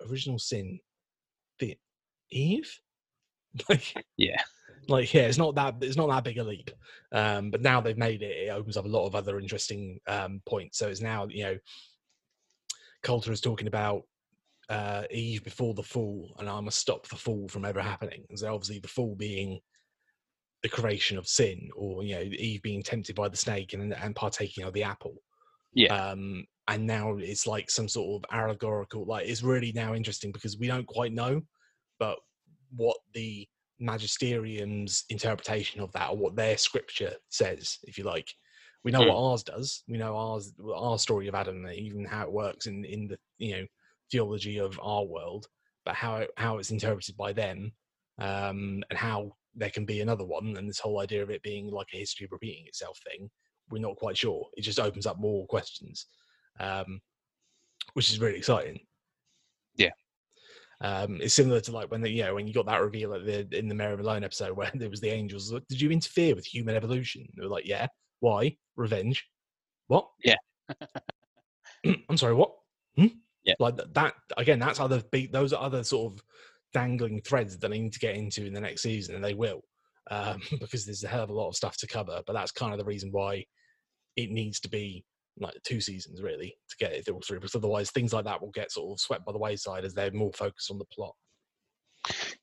original 0.08 0.38
sin, 0.38 0.78
the 1.58 1.76
Eve, 2.30 2.70
like 3.68 3.94
Yeah. 4.16 4.40
like 4.88 5.12
yeah, 5.14 5.22
it's 5.22 5.38
not 5.38 5.54
that 5.56 5.76
it's 5.80 5.96
not 5.96 6.08
that 6.08 6.24
big 6.24 6.38
a 6.38 6.44
leap. 6.44 6.70
Um, 7.12 7.50
but 7.50 7.62
now 7.62 7.80
they've 7.80 7.96
made 7.98 8.22
it, 8.22 8.46
it 8.46 8.50
opens 8.50 8.76
up 8.76 8.84
a 8.84 8.88
lot 8.88 9.06
of 9.06 9.14
other 9.14 9.38
interesting 9.38 9.98
um, 10.06 10.42
points. 10.46 10.78
So 10.78 10.88
it's 10.88 11.00
now 11.00 11.26
you 11.28 11.44
know, 11.44 11.58
Coulter 13.02 13.32
is 13.32 13.40
talking 13.40 13.66
about 13.68 14.02
uh, 14.68 15.04
Eve 15.10 15.44
before 15.44 15.74
the 15.74 15.82
fall, 15.82 16.34
and 16.38 16.48
I 16.48 16.60
must 16.60 16.78
stop 16.78 17.08
the 17.08 17.16
fall 17.16 17.48
from 17.48 17.64
ever 17.64 17.80
happening. 17.80 18.24
And 18.28 18.38
so 18.38 18.52
obviously 18.54 18.78
the 18.78 18.88
fall 18.88 19.14
being 19.14 19.60
the 20.62 20.68
creation 20.68 21.18
of 21.18 21.26
sin, 21.26 21.68
or 21.76 22.02
you 22.02 22.14
know, 22.14 22.22
Eve 22.22 22.62
being 22.62 22.82
tempted 22.82 23.16
by 23.16 23.28
the 23.28 23.36
snake 23.36 23.72
and 23.72 23.92
and 23.94 24.16
partaking 24.16 24.64
of 24.64 24.72
the 24.72 24.82
apple. 24.82 25.14
Yeah. 25.74 25.94
Um, 25.94 26.46
and 26.68 26.86
now 26.86 27.16
it's 27.18 27.46
like 27.46 27.70
some 27.70 27.88
sort 27.88 28.22
of 28.22 28.36
allegorical. 28.36 29.04
Like 29.04 29.28
it's 29.28 29.42
really 29.42 29.72
now 29.72 29.94
interesting 29.94 30.32
because 30.32 30.58
we 30.58 30.68
don't 30.68 30.86
quite 30.86 31.12
know, 31.12 31.42
but 31.98 32.18
what 32.76 32.96
the 33.14 33.46
magisterium's 33.80 35.04
interpretation 35.08 35.80
of 35.80 35.92
that 35.92 36.10
or 36.10 36.16
what 36.16 36.36
their 36.36 36.56
scripture 36.56 37.14
says, 37.28 37.78
if 37.82 37.98
you 37.98 38.04
like. 38.04 38.32
We 38.84 38.90
know 38.90 39.00
what 39.00 39.30
ours 39.30 39.44
does. 39.44 39.84
We 39.88 39.96
know 39.96 40.16
ours, 40.16 40.52
our 40.74 40.98
story 40.98 41.28
of 41.28 41.36
Adam 41.36 41.64
and 41.64 41.74
Eve 41.74 41.94
and 41.94 42.06
how 42.06 42.24
it 42.24 42.32
works 42.32 42.66
in 42.66 42.84
in 42.84 43.06
the 43.06 43.18
you 43.38 43.56
know 43.56 43.66
theology 44.10 44.58
of 44.58 44.78
our 44.82 45.04
world, 45.04 45.46
but 45.84 45.94
how 45.94 46.16
it, 46.16 46.30
how 46.36 46.58
it's 46.58 46.72
interpreted 46.72 47.16
by 47.16 47.32
them, 47.32 47.72
um, 48.18 48.82
and 48.90 48.98
how 48.98 49.32
there 49.54 49.70
can 49.70 49.84
be 49.84 50.00
another 50.00 50.24
one, 50.24 50.56
and 50.56 50.68
this 50.68 50.78
whole 50.78 51.00
idea 51.00 51.22
of 51.22 51.30
it 51.30 51.42
being 51.42 51.70
like 51.70 51.88
a 51.92 51.98
history 51.98 52.24
of 52.24 52.32
repeating 52.32 52.66
itself 52.66 52.98
thing. 53.10 53.30
We're 53.70 53.80
not 53.80 53.96
quite 53.96 54.16
sure. 54.16 54.48
It 54.56 54.62
just 54.62 54.80
opens 54.80 55.06
up 55.06 55.18
more 55.18 55.46
questions, 55.46 56.06
um, 56.60 57.00
which 57.94 58.10
is 58.10 58.20
really 58.20 58.38
exciting. 58.38 58.80
Yeah. 59.76 59.90
Um, 60.80 61.20
it's 61.20 61.34
similar 61.34 61.60
to 61.60 61.72
like 61.72 61.90
when 61.90 62.00
the, 62.00 62.10
you 62.10 62.24
know 62.24 62.34
when 62.34 62.48
you 62.48 62.52
got 62.52 62.66
that 62.66 62.82
reveal 62.82 63.14
at 63.14 63.24
the 63.24 63.46
in 63.56 63.68
the 63.68 63.74
Mary 63.74 63.96
Malone 63.96 64.24
episode 64.24 64.52
where 64.56 64.70
there 64.74 64.90
was 64.90 65.00
the 65.00 65.10
angels. 65.10 65.52
like, 65.52 65.66
Did 65.68 65.80
you 65.80 65.90
interfere 65.90 66.34
with 66.34 66.44
human 66.44 66.74
evolution? 66.74 67.26
They 67.36 67.42
were 67.42 67.50
like, 67.50 67.66
yeah. 67.66 67.86
Why? 68.20 68.56
Revenge. 68.76 69.26
What? 69.88 70.08
Yeah. 70.24 70.36
I'm 72.08 72.16
sorry. 72.16 72.34
What? 72.34 72.52
Hmm? 72.96 73.06
Yeah. 73.44 73.54
Like 73.58 73.76
that 73.94 74.14
again. 74.36 74.58
That's 74.58 74.80
other 74.80 75.02
big. 75.10 75.32
Those 75.32 75.52
are 75.52 75.62
other 75.62 75.82
sort 75.82 76.12
of 76.12 76.22
dangling 76.72 77.20
threads 77.22 77.56
that 77.56 77.68
they 77.68 77.78
need 77.78 77.92
to 77.92 77.98
get 77.98 78.16
into 78.16 78.46
in 78.46 78.52
the 78.52 78.60
next 78.60 78.82
season, 78.82 79.14
and 79.14 79.24
they 79.24 79.34
will, 79.34 79.62
um, 80.10 80.40
because 80.60 80.84
there's 80.84 81.04
a 81.04 81.08
hell 81.08 81.22
of 81.22 81.30
a 81.30 81.34
lot 81.34 81.48
of 81.48 81.56
stuff 81.56 81.76
to 81.78 81.86
cover. 81.86 82.20
But 82.26 82.32
that's 82.32 82.52
kind 82.52 82.72
of 82.72 82.78
the 82.78 82.84
reason 82.84 83.10
why 83.12 83.44
it 84.16 84.30
needs 84.30 84.60
to 84.60 84.68
be 84.68 85.04
like 85.38 85.54
two 85.64 85.80
seasons 85.80 86.20
really 86.20 86.54
to 86.68 86.76
get 86.78 86.92
it 86.92 87.08
all 87.08 87.20
through. 87.26 87.40
Because 87.40 87.54
otherwise, 87.54 87.90
things 87.90 88.12
like 88.12 88.24
that 88.24 88.40
will 88.40 88.50
get 88.50 88.72
sort 88.72 88.92
of 88.92 89.00
swept 89.00 89.24
by 89.24 89.32
the 89.32 89.38
wayside 89.38 89.84
as 89.84 89.94
they're 89.94 90.12
more 90.12 90.32
focused 90.32 90.70
on 90.70 90.78
the 90.78 90.84
plot. 90.86 91.14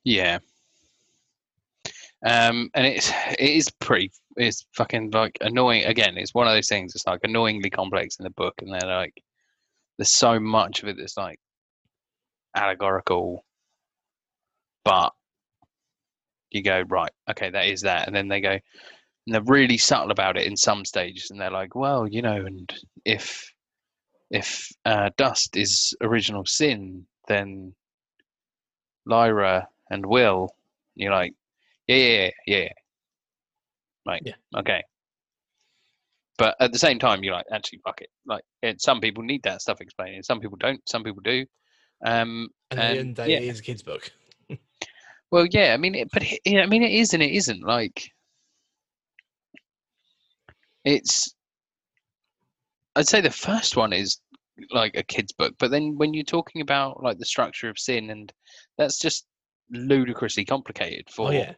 Yeah. 0.04 0.38
Um, 2.26 2.70
and 2.74 2.86
it's 2.86 3.10
it 3.38 3.48
is 3.48 3.70
pretty 3.70 4.12
it's 4.36 4.66
fucking 4.76 5.10
like 5.10 5.38
annoying 5.40 5.84
again, 5.84 6.18
it's 6.18 6.34
one 6.34 6.46
of 6.46 6.52
those 6.52 6.68
things, 6.68 6.94
it's 6.94 7.06
like 7.06 7.20
annoyingly 7.22 7.70
complex 7.70 8.16
in 8.18 8.24
the 8.24 8.30
book 8.30 8.54
and 8.60 8.72
they're 8.72 8.90
like 8.90 9.14
there's 9.96 10.10
so 10.10 10.38
much 10.38 10.82
of 10.82 10.88
it 10.88 10.96
that's 10.98 11.16
like 11.16 11.38
allegorical 12.54 13.44
but 14.84 15.12
you 16.50 16.62
go, 16.62 16.82
right, 16.88 17.12
okay, 17.30 17.50
that 17.50 17.66
is 17.66 17.82
that 17.82 18.06
and 18.06 18.14
then 18.16 18.28
they 18.28 18.40
go 18.40 18.50
and 18.52 19.34
they're 19.34 19.42
really 19.42 19.78
subtle 19.78 20.10
about 20.10 20.36
it 20.36 20.46
in 20.46 20.56
some 20.56 20.84
stages 20.84 21.30
and 21.30 21.40
they're 21.40 21.50
like, 21.50 21.74
Well, 21.74 22.06
you 22.08 22.22
know, 22.22 22.44
and 22.44 22.72
if 23.04 23.52
if 24.30 24.70
uh, 24.84 25.10
dust 25.16 25.56
is 25.56 25.94
original 26.00 26.46
sin, 26.46 27.04
then 27.28 27.74
Lyra 29.06 29.66
and 29.90 30.06
Will, 30.06 30.54
you're 30.94 31.10
like, 31.12 31.34
yeah, 31.88 31.96
yeah, 31.96 32.30
yeah, 32.46 32.56
yeah. 32.58 32.68
Like, 34.06 34.22
Yeah. 34.24 34.34
okay. 34.56 34.82
But 36.38 36.56
at 36.60 36.72
the 36.72 36.78
same 36.78 36.98
time, 36.98 37.22
you're 37.24 37.34
like, 37.34 37.46
actually, 37.52 37.80
fuck 37.84 38.00
it. 38.00 38.08
Like, 38.24 38.44
it, 38.62 38.80
some 38.80 39.00
people 39.00 39.22
need 39.24 39.42
that 39.42 39.60
stuff 39.62 39.80
explaining. 39.80 40.22
Some 40.22 40.40
people 40.40 40.56
don't. 40.58 40.80
Some 40.88 41.02
people 41.04 41.20
do. 41.22 41.44
Um, 42.04 42.48
And 42.70 42.78
the 42.80 42.84
And, 42.84 42.98
end 42.98 43.18
of 43.18 43.26
day, 43.26 43.32
yeah. 43.32 43.50
is 43.50 43.58
a 43.58 43.62
kid's 43.62 43.82
book. 43.82 44.10
Well, 45.30 45.46
yeah. 45.50 45.72
I 45.74 45.76
mean, 45.76 45.94
it, 45.94 46.08
but 46.12 46.22
it, 46.22 46.58
I 46.58 46.66
mean, 46.66 46.82
it 46.82 46.92
is 46.92 47.14
and 47.14 47.22
it 47.22 47.32
isn't. 47.32 47.62
Like, 47.62 48.10
it's. 50.84 51.34
I'd 52.96 53.08
say 53.08 53.20
the 53.20 53.30
first 53.30 53.76
one 53.76 53.92
is 53.92 54.20
like 54.72 54.96
a 54.96 55.02
kid's 55.02 55.32
book, 55.32 55.54
but 55.58 55.70
then 55.70 55.96
when 55.96 56.12
you're 56.12 56.24
talking 56.24 56.60
about 56.60 57.02
like 57.02 57.18
the 57.18 57.24
structure 57.24 57.68
of 57.68 57.78
sin, 57.78 58.10
and 58.10 58.32
that's 58.78 58.98
just 58.98 59.26
ludicrously 59.70 60.44
complicated 60.44 61.08
for. 61.10 61.28
Oh 61.28 61.32
yeah, 61.32 61.54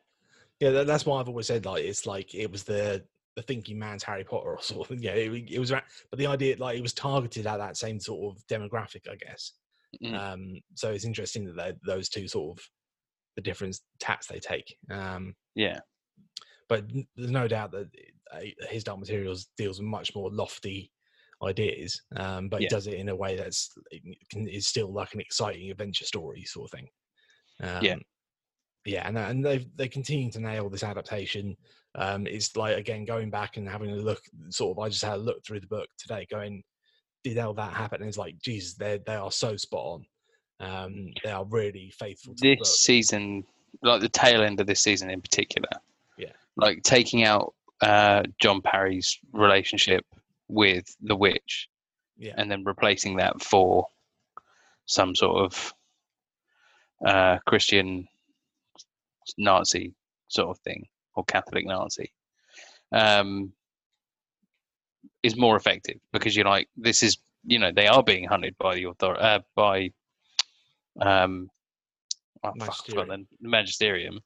yeah. 0.60 0.70
That, 0.70 0.86
that's 0.86 1.06
why 1.06 1.20
I've 1.20 1.28
always 1.28 1.46
said 1.46 1.64
like 1.64 1.84
it's 1.84 2.06
like 2.06 2.34
it 2.34 2.50
was 2.50 2.64
the 2.64 3.02
the 3.36 3.42
thinking 3.42 3.78
man's 3.78 4.02
Harry 4.02 4.24
Potter 4.24 4.50
or 4.50 4.58
something. 4.62 5.02
yeah. 5.02 5.12
It, 5.12 5.50
it 5.50 5.58
was, 5.58 5.70
but 5.70 6.18
the 6.18 6.26
idea 6.26 6.56
like 6.58 6.76
it 6.76 6.82
was 6.82 6.92
targeted 6.92 7.46
at 7.46 7.58
that 7.58 7.76
same 7.76 7.98
sort 7.98 8.36
of 8.36 8.46
demographic, 8.46 9.08
I 9.10 9.16
guess. 9.16 9.52
Mm. 10.02 10.18
Um, 10.18 10.60
so 10.74 10.90
it's 10.90 11.04
interesting 11.04 11.54
that 11.54 11.76
those 11.86 12.08
two 12.08 12.26
sort 12.28 12.58
of 12.58 12.64
the 13.36 13.42
different 13.42 13.78
tats 14.00 14.26
they 14.26 14.40
take. 14.40 14.76
Um, 14.90 15.34
Yeah, 15.54 15.80
but 16.68 16.84
there's 17.16 17.30
no 17.30 17.48
doubt 17.48 17.72
that 17.72 17.90
uh, 18.32 18.40
his 18.68 18.84
Dark 18.84 18.98
Materials 18.98 19.48
deals 19.56 19.78
with 19.78 19.86
much 19.88 20.14
more 20.14 20.30
lofty 20.30 20.92
ideas, 21.42 22.00
um, 22.16 22.48
but 22.48 22.60
Yeah. 22.60 22.66
he 22.66 22.68
does 22.68 22.86
it 22.86 22.94
in 22.94 23.08
a 23.08 23.16
way 23.16 23.36
that's 23.36 23.70
it 23.90 24.02
is 24.32 24.66
still 24.68 24.92
like 24.92 25.12
an 25.14 25.20
exciting 25.20 25.70
adventure 25.70 26.04
story 26.04 26.44
sort 26.44 26.66
of 26.72 26.78
thing. 26.78 26.88
Um, 27.60 27.84
Yeah. 27.84 27.96
yeah, 28.84 29.06
and 29.08 29.18
and 29.18 29.44
they 29.44 29.58
they 29.76 29.88
continue 29.88 30.30
to 30.32 30.40
nail 30.40 30.68
this 30.70 30.82
adaptation. 30.84 31.56
Um, 31.94 32.26
it's 32.26 32.56
like 32.56 32.76
again 32.78 33.04
going 33.04 33.30
back 33.30 33.56
and 33.56 33.68
having 33.68 33.90
a 33.90 33.96
look. 33.96 34.22
Sort 34.50 34.76
of, 34.76 34.82
I 34.84 34.88
just 34.88 35.04
had 35.04 35.14
a 35.14 35.18
look 35.18 35.44
through 35.44 35.60
the 35.60 35.66
book 35.68 35.88
today, 35.98 36.26
going, 36.30 36.64
did 37.24 37.38
all 37.38 37.54
that 37.54 37.74
happen? 37.74 38.02
And 38.02 38.08
it's 38.08 38.18
like, 38.18 38.38
Jesus, 38.40 38.74
they 38.76 38.98
they 39.06 39.14
are 39.16 39.32
so 39.32 39.56
spot 39.56 39.84
on. 39.84 40.06
Um, 40.60 41.12
they 41.24 41.30
are 41.30 41.44
really 41.44 41.90
faithful 41.90 42.34
to 42.34 42.56
this 42.56 42.80
season, 42.80 43.44
like 43.82 44.00
the 44.00 44.08
tail 44.08 44.42
end 44.42 44.60
of 44.60 44.66
this 44.66 44.80
season 44.80 45.10
in 45.10 45.20
particular. 45.20 45.68
Yeah. 46.16 46.32
Like 46.56 46.82
taking 46.82 47.24
out 47.24 47.54
uh, 47.80 48.22
John 48.40 48.62
Parry's 48.62 49.18
relationship 49.32 50.04
with 50.48 50.94
the 51.02 51.16
witch, 51.16 51.68
Yeah. 52.16 52.34
and 52.36 52.50
then 52.50 52.62
replacing 52.64 53.16
that 53.16 53.42
for 53.42 53.88
some 54.86 55.14
sort 55.14 55.44
of 55.44 55.74
uh, 57.04 57.38
Christian 57.46 58.06
Nazi 59.38 59.94
sort 60.28 60.50
of 60.50 60.58
thing 60.62 60.86
or 61.14 61.24
Catholic 61.24 61.66
Nazi 61.66 62.12
um, 62.92 63.52
is 65.22 65.36
more 65.36 65.56
effective 65.56 65.98
because 66.12 66.36
you're 66.36 66.46
like 66.46 66.68
this 66.76 67.02
is 67.02 67.18
you 67.44 67.58
know 67.58 67.70
they 67.72 67.86
are 67.86 68.02
being 68.02 68.24
hunted 68.24 68.56
by 68.58 68.74
the 68.74 68.86
author 68.86 69.16
uh, 69.18 69.40
by 69.54 69.90
um 71.00 71.48
oh, 72.44 72.52
the 72.56 73.24
magisterium 73.40 74.20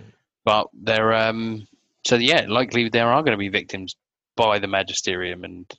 Mm. 0.00 0.10
but 0.44 0.68
they're 0.72 1.12
um 1.12 1.66
so 2.06 2.16
yeah 2.16 2.46
likely 2.48 2.88
there 2.88 3.10
are 3.12 3.22
going 3.22 3.32
to 3.32 3.38
be 3.38 3.48
victims 3.48 3.94
by 4.36 4.58
the 4.58 4.66
magisterium 4.66 5.44
and 5.44 5.70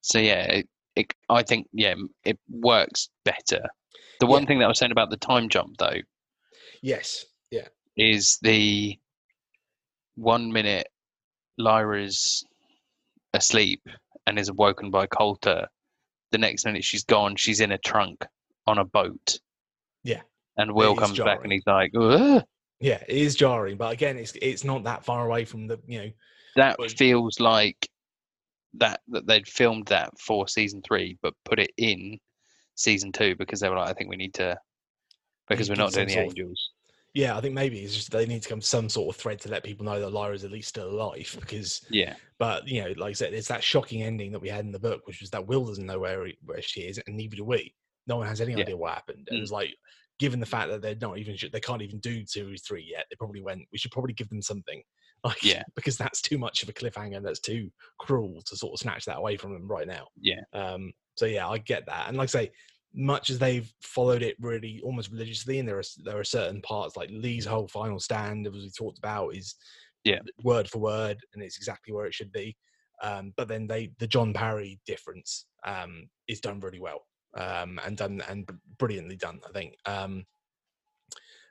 so 0.00 0.18
yeah 0.18 0.42
it, 0.44 0.68
it 0.96 1.14
i 1.28 1.42
think 1.42 1.68
yeah 1.72 1.94
it 2.24 2.38
works 2.50 3.10
better 3.24 3.62
the 4.20 4.26
one 4.26 4.42
Yeah. 4.42 4.48
thing 4.48 4.58
that 4.58 4.64
i 4.64 4.68
was 4.68 4.78
saying 4.78 4.92
about 4.92 5.10
the 5.10 5.16
time 5.16 5.48
jump 5.48 5.76
though 5.78 6.00
Yes. 6.82 7.24
Yeah. 7.50 7.68
is 7.96 8.38
the 8.42 8.98
one 10.16 10.52
minute 10.52 10.88
Lyra's 11.56 12.44
asleep 13.32 13.82
and 14.26 14.38
is 14.38 14.48
awoken 14.48 14.90
by 14.90 15.06
Coulter. 15.06 15.68
The 16.30 16.38
next 16.38 16.64
minute 16.66 16.84
she's 16.84 17.04
gone, 17.04 17.36
she's 17.36 17.60
in 17.60 17.72
a 17.72 17.78
trunk 17.78 18.24
on 18.66 18.78
a 18.78 18.84
boat. 18.84 19.38
Yeah. 20.02 20.22
And 20.56 20.72
Will 20.72 20.94
comes 20.94 21.18
back 21.18 21.40
and 21.42 21.52
he's 21.52 21.66
like, 21.66 21.92
"Ugh." 21.96 22.42
Yeah, 22.80 23.02
it 23.08 23.16
is 23.16 23.34
jarring, 23.34 23.76
but 23.76 23.92
again, 23.92 24.16
it's 24.18 24.32
it's 24.42 24.64
not 24.64 24.84
that 24.84 25.04
far 25.04 25.26
away 25.26 25.44
from 25.44 25.66
the 25.66 25.80
you 25.86 25.98
know 26.00 26.10
that 26.56 26.78
Well- 26.78 26.88
feels 26.88 27.40
like 27.40 27.88
that 28.74 29.00
that 29.08 29.26
they'd 29.26 29.46
filmed 29.48 29.86
that 29.86 30.10
for 30.18 30.46
season 30.48 30.82
three, 30.82 31.18
but 31.22 31.34
put 31.44 31.58
it 31.58 31.70
in 31.76 32.18
season 32.74 33.12
two 33.12 33.34
because 33.36 33.60
they 33.60 33.68
were 33.68 33.76
like, 33.76 33.88
I 33.88 33.92
think 33.94 34.10
we 34.10 34.16
need 34.16 34.34
to 34.34 34.58
because 35.48 35.68
we're 35.68 35.76
not 35.76 35.92
doing 35.92 36.08
the 36.08 36.14
sort 36.14 36.26
of- 36.26 36.30
angels. 36.32 36.70
yeah. 37.14 37.36
I 37.36 37.40
think 37.40 37.54
maybe 37.54 37.80
it's 37.80 37.94
just 37.94 38.10
they 38.10 38.26
need 38.26 38.42
to 38.42 38.48
come 38.48 38.60
to 38.60 38.66
some 38.66 38.88
sort 38.88 39.14
of 39.14 39.20
thread 39.20 39.40
to 39.42 39.48
let 39.50 39.62
people 39.62 39.84
know 39.86 40.00
that 40.00 40.10
Lyra's 40.10 40.44
at 40.44 40.50
least 40.50 40.68
still 40.68 40.90
alive 40.90 41.36
because 41.40 41.84
Yeah. 41.90 42.14
but 42.38 42.66
you 42.68 42.82
know 42.82 42.92
like 42.96 43.10
I 43.10 43.12
said, 43.14 43.32
it's 43.34 43.48
that 43.48 43.62
shocking 43.62 44.02
ending 44.02 44.32
that 44.32 44.40
we 44.40 44.48
had 44.48 44.64
in 44.64 44.72
the 44.72 44.78
book, 44.80 45.06
which 45.06 45.20
was 45.20 45.30
that 45.30 45.46
Will 45.46 45.64
doesn't 45.66 45.86
know 45.86 45.98
where 46.00 46.26
he, 46.26 46.36
where 46.44 46.62
she 46.62 46.82
is, 46.82 46.98
and 46.98 47.16
neither 47.16 47.36
do 47.36 47.44
we. 47.44 47.74
No 48.06 48.16
one 48.16 48.26
has 48.26 48.40
any 48.40 48.54
Yeah. 48.54 48.64
idea 48.64 48.76
what 48.76 48.94
happened. 48.94 49.28
And 49.28 49.36
Mm. 49.36 49.38
it 49.38 49.40
was 49.40 49.52
like, 49.52 49.74
given 50.18 50.38
the 50.40 50.46
fact 50.46 50.70
that 50.70 50.80
they're 50.82 50.94
not 50.96 51.18
even 51.18 51.36
they 51.52 51.60
can't 51.60 51.82
even 51.82 51.98
do 52.00 52.24
series 52.26 52.62
three 52.62 52.84
yet, 52.88 53.06
they 53.10 53.16
probably 53.16 53.42
went. 53.42 53.66
We 53.72 53.78
should 53.78 53.90
probably 53.92 54.12
give 54.14 54.28
them 54.28 54.42
something. 54.42 54.82
Like, 55.24 55.38
Yeah. 55.40 55.64
because 55.74 55.96
that's 55.96 56.20
too 56.20 56.36
much 56.36 56.62
of 56.62 56.68
a 56.68 56.72
cliffhanger. 56.74 57.22
That's 57.22 57.40
too 57.40 57.70
cruel 57.98 58.42
to 58.42 58.56
sort 58.58 58.74
of 58.74 58.78
snatch 58.80 59.06
that 59.06 59.16
away 59.16 59.38
from 59.38 59.54
them 59.54 59.66
right 59.66 59.86
now. 59.86 60.08
Yeah. 60.16 60.44
Um, 60.52 60.92
so 61.16 61.24
yeah, 61.24 61.48
I 61.48 61.56
get 61.58 61.86
that. 61.86 62.08
And 62.08 62.18
like 62.18 62.24
I 62.28 62.32
say, 62.44 62.52
much 62.92 63.30
as 63.30 63.38
they've 63.38 63.72
followed 63.82 64.22
it 64.22 64.36
really 64.38 64.80
almost 64.84 65.10
religiously, 65.10 65.58
and 65.58 65.66
there 65.68 65.78
are 65.78 65.82
there 66.04 66.18
are 66.18 66.24
certain 66.24 66.60
parts 66.60 66.96
like 66.96 67.08
Lee's 67.10 67.46
whole 67.46 67.68
final 67.68 67.98
stand, 67.98 68.46
as 68.46 68.52
we 68.52 68.70
talked 68.70 68.98
about, 68.98 69.30
is 69.34 69.54
Yeah. 70.04 70.20
word 70.42 70.68
for 70.68 70.78
word, 70.78 71.18
and 71.32 71.42
it's 71.42 71.56
exactly 71.56 71.92
where 71.94 72.06
it 72.06 72.14
should 72.14 72.32
be. 72.32 72.56
Um, 73.02 73.32
but 73.36 73.48
then 73.48 73.66
they 73.66 73.92
the 73.98 74.06
John 74.06 74.32
Parry 74.32 74.80
difference 74.86 75.46
um, 75.64 76.08
is 76.28 76.40
done 76.40 76.60
really 76.60 76.80
well 76.80 77.06
um, 77.36 77.80
and 77.84 77.96
done 77.96 78.22
and 78.28 78.48
brilliantly 78.78 79.16
done. 79.16 79.40
I 79.46 79.52
think. 79.52 79.76
Um, 79.86 80.26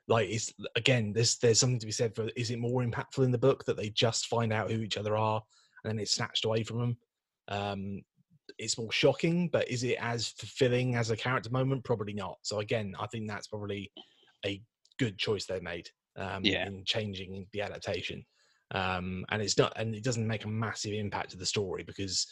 like 0.08 0.30
it's 0.30 0.54
again, 0.76 1.14
there's 1.14 1.38
there's 1.38 1.60
something 1.60 1.80
to 1.80 1.86
be 1.86 1.92
said 1.92 2.14
for 2.16 2.30
is 2.36 2.52
it 2.52 2.60
more 2.60 2.84
impactful 2.84 3.24
in 3.24 3.32
the 3.32 3.38
book 3.38 3.64
that 3.66 3.78
they 3.78 3.90
just 3.90 4.28
find 4.28 4.52
out 4.52 4.70
who 4.70 4.82
each 4.82 4.98
other 4.98 5.16
are 5.16 5.42
and 5.84 5.92
then 5.92 6.00
it's 6.00 6.12
snatched 6.12 6.46
away 6.46 6.64
from 6.64 6.80
them. 6.80 6.98
Um, 7.48 8.02
it's 8.58 8.78
more 8.78 8.92
shocking, 8.92 9.50
but 9.52 9.68
is 9.70 9.84
it 9.84 9.98
as 10.00 10.28
fulfilling 10.28 10.96
as 10.96 11.10
a 11.10 11.18
character 11.18 11.50
moment? 11.50 11.84
Probably 11.84 12.14
not. 12.14 12.38
So 12.42 12.60
again, 12.60 12.94
I 13.00 13.08
think 13.08 13.28
that's 13.28 13.48
probably 13.48 13.92
a 14.46 14.62
good 15.00 15.18
choice 15.18 15.46
they 15.46 15.60
made 15.60 15.90
um, 16.18 16.44
Yeah. 16.44 16.68
in 16.68 16.84
changing 16.86 17.48
the 17.52 17.62
adaptation. 17.62 18.26
Um, 18.72 19.26
and 19.30 19.42
it's 19.42 19.58
not, 19.58 19.74
and 19.76 19.96
it 19.96 20.04
doesn't 20.04 20.28
make 20.28 20.46
a 20.46 20.50
massive 20.50 20.94
impact 20.94 21.32
to 21.32 21.38
the 21.38 21.46
story 21.46 21.84
because 21.84 22.28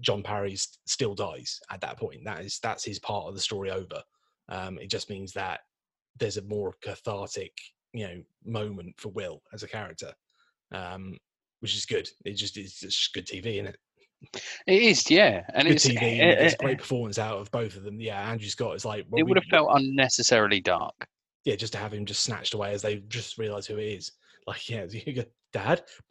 John 0.00 0.22
Parry 0.22 0.56
still 0.56 1.14
dies 1.14 1.60
at 1.70 1.80
that 1.80 1.98
point. 1.98 2.24
That 2.24 2.44
is 2.44 2.58
that's 2.62 2.84
his 2.84 2.98
part 2.98 3.26
of 3.26 3.34
the 3.34 3.40
story 3.40 3.70
over. 3.70 4.02
Um, 4.48 4.78
it 4.78 4.90
just 4.90 5.10
means 5.10 5.32
that 5.32 5.60
there's 6.18 6.36
a 6.36 6.42
more 6.42 6.74
cathartic, 6.82 7.52
you 7.92 8.06
know, 8.06 8.22
moment 8.44 8.94
for 8.98 9.08
Will 9.10 9.42
as 9.52 9.62
a 9.62 9.68
character, 9.68 10.12
um, 10.72 11.16
which 11.60 11.74
is 11.76 11.86
good. 11.86 12.08
It 12.24 12.34
just 12.34 12.56
is 12.56 12.74
just 12.80 13.12
good 13.14 13.26
TV, 13.26 13.54
isn't 13.54 13.66
it? 13.66 13.76
It 14.66 14.82
is, 14.82 15.10
yeah. 15.10 15.42
And 15.54 15.66
good 15.66 15.76
it's 15.76 15.86
TV. 15.88 16.02
eh, 16.02 16.22
and 16.22 16.40
it's 16.40 16.54
eh, 16.54 16.56
a 16.60 16.64
great 16.64 16.78
performance 16.78 17.18
out 17.18 17.38
of 17.38 17.50
both 17.50 17.76
of 17.76 17.82
them. 17.82 18.00
Yeah, 18.00 18.20
Andrew 18.20 18.48
Scott 18.48 18.76
is 18.76 18.84
like 18.84 19.04
well, 19.10 19.20
it 19.20 19.24
would 19.24 19.36
have 19.36 19.44
felt 19.50 19.68
unnecessarily 19.72 20.60
dark. 20.60 20.94
yeah, 21.44 21.56
just 21.56 21.72
to 21.72 21.78
have 21.78 21.92
him 21.92 22.06
just 22.06 22.22
snatched 22.22 22.54
away 22.54 22.72
as 22.72 22.82
they 22.82 22.96
just 23.08 23.38
realise 23.38 23.66
who 23.66 23.76
he 23.76 23.92
is. 23.94 24.12
Like, 24.46 24.68
yeah, 24.68 24.86
you 24.90 25.12
go, 25.14 25.24
Dad. 25.52 25.82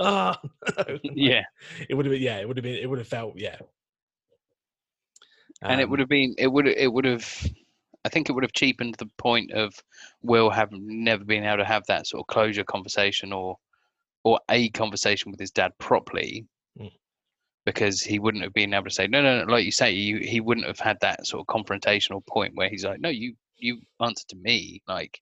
ah, 0.00 0.40
Yeah. 1.14 1.44
it 1.88 1.94
would 1.94 2.06
have 2.06 2.12
been. 2.12 2.22
Yeah, 2.22 2.38
it 2.38 2.48
would 2.48 2.56
have 2.56 2.64
been. 2.64 2.76
It 2.76 2.88
would 2.88 2.98
have 2.98 3.08
felt. 3.08 3.38
Yeah, 3.38 3.58
and 5.68 5.80
it 5.80 5.88
Um, 5.88 5.90
would 5.90 6.00
have 6.00 6.08
been 6.08 6.34
it 6.38 6.48
would 6.48 6.66
it 6.66 6.92
would 6.92 7.04
have 7.04 7.46
i 8.04 8.08
think 8.08 8.28
it 8.28 8.32
would 8.32 8.44
have 8.44 8.52
cheapened 8.52 8.94
the 8.96 9.06
point 9.18 9.52
of 9.52 9.74
will 10.22 10.50
have 10.50 10.70
never 10.72 11.24
been 11.24 11.44
able 11.44 11.58
to 11.58 11.64
have 11.64 11.86
that 11.86 12.06
sort 12.06 12.20
of 12.22 12.26
closure 12.26 12.64
conversation 12.64 13.32
or 13.32 13.58
or 14.24 14.40
a 14.50 14.70
conversation 14.70 15.30
with 15.30 15.40
his 15.40 15.50
dad 15.52 15.72
properly 15.78 16.46
Mm. 16.78 16.90
because 17.64 18.02
he 18.02 18.18
wouldn't 18.18 18.44
have 18.44 18.52
been 18.52 18.74
able 18.74 18.84
to 18.84 18.90
say 18.90 19.06
no 19.06 19.22
no 19.22 19.44
no 19.44 19.52
like 19.52 19.64
you 19.64 19.72
say 19.72 19.90
you, 19.92 20.18
he 20.18 20.40
wouldn't 20.40 20.66
have 20.66 20.78
had 20.78 20.98
that 21.00 21.26
sort 21.26 21.40
of 21.40 21.46
confrontational 21.46 22.24
point 22.26 22.54
where 22.54 22.68
he's 22.68 22.84
like 22.84 23.00
no 23.00 23.08
you 23.08 23.34
you 23.56 23.80
answer 24.00 24.24
to 24.28 24.36
me 24.36 24.82
like 24.88 25.20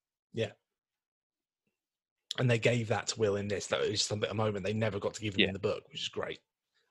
and 2.39 2.51
they 2.51 2.59
gave 2.59 2.89
that 2.89 3.09
to 3.09 3.19
Will 3.21 3.37
in 3.37 3.49
this. 3.49 3.67
That 3.67 3.81
was 3.81 4.03
something 4.03 4.31
a 4.31 4.35
moment 4.35 4.65
they 4.65 4.73
never 4.73 4.99
got 4.99 5.15
to 5.15 5.21
give 5.21 5.35
him 5.35 5.41
Yeah. 5.41 5.47
in 5.49 5.53
the 5.53 5.59
book, 5.59 5.85
which 5.91 6.03
is 6.03 6.09
great. 6.09 6.41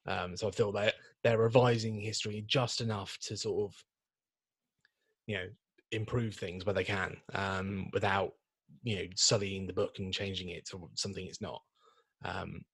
Um, 0.05 0.37
so 0.37 0.47
I 0.47 0.51
feel 0.51 0.71
that 0.73 0.95
they're 1.23 1.37
revising 1.37 1.99
history 1.99 2.43
just 2.47 2.81
enough 2.81 3.17
to 3.23 3.35
sort 3.37 3.69
of, 3.69 3.83
you 5.25 5.37
know, 5.37 5.47
improve 5.91 6.35
things 6.35 6.65
where 6.65 6.73
they 6.73 6.83
can, 6.83 7.17
um, 7.33 7.89
without 7.93 8.33
you 8.83 8.97
know 8.97 9.05
sullying 9.15 9.65
the 9.65 9.73
book 9.73 9.99
and 9.99 10.13
changing 10.13 10.49
it 10.49 10.65
to 10.67 10.89
something 10.95 11.25
it's 11.25 11.41
not. 11.41 11.61
Um, 12.23 12.65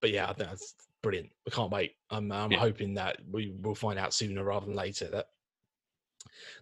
but 0.00 0.10
yeah, 0.10 0.24
I 0.28 0.32
think 0.34 0.50
that's 0.50 0.74
brilliant. 1.02 1.30
I 1.46 1.50
can't 1.50 1.70
wait. 1.72 1.94
I'm, 2.10 2.30
I'm 2.30 2.52
Yeah. 2.52 2.58
hoping 2.58 2.94
that 2.94 3.18
we 3.30 3.56
will 3.60 3.74
find 3.74 3.98
out 3.98 4.14
sooner 4.14 4.44
rather 4.44 4.66
than 4.66 4.74
later 4.74 5.08
that 5.10 5.26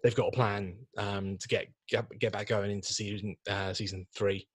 they've 0.02 0.14
got 0.14 0.28
a 0.28 0.32
plan 0.32 0.76
um, 0.96 1.36
to 1.38 1.48
get, 1.48 1.66
get 1.88 2.06
get 2.18 2.32
back 2.32 2.46
going 2.46 2.70
into 2.70 2.92
season 2.92 3.36
uh, 3.48 3.72
season 3.74 4.06
three 4.14 4.48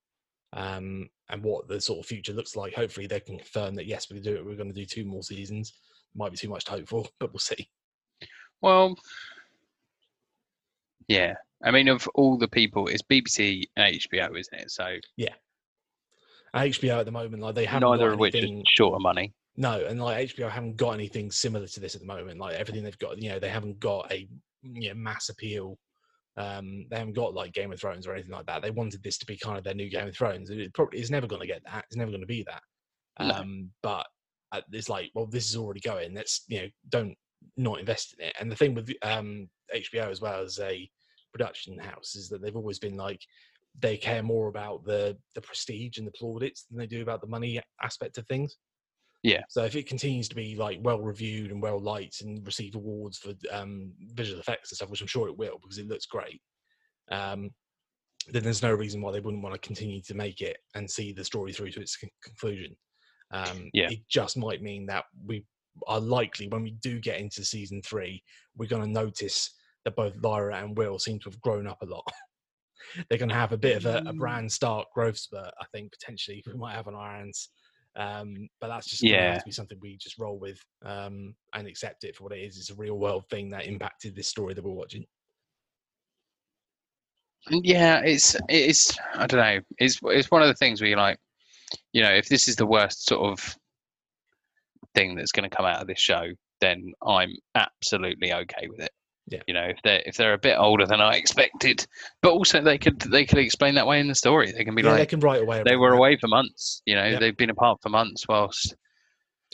um, 0.54 1.10
and 1.30 1.43
what 1.43 1.68
the 1.68 1.80
sort 1.80 1.99
of 1.99 2.06
future 2.06 2.34
looks 2.34 2.56
like. 2.56 2.74
Hopefully, 2.74 3.08
they 3.08 3.20
can 3.20 3.38
confirm 3.38 3.76
that 3.76 3.86
yes, 3.86 4.10
we 4.12 4.20
do 4.20 4.36
it. 4.36 4.45
We're 4.45 4.56
going 4.56 4.74
to 4.74 4.76
do 4.76 4.86
two 4.86 5.06
more 5.06 5.24
seasons. 5.24 5.74
Might 6.16 6.32
be 6.32 6.38
too 6.38 6.49
much 6.49 6.66
to 6.66 6.72
hope 6.72 6.88
for, 6.88 7.06
but 7.20 7.32
we'll 7.32 7.39
see. 7.39 7.70
well 8.62 8.95
yeah 11.08 11.34
i 11.64 11.72
mean 11.72 11.88
of 11.88 12.08
all 12.14 12.38
the 12.38 12.47
people 12.47 12.88
it's 12.88 13.02
bbc 13.02 13.64
and 13.76 13.95
hbo 13.95 14.39
isn't 14.39 14.60
it 14.60 14.70
so 14.70 14.95
yeah, 15.18 15.34
HBO 16.56 16.99
at 16.99 17.06
the 17.06 17.12
moment, 17.12 17.41
like 17.41 17.56
they 17.56 17.66
haven't 17.66 17.89
neither 17.89 18.08
got 18.08 18.14
of 18.14 18.20
which 18.20 18.36
is 18.36 18.49
short 18.68 18.95
of 18.95 19.02
money 19.02 19.34
No, 19.58 19.84
and 19.86 20.02
like 20.02 20.36
HBO 20.36 20.49
haven't 20.49 20.76
got 20.78 20.91
anything 20.91 21.32
similar 21.32 21.68
to 21.68 21.80
this 21.80 21.95
at 21.95 22.02
the 22.02 22.08
moment. 22.08 22.39
Like 22.39 22.56
everything 22.56 22.84
they've 22.84 22.97
got, 22.97 23.22
you 23.22 23.30
know, 23.30 23.39
they 23.39 23.49
haven't 23.49 23.80
got 23.80 24.12
a 24.12 24.28
you 24.64 24.89
know, 24.89 24.95
mass 24.95 25.30
appeal. 25.30 25.78
Um, 26.38 26.86
they 26.89 26.97
haven't 26.97 27.15
got 27.15 27.34
like 27.34 27.53
Game 27.53 27.71
of 27.71 27.79
Thrones 27.79 28.07
or 28.07 28.13
anything 28.13 28.32
like 28.32 28.45
that. 28.45 28.61
They 28.61 28.71
wanted 28.71 29.03
this 29.03 29.17
to 29.19 29.25
be 29.25 29.38
kind 29.38 29.57
of 29.57 29.63
their 29.63 29.73
new 29.73 29.89
Game 29.89 30.07
of 30.07 30.15
Thrones. 30.15 30.49
It 30.49 30.73
probably 30.73 30.99
is 30.99 31.11
never 31.11 31.27
going 31.27 31.41
to 31.41 31.47
get 31.47 31.61
that. 31.65 31.86
It's 31.88 31.97
never 31.97 32.11
going 32.11 32.21
to 32.21 32.27
be 32.27 32.45
that. 32.47 32.61
No. 33.19 33.36
Um, 33.36 33.69
but 33.84 34.07
uh, 34.51 34.61
it's 34.71 34.89
like, 34.89 35.11
well, 35.13 35.25
this 35.25 35.49
is 35.49 35.57
already 35.57 35.82
going. 35.82 36.13
Let's 36.13 36.45
you 36.47 36.61
know, 36.61 36.67
don't 36.89 37.15
not 37.57 37.79
invest 37.79 38.15
in 38.17 38.27
it. 38.27 38.36
And 38.39 38.51
the 38.51 38.55
thing 38.55 38.73
with 38.73 38.91
um, 39.03 39.49
HBO 39.75 40.09
as 40.09 40.21
well 40.21 40.41
as 40.41 40.59
a 40.59 40.89
production 41.32 41.77
house 41.77 42.15
is 42.15 42.29
that 42.29 42.41
they've 42.41 42.55
always 42.55 42.79
been 42.79 42.97
like 42.97 43.21
they 43.79 43.95
care 43.95 44.21
more 44.21 44.49
about 44.49 44.84
the 44.84 45.17
the 45.34 45.41
prestige 45.41 45.97
and 45.97 46.05
the 46.05 46.11
plaudits 46.11 46.65
than 46.65 46.77
they 46.77 46.88
do 46.88 47.01
about 47.01 47.21
the 47.21 47.27
money 47.27 47.61
aspect 47.82 48.17
of 48.17 48.27
things. 48.27 48.57
Yeah. 49.24 49.43
So 49.49 49.63
if 49.65 49.76
it 49.76 49.88
continues 49.88 50.28
to 50.30 50.36
be 50.36 50.55
like 50.55 50.80
well 50.82 50.99
reviewed 50.99 51.51
and 51.51 51.61
well 51.61 51.80
liked 51.80 52.22
and 52.22 52.45
receive 52.45 52.76
awards 52.76 53.17
for 53.19 53.34
um, 53.51 53.93
visual 54.13 54.39
effects 54.39 54.72
and 54.72 54.78
stuff, 54.78 54.89
which 54.89 55.01
I'm 55.01 55.07
sure 55.07 55.28
it 55.28 55.38
will 55.38 55.59
because 55.61 55.78
it 55.78 55.88
looks 55.88 56.05
great, 56.07 56.41
um, 57.11 57.51
then 58.30 58.43
there's 58.43 58.61
no 58.63 58.74
reason 58.74 59.01
why 59.01 59.11
they 59.11 59.19
wouldn't 59.19 59.43
want 59.43 59.53
to 59.53 59.67
continue 59.67 60.01
to 60.03 60.13
make 60.15 60.41
it 60.41 60.57
and 60.76 60.89
see 60.89 61.11
the 61.13 61.24
story 61.26 61.53
through 61.53 61.72
to 61.72 61.82
its 61.82 61.97
con- 61.97 62.09
conclusion. 62.24 62.76
Um, 63.32 63.69
Yeah. 63.74 63.89
It 63.89 63.99
just 64.09 64.38
might 64.38 64.61
mean 64.61 64.86
that 64.88 65.05
we 65.26 65.45
are 65.88 65.99
likely 65.99 66.47
when 66.47 66.63
we 66.63 66.72
do 66.72 66.99
get 66.99 67.19
into 67.19 67.45
season 67.45 67.82
three, 67.82 68.24
we're 68.57 68.67
going 68.69 68.84
to 68.84 68.89
notice 68.89 69.51
that 69.86 69.95
both 69.95 70.15
Lyra 70.22 70.57
and 70.57 70.78
Will 70.78 70.99
seem 70.99 71.19
to 71.19 71.30
have 71.30 71.39
grown 71.41 71.65
up 71.67 71.82
a 71.82 71.86
lot. 71.86 72.03
They're 73.09 73.17
going 73.19 73.30
to 73.30 73.36
have 73.36 73.53
a 73.53 73.57
bit 73.57 73.78
of 73.78 73.86
a, 73.86 73.99
a 74.09 74.13
Mm. 74.13 74.17
brand 74.17 74.51
start 74.51 74.88
growth 74.93 75.17
spurt, 75.17 75.53
I 75.59 75.65
think, 75.72 75.91
potentially 75.91 76.43
we 76.45 76.53
might 76.55 76.74
have 76.76 76.88
on 76.88 76.95
our 76.95 77.17
hands. 77.17 77.49
Um, 77.95 78.47
but 78.59 78.67
that's 78.67 78.89
just 78.89 79.03
Yeah. 79.03 79.37
to 79.37 79.45
be 79.45 79.51
something 79.51 79.77
we 79.81 79.97
just 79.97 80.17
roll 80.17 80.39
with 80.39 80.59
um, 80.85 81.35
and 81.53 81.67
accept 81.67 82.03
it 82.03 82.15
for 82.15 82.23
what 82.23 82.33
it 82.33 82.39
is. 82.39 82.57
It's 82.57 82.69
a 82.69 82.75
real 82.75 82.97
world 82.97 83.25
thing 83.29 83.49
that 83.49 83.65
impacted 83.65 84.15
this 84.15 84.27
story 84.27 84.53
that 84.53 84.63
we're 84.63 84.71
watching. 84.71 85.05
Yeah, 87.49 88.01
it's 88.01 88.35
it's 88.49 88.97
I 89.15 89.25
don't 89.27 89.39
know. 89.39 89.59
It's 89.79 89.99
it's 90.03 90.29
one 90.31 90.41
of 90.41 90.47
the 90.47 90.53
things 90.53 90.79
where 90.79 90.89
you're 90.89 90.97
like, 90.97 91.17
you 91.91 92.01
know, 92.03 92.11
if 92.11 92.29
this 92.29 92.47
is 92.47 92.55
the 92.55 92.65
worst 92.65 93.05
sort 93.07 93.31
of 93.31 93.57
thing 94.93 95.15
that's 95.15 95.31
going 95.31 95.49
to 95.49 95.55
come 95.55 95.65
out 95.65 95.81
of 95.81 95.87
this 95.87 95.99
show, 95.99 96.27
then 96.59 96.93
I'm 97.05 97.35
absolutely 97.55 98.31
okay 98.33 98.67
with 98.69 98.79
it. 98.79 98.91
Yeah. 99.32 99.41
You 99.47 99.53
know, 99.53 99.63
if 99.63 99.77
they're 99.84 100.03
if 100.05 100.15
they're 100.17 100.34
a 100.34 100.38
bit 100.38 100.57
older 100.57 100.86
than 100.86 100.99
I 100.99 101.15
expected, 101.15 101.86
but 102.21 102.34
also 102.34 102.61
they 102.61 102.77
could 102.77 102.99
they 102.99 103.25
could 103.25 103.39
explain 103.39 103.75
that 103.75 103.88
way 103.88 103.99
in 104.01 104.07
the 104.07 104.15
story. 104.15 104.51
They 104.51 104.65
can 104.65 104.75
be 104.75 104.84
Yeah, 104.84 104.91
they 104.91 104.99
like, 104.99 105.09
can 105.09 105.21
write 105.21 105.41
away. 105.41 105.63
they 105.63 105.77
were 105.77 105.91
that. 105.91 105.97
away 105.97 106.17
for 106.17 106.27
months. 106.27 106.82
You 106.86 106.95
know, 106.95 107.17
they've 107.17 107.36
been 107.38 107.49
apart 107.49 107.79
for 107.82 107.89
months 107.89 108.27
whilst 108.27 108.75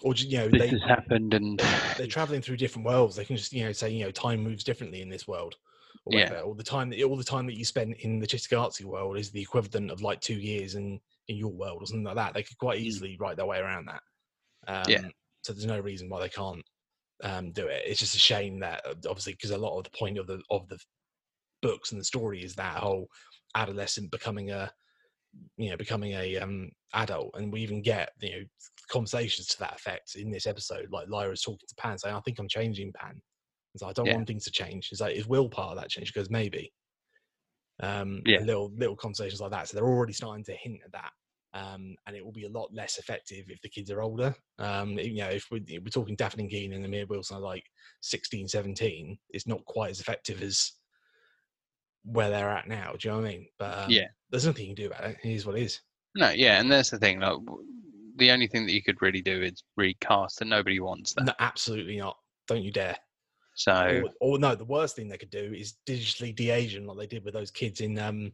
or 0.04 0.14
you 0.16 0.38
know 0.40 0.48
this 0.50 0.62
they 0.62 0.70
has 0.70 0.82
happened, 0.88 1.34
and 1.36 1.60
they're 1.98 2.08
traveling 2.08 2.42
through 2.42 2.58
different 2.58 2.88
worlds. 2.88 3.16
They 3.16 3.26
can 3.26 3.38
just 3.38 3.54
you 3.54 3.66
know 3.66 3.72
say 3.72 3.90
you 3.92 4.04
know 4.04 4.12
time 4.12 4.42
moves 4.42 4.64
differently 4.64 5.02
in 5.02 5.10
this 5.10 5.28
world. 5.28 5.56
Or 6.06 6.14
Yeah. 6.14 6.30
whatever. 6.30 6.42
All 6.48 6.54
the 6.56 6.64
time 6.64 6.90
that 6.90 7.04
all 7.04 7.18
the 7.18 7.24
time 7.24 7.46
that 7.48 7.58
you 7.58 7.66
spend 7.66 7.94
in 8.00 8.20
the 8.20 8.28
Cittàgazze 8.28 8.84
world 8.84 9.18
is 9.18 9.30
the 9.30 9.42
equivalent 9.42 9.92
of 9.92 10.02
like 10.02 10.22
two 10.22 10.36
years 10.36 10.76
in 10.76 11.00
in 11.28 11.36
your 11.36 11.52
world 11.52 11.84
or 11.84 11.86
something 11.86 12.06
like 12.06 12.16
that. 12.16 12.34
They 12.34 12.44
could 12.44 12.58
quite 12.58 12.80
Mm. 12.80 12.84
easily 12.84 13.18
write 13.20 13.38
their 13.38 13.46
way 13.46 13.60
around 13.60 13.88
that. 13.88 14.02
Um, 14.68 14.90
Yeah. 14.90 15.08
So 15.44 15.54
there's 15.54 15.66
no 15.66 15.80
reason 15.80 16.10
why 16.10 16.22
they 16.22 16.30
can't 16.30 16.64
um, 17.24 17.52
do 17.52 17.68
it. 17.68 17.84
It's 17.86 18.00
just 18.00 18.16
a 18.16 18.20
shame 18.20 18.60
that 18.60 18.86
uh, 18.86 18.96
obviously 19.10 19.34
because 19.34 19.52
a 19.52 19.58
lot 19.58 19.78
of 19.78 19.84
the 19.86 19.98
point 19.98 20.18
of 20.18 20.28
the 20.28 20.42
of 20.50 20.68
the 20.68 20.78
books 21.62 21.92
and 21.92 22.00
the 22.00 22.06
story 22.06 22.44
is 22.44 22.56
that 22.56 22.78
whole 22.78 23.08
adolescent 23.56 24.12
becoming 24.12 24.52
a 24.52 24.72
you 25.58 25.70
know 25.70 25.78
becoming 25.78 26.14
a 26.14 26.38
um 26.38 26.70
adult 26.94 27.32
and 27.36 27.52
we 27.52 27.62
even 27.62 27.82
get 27.82 28.12
you 28.22 28.32
know 28.32 28.46
conversations 28.90 29.48
to 29.48 29.60
that 29.60 29.76
effect 29.76 30.16
in 30.16 30.32
this 30.32 30.48
episode 30.48 30.88
like 30.92 31.08
lyra's 31.10 31.42
talking 31.42 31.68
to 31.68 31.76
pan 31.76 31.98
saying 31.98 32.16
i 32.16 32.20
think 32.22 32.40
i'm 32.40 32.48
changing 32.48 32.92
pan 32.94 33.20
it's 33.74 33.82
like, 33.84 33.90
i 33.90 33.94
don't 33.94 34.08
Yeah. 34.08 34.14
want 34.14 34.28
things 34.28 34.46
to 34.46 34.52
change 34.52 34.90
it's 34.92 35.02
like 35.02 35.16
is 35.16 35.28
will 35.28 35.50
part 35.50 35.72
of 35.72 35.82
that 35.82 35.90
change 35.90 36.14
because 36.14 36.30
maybe 36.30 36.72
um 37.82 38.22
Yeah. 38.26 38.40
little 38.40 38.72
little 38.76 38.96
conversations 38.96 39.42
like 39.42 39.52
that 39.52 39.68
so 39.68 39.76
they're 39.76 39.88
already 39.88 40.14
starting 40.14 40.44
to 40.44 40.54
hint 40.54 40.80
at 40.86 40.92
that 40.92 41.12
um, 41.58 41.96
and 42.06 42.16
it 42.16 42.24
will 42.24 42.32
be 42.32 42.46
a 42.46 42.50
lot 42.50 42.74
less 42.74 42.98
effective 42.98 43.46
if 43.50 43.62
the 43.62 43.70
kids 43.70 43.90
are 43.90 44.02
older. 44.02 44.36
Um, 44.60 44.92
you 45.00 45.18
know, 45.18 45.30
if 45.30 45.48
we're, 45.50 45.64
we're 45.70 45.90
talking 45.90 46.16
Dafne 46.16 46.40
and 46.42 46.50
Keenan 46.50 46.78
and 46.78 46.86
Amir 46.86 47.08
Wilson 47.08 47.38
are 47.38 47.42
like 47.42 47.64
16, 48.02 48.48
17, 48.48 49.18
it's 49.30 49.48
not 49.48 49.64
quite 49.66 49.90
as 49.92 50.00
effective 50.00 50.42
as 50.42 50.74
where 52.04 52.30
they're 52.30 52.50
at 52.50 52.68
now. 52.68 52.94
Do 52.98 53.08
you 53.08 53.12
know 53.16 53.22
what 53.22 53.28
I 53.28 53.32
mean? 53.32 53.48
But 53.58 53.78
um, 53.80 53.90
Yeah. 53.92 54.08
there's 54.30 54.46
nothing 54.46 54.68
you 54.70 54.76
can 54.76 54.84
do 54.84 54.88
about 54.88 55.06
it. 55.06 55.18
It 55.24 55.32
is 55.32 55.46
what 55.46 55.58
it 55.58 55.64
is. 55.64 55.82
no, 56.16 56.30
yeah, 56.30 56.60
and 56.60 56.72
that's 56.72 56.92
the 56.92 57.00
thing. 57.00 57.20
Like, 57.20 57.38
the 58.18 58.32
only 58.32 58.48
thing 58.48 58.66
that 58.66 58.74
you 58.74 58.82
could 58.84 59.02
really 59.02 59.22
do 59.22 59.42
is 59.42 59.64
recast, 59.76 60.42
and 60.42 60.50
nobody 60.50 60.80
wants 60.80 61.14
that. 61.14 61.26
No, 61.26 61.34
absolutely 61.40 61.98
not. 61.98 62.18
Don't 62.48 62.64
you 62.64 62.72
dare. 62.72 62.98
So 63.56 64.04
Or, 64.04 64.10
or 64.22 64.40
no, 64.40 64.56
the 64.56 64.66
worst 64.66 64.96
thing 64.96 65.08
they 65.08 65.18
could 65.18 65.30
do 65.30 65.54
is 65.56 65.76
digitally 65.88 66.36
de-age 66.36 66.74
them 66.76 66.86
like 66.86 66.98
they 66.98 67.08
did 67.08 67.24
with 67.26 67.34
those 67.34 67.52
kids 67.52 67.82
in 67.82 67.98
um, 68.00 68.32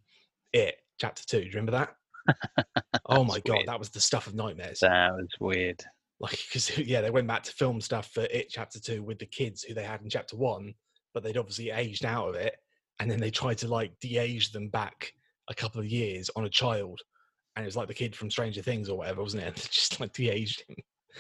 It 0.52 0.76
Chapter 1.00 1.24
Two. 1.26 1.40
Do 1.40 1.46
you 1.46 1.52
remember 1.52 1.72
that? 1.72 1.96
oh 3.18 3.24
my 3.24 3.40
god, 3.46 3.54
weird. 3.56 3.68
that 3.68 3.80
was 3.80 3.90
the 3.90 4.00
stuff 4.00 4.28
of 4.28 4.36
nightmares. 4.36 4.80
that 4.80 5.14
was 5.14 5.28
weird. 5.40 5.84
like 6.20 6.32
because 6.48 6.78
yeah 6.78 7.02
they 7.02 7.10
went 7.10 7.28
back 7.28 7.44
to 7.44 7.52
film 7.52 7.80
stuff 7.82 8.12
for 8.12 8.22
it 8.32 8.50
chapter 8.50 8.80
two 8.80 9.04
with 9.04 9.20
the 9.20 9.26
kids 9.26 9.64
who 9.64 9.74
they 9.74 9.84
had 9.84 10.02
in 10.02 10.10
chapter 10.10 10.36
one 10.36 10.74
but 11.14 11.24
they'd 11.24 11.38
obviously 11.38 11.70
aged 11.72 12.06
out 12.06 12.30
of 12.30 12.36
it 12.36 12.56
and 13.00 13.10
then 13.10 13.20
they 13.20 13.32
tried 13.32 13.58
to 13.58 13.68
like 13.68 13.92
de-age 14.02 14.52
them 14.52 14.70
back 14.70 15.12
a 15.50 15.54
couple 15.54 15.80
of 15.82 15.88
years 15.88 16.30
on 16.36 16.46
a 16.46 16.50
child 16.50 17.00
and 17.56 17.64
it 17.64 17.68
was 17.68 17.76
like 17.78 17.88
the 17.88 17.94
kid 17.94 18.16
from 18.16 18.32
stranger 18.32 18.62
things 18.62 18.90
or 18.90 18.98
whatever 18.98 19.22
wasn't 19.22 19.42
it 19.42 19.48
and 19.48 19.56
they 19.58 19.62
just 19.72 20.00
like 20.00 20.14
de-aged 20.14 20.64
him 20.68 20.76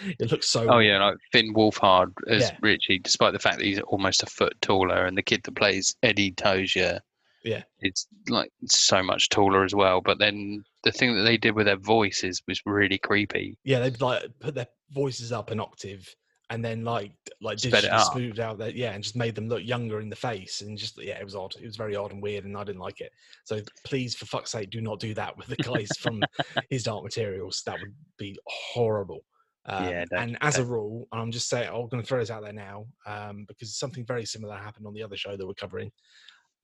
it 0.19 0.31
looks 0.31 0.49
so 0.49 0.67
Oh 0.67 0.79
yeah, 0.79 1.03
like 1.05 1.17
Finn 1.31 1.53
Wolfhard 1.53 2.11
as 2.27 2.41
Yeah. 2.49 2.57
Richie, 2.63 2.97
despite 2.97 3.31
the 3.33 3.37
fact 3.39 3.57
that 3.59 3.65
he's 3.65 3.79
almost 3.81 4.23
a 4.23 4.25
foot 4.25 4.53
taller, 4.59 5.05
and 5.05 5.15
the 5.15 5.21
kid 5.21 5.41
that 5.43 5.55
plays 5.55 5.95
Eddie 6.01 6.31
Tozier, 6.31 6.99
Yeah. 7.43 7.63
it's 7.79 8.07
like 8.29 8.51
so 8.65 9.03
much 9.03 9.29
taller 9.29 9.63
as 9.63 9.75
well. 9.75 10.01
But 10.01 10.19
then 10.19 10.63
the 10.83 10.91
thing 10.91 11.15
that 11.15 11.23
they 11.23 11.37
did 11.37 11.55
with 11.55 11.65
their 11.65 11.77
voices 11.77 12.41
was 12.47 12.61
really 12.65 12.97
creepy. 12.97 13.57
yeah 13.63 13.79
they'd 13.79 14.01
like 14.01 14.23
put 14.39 14.55
their 14.55 14.67
voices 14.91 15.31
up 15.31 15.49
an 15.51 15.59
octave 15.59 16.07
and 16.49 16.63
then 16.63 16.83
like 16.83 17.11
like 17.41 17.57
digitally 17.57 18.11
smoothed 18.11 18.39
out 18.39 18.57
that 18.57 18.75
yeah 18.75 18.91
and 18.91 19.03
just 19.03 19.15
made 19.15 19.33
them 19.33 19.47
look 19.47 19.63
younger 19.63 20.01
in 20.01 20.09
the 20.09 20.15
face 20.15 20.61
and 20.61 20.77
just 20.77 21.01
yeah 21.01 21.17
it 21.17 21.23
was 21.23 21.35
odd 21.35 21.53
it 21.59 21.65
was 21.65 21.77
very 21.77 21.95
odd 21.95 22.11
and 22.11 22.21
weird 22.21 22.43
and 22.45 22.55
i 22.57 22.63
didn't 22.63 22.81
like 22.81 23.01
it 23.01 23.11
so 23.45 23.59
please 23.85 24.13
for 24.13 24.25
fuck's 24.25 24.51
sake 24.51 24.69
do 24.69 24.81
not 24.81 24.99
do 24.99 25.13
that 25.13 25.35
with 25.37 25.47
the 25.47 25.55
guys 25.57 25.89
from 25.99 26.21
his 26.69 26.83
dark 26.83 27.03
materials 27.03 27.63
that 27.65 27.79
would 27.79 27.93
be 28.17 28.37
horrible 28.45 29.23
um, 29.65 29.85
Yeah, 29.87 30.05
and 30.17 30.37
as 30.41 30.57
a 30.59 30.65
rule 30.65 31.07
and 31.11 31.21
i'm 31.21 31.31
just 31.31 31.47
saying 31.49 31.69
i'm 31.69 31.87
going 31.87 32.03
to 32.03 32.07
throw 32.07 32.19
this 32.19 32.29
out 32.29 32.43
there 32.43 32.53
now 32.53 32.85
um, 33.07 33.45
because 33.47 33.75
something 33.77 34.05
very 34.05 34.25
similar 34.25 34.55
happened 34.55 34.85
on 34.85 34.93
the 34.93 35.01
other 35.03 35.17
show 35.17 35.37
that 35.37 35.47
we're 35.47 35.53
covering 35.53 35.91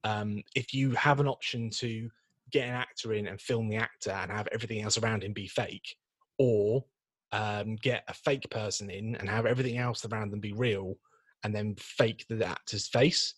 um, 0.03 0.41
if 0.55 0.73
you 0.73 0.91
have 0.91 1.19
an 1.19 1.27
option 1.27 1.69
to 1.69 2.09
get 2.51 2.67
an 2.67 2.75
actor 2.75 3.13
in 3.13 3.27
and 3.27 3.39
film 3.39 3.69
the 3.69 3.75
actor 3.75 4.11
and 4.11 4.31
have 4.31 4.47
everything 4.51 4.81
else 4.81 4.97
around 4.97 5.23
him 5.23 5.33
be 5.33 5.47
fake 5.47 5.95
or 6.37 6.83
um, 7.31 7.75
get 7.75 8.03
a 8.07 8.13
fake 8.13 8.49
person 8.49 8.89
in 8.89 9.15
and 9.17 9.29
have 9.29 9.45
everything 9.45 9.77
else 9.77 10.05
around 10.05 10.31
them 10.31 10.39
be 10.39 10.53
real 10.53 10.95
and 11.43 11.55
then 11.55 11.75
fake 11.77 12.25
the 12.29 12.45
actor's 12.45 12.87
face 12.87 13.35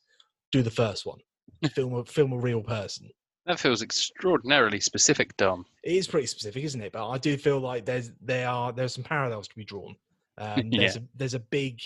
do 0.51 0.61
the 0.61 0.71
first 0.71 1.05
one. 1.05 1.19
Film 1.75 1.95
a 1.95 2.05
film 2.05 2.33
a 2.33 2.37
real 2.37 2.61
person. 2.61 3.09
That 3.45 3.59
feels 3.59 3.81
extraordinarily 3.81 4.79
specific, 4.79 5.35
Dom. 5.37 5.65
it 5.83 5.93
is 5.93 6.07
pretty 6.07 6.27
specific 6.27 6.63
isn't 6.63 6.81
it? 6.81 6.91
But 6.91 7.09
i 7.09 7.17
do 7.17 7.37
feel 7.37 7.59
like 7.59 7.85
there's 7.85 8.11
there 8.21 8.47
are 8.47 8.71
there's 8.71 8.93
some 8.93 9.03
parallels 9.03 9.47
to 9.47 9.55
be 9.55 9.65
drawn. 9.65 9.95
Um, 10.37 10.69
there's 10.71 10.95
a 10.95 11.03
there's 11.15 11.33
a 11.33 11.39
big 11.39 11.79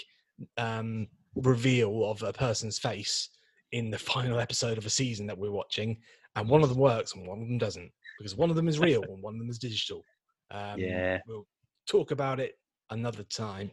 um, 0.57 1.07
reveal 1.35 2.09
of 2.09 2.23
a 2.23 2.33
person's 2.33 2.77
face 2.77 3.29
in 3.75 3.91
the 3.91 3.97
final 3.99 4.39
episode 4.39 4.77
of 4.77 4.85
a 4.85 4.89
season 4.89 5.25
that 5.27 5.37
we're 5.37 5.51
watching 5.51 5.97
and 6.37 6.47
one 6.49 6.63
of 6.63 6.69
them 6.69 6.77
works 6.77 7.13
and 7.13 7.27
one 7.27 7.41
of 7.41 7.47
them 7.47 7.57
doesn't 7.57 7.91
because 8.17 8.35
one 8.35 8.49
of 8.49 8.55
them 8.55 8.67
is 8.67 8.79
real 8.79 9.03
and 9.03 9.21
one 9.21 9.33
of 9.35 9.39
them 9.39 9.49
is 9.49 9.59
digital 9.59 10.01
um, 10.51 10.79
Yeah. 10.79 11.19
we'll 11.27 11.45
talk 11.85 12.11
about 12.11 12.39
it 12.39 12.57
another 12.89 13.23
time 13.23 13.69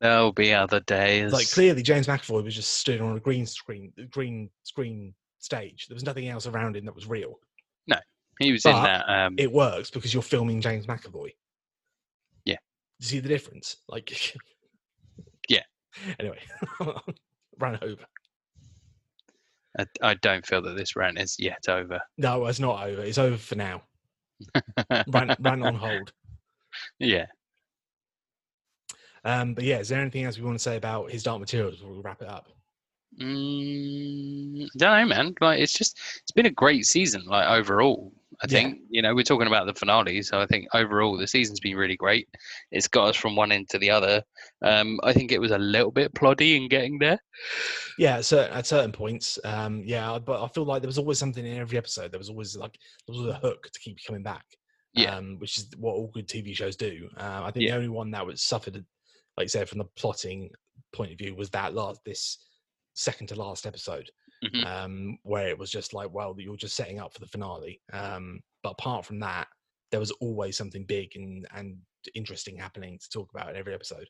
There'll 0.00 0.32
be 0.32 0.52
other 0.52 0.80
days. 0.80 1.32
like 1.32 1.48
clearly 1.50 1.82
James 1.82 2.08
McAvoy 2.08 2.42
was 2.42 2.56
just 2.56 2.72
stood 2.74 3.00
on 3.00 3.16
a 3.16 3.20
green 3.20 3.46
screen 3.46 3.92
green 4.10 4.50
screen 4.64 5.14
stage. 5.38 5.86
There 5.86 5.94
was 5.94 6.02
nothing 6.04 6.28
else 6.28 6.46
around 6.48 6.76
him 6.76 6.84
that 6.86 6.94
was 6.94 7.06
real. 7.06 7.38
No, 7.86 7.98
he 8.40 8.50
was 8.50 8.64
in 8.66 8.72
but 8.72 8.82
that. 8.82 9.08
Um, 9.08 9.36
It 9.38 9.52
works 9.52 9.90
because 9.90 10.12
you're 10.12 10.22
filming 10.24 10.60
James 10.60 10.86
McAvoy. 10.86 11.28
Yeah. 12.44 12.56
You 12.98 13.06
see 13.06 13.20
the 13.20 13.28
difference? 13.28 13.76
Like 13.88 14.34
Yeah. 15.48 15.62
Anyway, 16.18 16.40
ran 17.60 17.78
over. 17.80 18.04
I, 20.02 20.10
I 20.10 20.14
don't 20.14 20.46
feel 20.46 20.62
that 20.62 20.76
this 20.76 20.96
rant 20.96 21.18
is 21.18 21.36
yet 21.38 21.68
over. 21.68 22.00
No, 22.18 22.46
it's 22.46 22.60
not 22.60 22.86
over. 22.86 23.02
It's 23.02 23.18
over 23.18 23.36
for 23.36 23.54
now. 23.54 23.82
Ran, 25.08 25.36
on 25.44 25.74
hold. 25.74 26.12
yeah. 26.98 27.26
Um, 29.24 29.54
but 29.54 29.64
yeah, 29.64 29.78
is 29.78 29.88
there 29.88 30.00
anything 30.00 30.24
else 30.24 30.36
we 30.36 30.44
want 30.44 30.58
to 30.58 30.62
say 30.62 30.76
about 30.76 31.10
his 31.10 31.22
dark 31.22 31.40
materials 31.40 31.76
before 31.76 31.94
we 31.94 32.00
wrap 32.00 32.22
it 32.22 32.28
up? 32.28 32.48
Mm, 33.20 34.64
I 34.64 34.68
don't 34.76 35.08
know, 35.08 35.14
man. 35.14 35.34
Like 35.40 35.60
it's 35.60 35.72
just 35.72 35.98
it's 36.22 36.32
been 36.32 36.46
a 36.46 36.50
great 36.50 36.86
season. 36.86 37.22
Like 37.26 37.48
overall, 37.48 38.12
I 38.42 38.46
Yeah. 38.48 38.62
think 38.62 38.80
you 38.90 39.02
know 39.02 39.14
we're 39.14 39.22
talking 39.22 39.46
about 39.46 39.66
the 39.66 39.74
finale, 39.74 40.22
so 40.22 40.40
I 40.40 40.46
think 40.46 40.66
overall 40.74 41.16
the 41.16 41.26
season's 41.26 41.60
been 41.60 41.76
really 41.76 41.96
great. 41.96 42.28
It's 42.70 42.88
got 42.88 43.08
us 43.08 43.16
from 43.16 43.36
one 43.36 43.52
end 43.52 43.68
to 43.70 43.78
the 43.78 43.90
other. 43.90 44.22
Um, 44.64 44.98
I 45.02 45.12
think 45.12 45.30
it 45.32 45.40
was 45.40 45.50
a 45.50 45.58
little 45.58 45.90
bit 45.90 46.14
ploddy 46.14 46.56
in 46.56 46.68
getting 46.68 46.98
there. 46.98 47.18
Yeah, 47.98 48.16
at 48.16 48.24
certain, 48.24 48.56
at 48.56 48.66
certain 48.66 48.92
points, 48.92 49.38
um, 49.44 49.82
yeah, 49.84 50.18
but 50.18 50.42
I 50.42 50.48
feel 50.48 50.64
like 50.64 50.82
there 50.82 50.88
was 50.88 50.98
always 50.98 51.18
something 51.18 51.44
in 51.44 51.58
every 51.58 51.78
episode. 51.78 52.10
There 52.12 52.18
was 52.18 52.30
always 52.30 52.56
like 52.56 52.78
there 53.06 53.16
was 53.16 53.26
a 53.34 53.38
hook 53.38 53.68
to 53.72 53.80
keep 53.80 53.98
you 53.98 54.04
coming 54.06 54.22
back. 54.22 54.44
Yeah. 54.94 55.16
um, 55.16 55.38
which 55.38 55.56
is 55.56 55.70
what 55.78 55.92
all 55.94 56.10
good 56.12 56.28
TV 56.28 56.54
shows 56.54 56.76
do. 56.76 57.08
Um, 57.16 57.44
I 57.44 57.50
think 57.50 57.64
Yeah. 57.64 57.70
the 57.70 57.76
only 57.76 57.88
one 57.88 58.10
that 58.10 58.26
was 58.26 58.42
suffered, 58.42 58.74
like 59.38 59.44
I 59.44 59.46
said, 59.46 59.66
from 59.66 59.78
the 59.78 59.86
plotting 59.96 60.50
point 60.92 61.12
of 61.12 61.18
view, 61.18 61.34
was 61.34 61.48
that 61.50 61.72
last 61.72 62.00
this 62.04 62.36
second 62.94 63.26
to 63.28 63.34
last 63.36 63.66
episode, 63.66 64.10
Mhm. 64.44 64.64
um, 64.66 65.18
where 65.22 65.48
it 65.48 65.58
was 65.58 65.70
just 65.70 65.92
like, 65.94 66.10
well, 66.12 66.34
you're 66.38 66.56
just 66.56 66.76
setting 66.76 66.98
up 67.00 67.12
for 67.12 67.20
the 67.20 67.26
finale. 67.26 67.80
Um, 67.92 68.42
but 68.62 68.72
apart 68.72 69.04
from 69.06 69.18
that, 69.20 69.48
there 69.90 70.00
was 70.00 70.10
always 70.12 70.56
something 70.56 70.84
big 70.84 71.14
and 71.16 71.46
and 71.54 71.78
interesting 72.14 72.56
happening 72.56 72.98
to 72.98 73.08
talk 73.10 73.30
about 73.32 73.50
in 73.50 73.56
every 73.56 73.74
episode. 73.74 74.08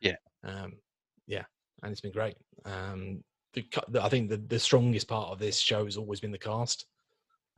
Yeah. 0.00 0.16
um, 0.44 0.80
yeah, 1.26 1.44
and 1.82 1.90
it's 1.92 2.00
been 2.00 2.12
great. 2.12 2.36
Um, 2.64 3.24
the, 3.52 3.66
the, 3.88 4.02
I 4.02 4.08
think 4.08 4.28
the, 4.30 4.36
the 4.38 4.58
strongest 4.58 5.08
part 5.08 5.30
of 5.30 5.38
this 5.38 5.58
show 5.58 5.84
has 5.84 5.96
always 5.96 6.20
been 6.20 6.32
the 6.32 6.38
cast. 6.38 6.86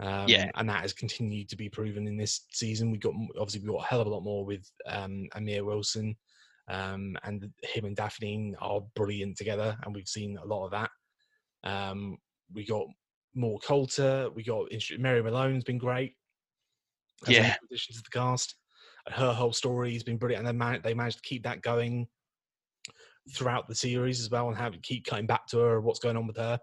Um, 0.01 0.29
Yeah. 0.29 0.51
and 0.57 0.69
that 0.69 0.83
has 0.83 0.93
continued 0.93 1.49
to 1.51 1.57
be 1.57 1.69
proven 1.69 2.07
in 2.09 2.17
this 2.17 2.47
season. 2.51 2.91
We 2.91 2.99
got 2.99 3.15
obviously 3.39 3.61
we 3.61 3.69
got 3.73 3.85
a 3.85 3.87
hell 3.87 4.01
of 4.01 4.07
a 4.07 4.11
lot 4.11 4.23
more 4.25 4.45
with 4.45 4.69
um, 4.87 5.29
Amir 5.35 5.65
Wilson, 5.65 6.17
um, 6.69 7.17
and 7.25 7.51
him 7.63 7.85
and 7.85 7.97
Dafne 7.97 8.55
are 8.61 8.81
brilliant 8.95 9.37
together, 9.37 9.77
and 9.83 9.95
we've 9.95 10.09
seen 10.09 10.39
a 10.39 10.45
lot 10.45 10.65
of 10.67 10.71
that. 10.73 10.91
Um, 11.63 12.19
we 12.53 12.65
got 12.65 12.87
more 13.35 13.59
Coulter. 13.61 14.31
We 14.35 14.43
got 14.45 14.67
Mary 14.99 15.23
Malone's 15.23 15.65
been 15.65 15.79
great. 15.79 16.15
Yeah. 17.27 17.57
addition 17.71 17.95
to 17.97 18.03
the 18.03 18.11
cast. 18.11 18.55
And 19.07 19.15
her 19.15 19.33
whole 19.33 19.53
story 19.53 19.93
has 19.95 20.03
been 20.03 20.19
brilliant, 20.19 20.47
and 20.47 20.49
they 20.49 20.59
man- 20.59 20.81
they 20.83 20.95
managed 20.95 21.19
to 21.19 21.29
keep 21.29 21.43
that 21.45 21.63
going 21.63 22.07
throughout 23.35 23.67
the 23.69 23.75
series 23.75 24.21
as 24.21 24.31
well, 24.31 24.49
and 24.49 24.57
have 24.57 24.75
keep 24.83 25.05
cutting 25.07 25.27
back 25.27 25.47
to 25.49 25.59
her 25.59 25.81
what's 25.81 25.99
going 26.01 26.17
on 26.17 26.27
with 26.27 26.37
her 26.37 26.59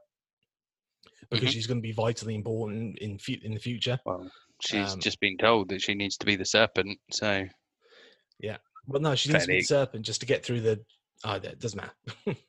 because 1.30 1.49
Mhm. 1.49 1.54
she's 1.54 1.68
going 1.68 1.78
to 1.80 1.82
be 1.82 1.91
vitally 1.91 2.36
important 2.36 2.97
in 2.99 3.18
fu- 3.18 3.39
in 3.41 3.54
the 3.54 3.60
future. 3.60 3.99
Well, 4.06 4.32
she's 4.62 4.93
Um, 4.93 4.99
just 4.99 5.20
been 5.20 5.38
told 5.38 5.70
that 5.70 5.82
she 5.82 5.93
needs 5.95 6.18
to 6.18 6.26
be 6.26 6.36
the 6.36 6.45
serpent. 6.45 6.99
So 7.12 7.47
Well, 8.88 9.02
no, 9.02 9.16
she 9.16 9.32
needs 9.32 9.46
to 9.46 9.52
be 9.52 9.62
serpent 9.62 10.06
just 10.06 10.22
to 10.22 10.26
get 10.26 10.44
through 10.44 10.62
the. 10.62 10.80
Oh, 11.24 11.34
it 11.34 11.60
doesn't 11.60 11.78
matter. 11.78 12.40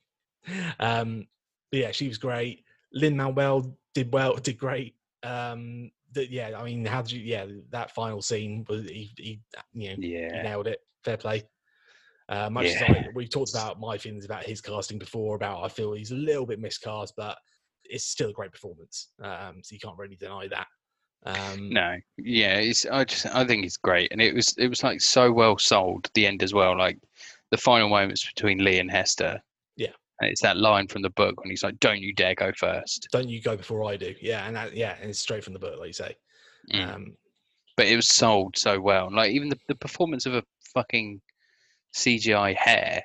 um, 0.80 1.26
but 1.70 1.80
yeah, 1.80 1.90
she 1.92 2.08
was 2.08 2.18
great. 2.18 2.64
Lin-Manuel 2.94 3.76
did 3.94 4.12
well, 4.12 4.34
did 4.36 4.58
great. 4.58 4.94
Um, 5.22 5.90
the, 6.12 6.30
yeah, 6.30 6.58
I 6.58 6.64
mean, 6.64 6.84
how 6.84 7.02
did 7.02 7.12
you? 7.12 7.20
Yeah, 7.20 7.46
that 7.70 7.94
final 7.94 8.22
scene 8.22 8.64
was 8.68 8.82
he, 8.84 9.12
he 9.16 9.40
you 9.72 9.90
know, 9.90 9.96
yeah. 9.98 10.36
he 10.36 10.42
nailed 10.42 10.66
it. 10.66 10.80
Fair 11.04 11.16
play. 11.16 11.42
Uh, 12.28 12.48
much 12.48 12.66
as 12.66 12.82
I, 12.82 13.08
we've 13.14 13.30
talked 13.30 13.50
about 13.50 13.80
my 13.80 13.98
feelings 13.98 14.24
about 14.24 14.44
his 14.44 14.60
casting 14.60 14.98
before, 14.98 15.36
about 15.36 15.64
I 15.64 15.68
feel 15.68 15.92
he's 15.92 16.12
a 16.12 16.16
little 16.16 16.46
bit 16.46 16.60
miscast, 16.60 17.14
but 17.16 17.36
it's 17.84 18.04
still 18.04 18.30
a 18.30 18.32
great 18.32 18.52
performance. 18.52 19.10
Um, 19.22 19.60
so 19.62 19.74
you 19.74 19.80
can't 19.80 19.98
really 19.98 20.16
deny 20.16 20.48
that. 20.48 20.66
Um, 21.24 21.70
no, 21.70 21.96
yeah, 22.18 22.56
it's 22.56 22.84
I 22.86 23.04
just 23.04 23.26
I 23.26 23.44
think 23.46 23.64
it's 23.64 23.76
great, 23.76 24.10
and 24.12 24.20
it 24.20 24.34
was 24.34 24.54
it 24.58 24.68
was 24.68 24.82
like 24.82 25.00
so 25.00 25.30
well 25.32 25.58
sold 25.58 26.10
the 26.14 26.26
end 26.26 26.42
as 26.42 26.52
well. 26.52 26.76
Like 26.76 26.98
the 27.50 27.56
final 27.56 27.88
moments 27.88 28.26
between 28.26 28.64
Lee 28.64 28.78
and 28.78 28.90
Hester. 28.90 29.40
Yeah. 29.76 29.92
and 30.20 30.30
it's 30.30 30.42
that 30.42 30.56
line 30.56 30.88
from 30.88 31.02
the 31.02 31.10
book 31.10 31.40
when 31.40 31.50
he's 31.50 31.62
like, 31.62 31.78
"Don't 31.80 32.00
you 32.00 32.12
dare 32.14 32.34
go 32.34 32.52
first. 32.56 33.08
Don't 33.12 33.28
you 33.28 33.40
go 33.40 33.56
before 33.56 33.84
I 33.84 33.96
do? 33.96 34.14
Yeah, 34.20 34.46
and 34.46 34.56
that, 34.56 34.74
yeah, 34.74 34.96
and 35.00 35.10
it's 35.10 35.20
straight 35.20 35.44
from 35.44 35.52
the 35.52 35.58
book, 35.58 35.78
like 35.78 35.88
you 35.88 35.92
say. 35.92 36.16
Mm. 36.72 36.94
Um, 36.94 37.16
but 37.76 37.86
it 37.86 37.96
was 37.96 38.08
sold 38.08 38.56
so 38.56 38.80
well. 38.80 39.08
Like 39.12 39.30
even 39.30 39.48
the, 39.48 39.58
the 39.68 39.74
performance 39.74 40.26
of 40.26 40.34
a 40.34 40.44
fucking 40.74 41.20
CGI 41.94 42.54
hare 42.56 43.02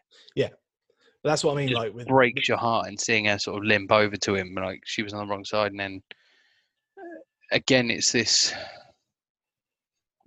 but 1.27 1.29
that's 1.31 1.43
what 1.43 1.57
I 1.57 1.65
mean. 1.65 1.73
Like 1.73 1.93
with 1.93 2.07
breaks 2.07 2.47
your 2.47 2.57
heart 2.57 2.87
and 2.87 2.99
seeing 2.99 3.25
her 3.25 3.37
sort 3.37 3.57
of 3.57 3.65
limp 3.65 3.91
over 3.91 4.15
to 4.15 4.35
him 4.35 4.53
like 4.55 4.81
she 4.85 5.03
was 5.03 5.13
on 5.13 5.19
the 5.19 5.29
wrong 5.29 5.43
side 5.43 5.71
and 5.71 5.79
then 5.79 6.01
again 7.51 7.89
it's 7.89 8.11
this 8.11 8.53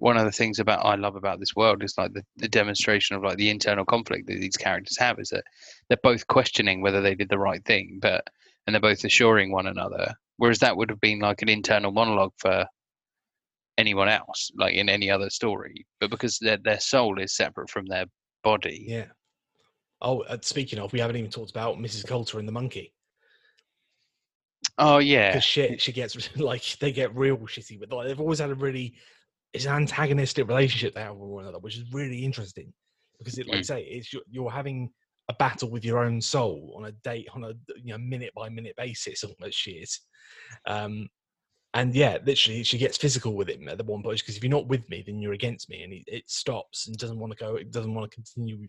one 0.00 0.16
of 0.16 0.24
the 0.24 0.32
things 0.32 0.58
about 0.58 0.84
I 0.84 0.94
love 0.94 1.14
about 1.14 1.40
this 1.40 1.54
world 1.54 1.84
is 1.84 1.94
like 1.98 2.14
the, 2.14 2.24
the 2.36 2.48
demonstration 2.48 3.16
of 3.16 3.22
like 3.22 3.36
the 3.36 3.50
internal 3.50 3.84
conflict 3.84 4.26
that 4.28 4.40
these 4.40 4.56
characters 4.56 4.96
have 4.98 5.18
is 5.18 5.28
that 5.28 5.44
they're 5.88 5.98
both 6.02 6.26
questioning 6.26 6.80
whether 6.80 7.02
they 7.02 7.14
did 7.14 7.28
the 7.28 7.38
right 7.38 7.62
thing 7.64 7.98
but 8.00 8.26
and 8.66 8.74
they're 8.74 8.80
both 8.80 9.04
assuring 9.04 9.52
one 9.52 9.66
another 9.66 10.12
whereas 10.38 10.58
that 10.60 10.76
would 10.76 10.88
have 10.88 11.00
been 11.00 11.20
like 11.20 11.42
an 11.42 11.50
internal 11.50 11.92
monologue 11.92 12.32
for 12.38 12.64
anyone 13.76 14.08
else 14.08 14.50
like 14.56 14.74
in 14.74 14.88
any 14.88 15.10
other 15.10 15.28
story 15.28 15.86
but 16.00 16.10
because 16.10 16.38
their 16.38 16.56
their 16.56 16.80
soul 16.80 17.20
is 17.20 17.36
separate 17.36 17.70
from 17.70 17.86
their 17.86 18.06
body 18.42 18.84
Yeah. 18.88 19.06
Oh, 20.02 20.20
uh, 20.22 20.38
speaking 20.40 20.78
of, 20.78 20.94
we 20.94 21.00
haven't 21.00 21.16
even 21.16 21.30
talked 21.30 21.50
about 21.50 21.76
Mrs. 21.76 22.06
Coulter 22.06 22.38
and 22.38 22.48
the 22.48 22.52
monkey 22.52 22.94
oh 24.80 24.98
yeah 24.98 25.30
because 25.30 25.44
shit, 25.44 25.80
she 25.80 25.92
gets 25.92 26.36
like 26.36 26.64
they 26.80 26.92
get 26.92 27.14
real 27.14 27.36
shitty 27.36 27.78
with. 27.78 27.92
Like, 27.92 28.08
they've 28.08 28.20
always 28.20 28.38
had 28.40 28.50
a 28.50 28.54
really 28.54 28.94
it's 29.52 29.64
an 29.64 29.74
antagonistic 29.74 30.46
relationship 30.46 30.94
they 30.94 31.00
have 31.00 31.16
with 31.16 31.28
one 31.28 31.44
another, 31.44 31.58
which 31.58 31.76
is 31.76 31.92
really 31.92 32.24
interesting 32.24 32.72
because 33.18 33.38
it, 33.38 33.48
like 33.48 33.60
Mm. 33.60 33.66
say, 33.66 33.82
it's 33.82 34.12
you're, 34.12 34.22
you're 34.30 34.50
having 34.50 34.90
a 35.28 35.34
battle 35.34 35.70
with 35.70 35.84
your 35.84 35.98
own 35.98 36.20
soul 36.20 36.74
on 36.76 36.86
a 36.86 36.92
date 36.92 37.28
on 37.34 37.44
a 37.44 37.52
you 37.76 37.92
know 37.92 37.98
minute 37.98 38.32
by 38.34 38.48
minute 38.48 38.74
basis, 38.76 39.24
almost 39.24 39.58
she 39.58 39.72
is. 39.72 40.00
Um, 40.66 41.08
and 41.74 41.94
yeah, 41.94 42.18
literally, 42.24 42.64
she 42.64 42.78
gets 42.78 42.96
physical 42.96 43.34
with 43.34 43.48
him 43.48 43.68
at 43.68 43.78
the 43.78 43.84
one 43.84 44.02
point 44.02 44.18
because 44.18 44.36
if 44.36 44.42
you're 44.42 44.50
not 44.50 44.66
with 44.66 44.88
me, 44.90 45.04
then 45.06 45.20
you're 45.20 45.34
against 45.34 45.68
me, 45.68 45.82
and 45.82 45.92
it, 45.92 46.04
it 46.06 46.28
stops 46.28 46.88
and 46.88 46.96
doesn't 46.96 47.18
want 47.18 47.32
to 47.32 47.38
go. 47.38 47.56
It 47.56 47.70
doesn't 47.70 47.94
want 47.94 48.10
to 48.10 48.14
continue. 48.14 48.66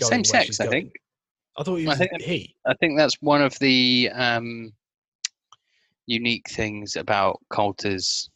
Going 0.00 0.10
same 0.10 0.24
sex 0.24 0.60
i 0.60 0.64
going. 0.64 0.84
think 0.84 0.92
I 1.58 1.62
thought 1.62 1.76
he 1.76 1.88
I 1.88 1.94
think 1.94 2.20
he. 2.20 2.56
I 2.66 2.74
think 2.74 2.96
that's 2.96 3.16
one 3.20 3.42
of 3.42 3.56
the 3.58 4.10
um, 4.14 4.72
unique 6.06 6.48
things 6.50 6.96
about 6.96 7.40
Coulter's 7.50 8.28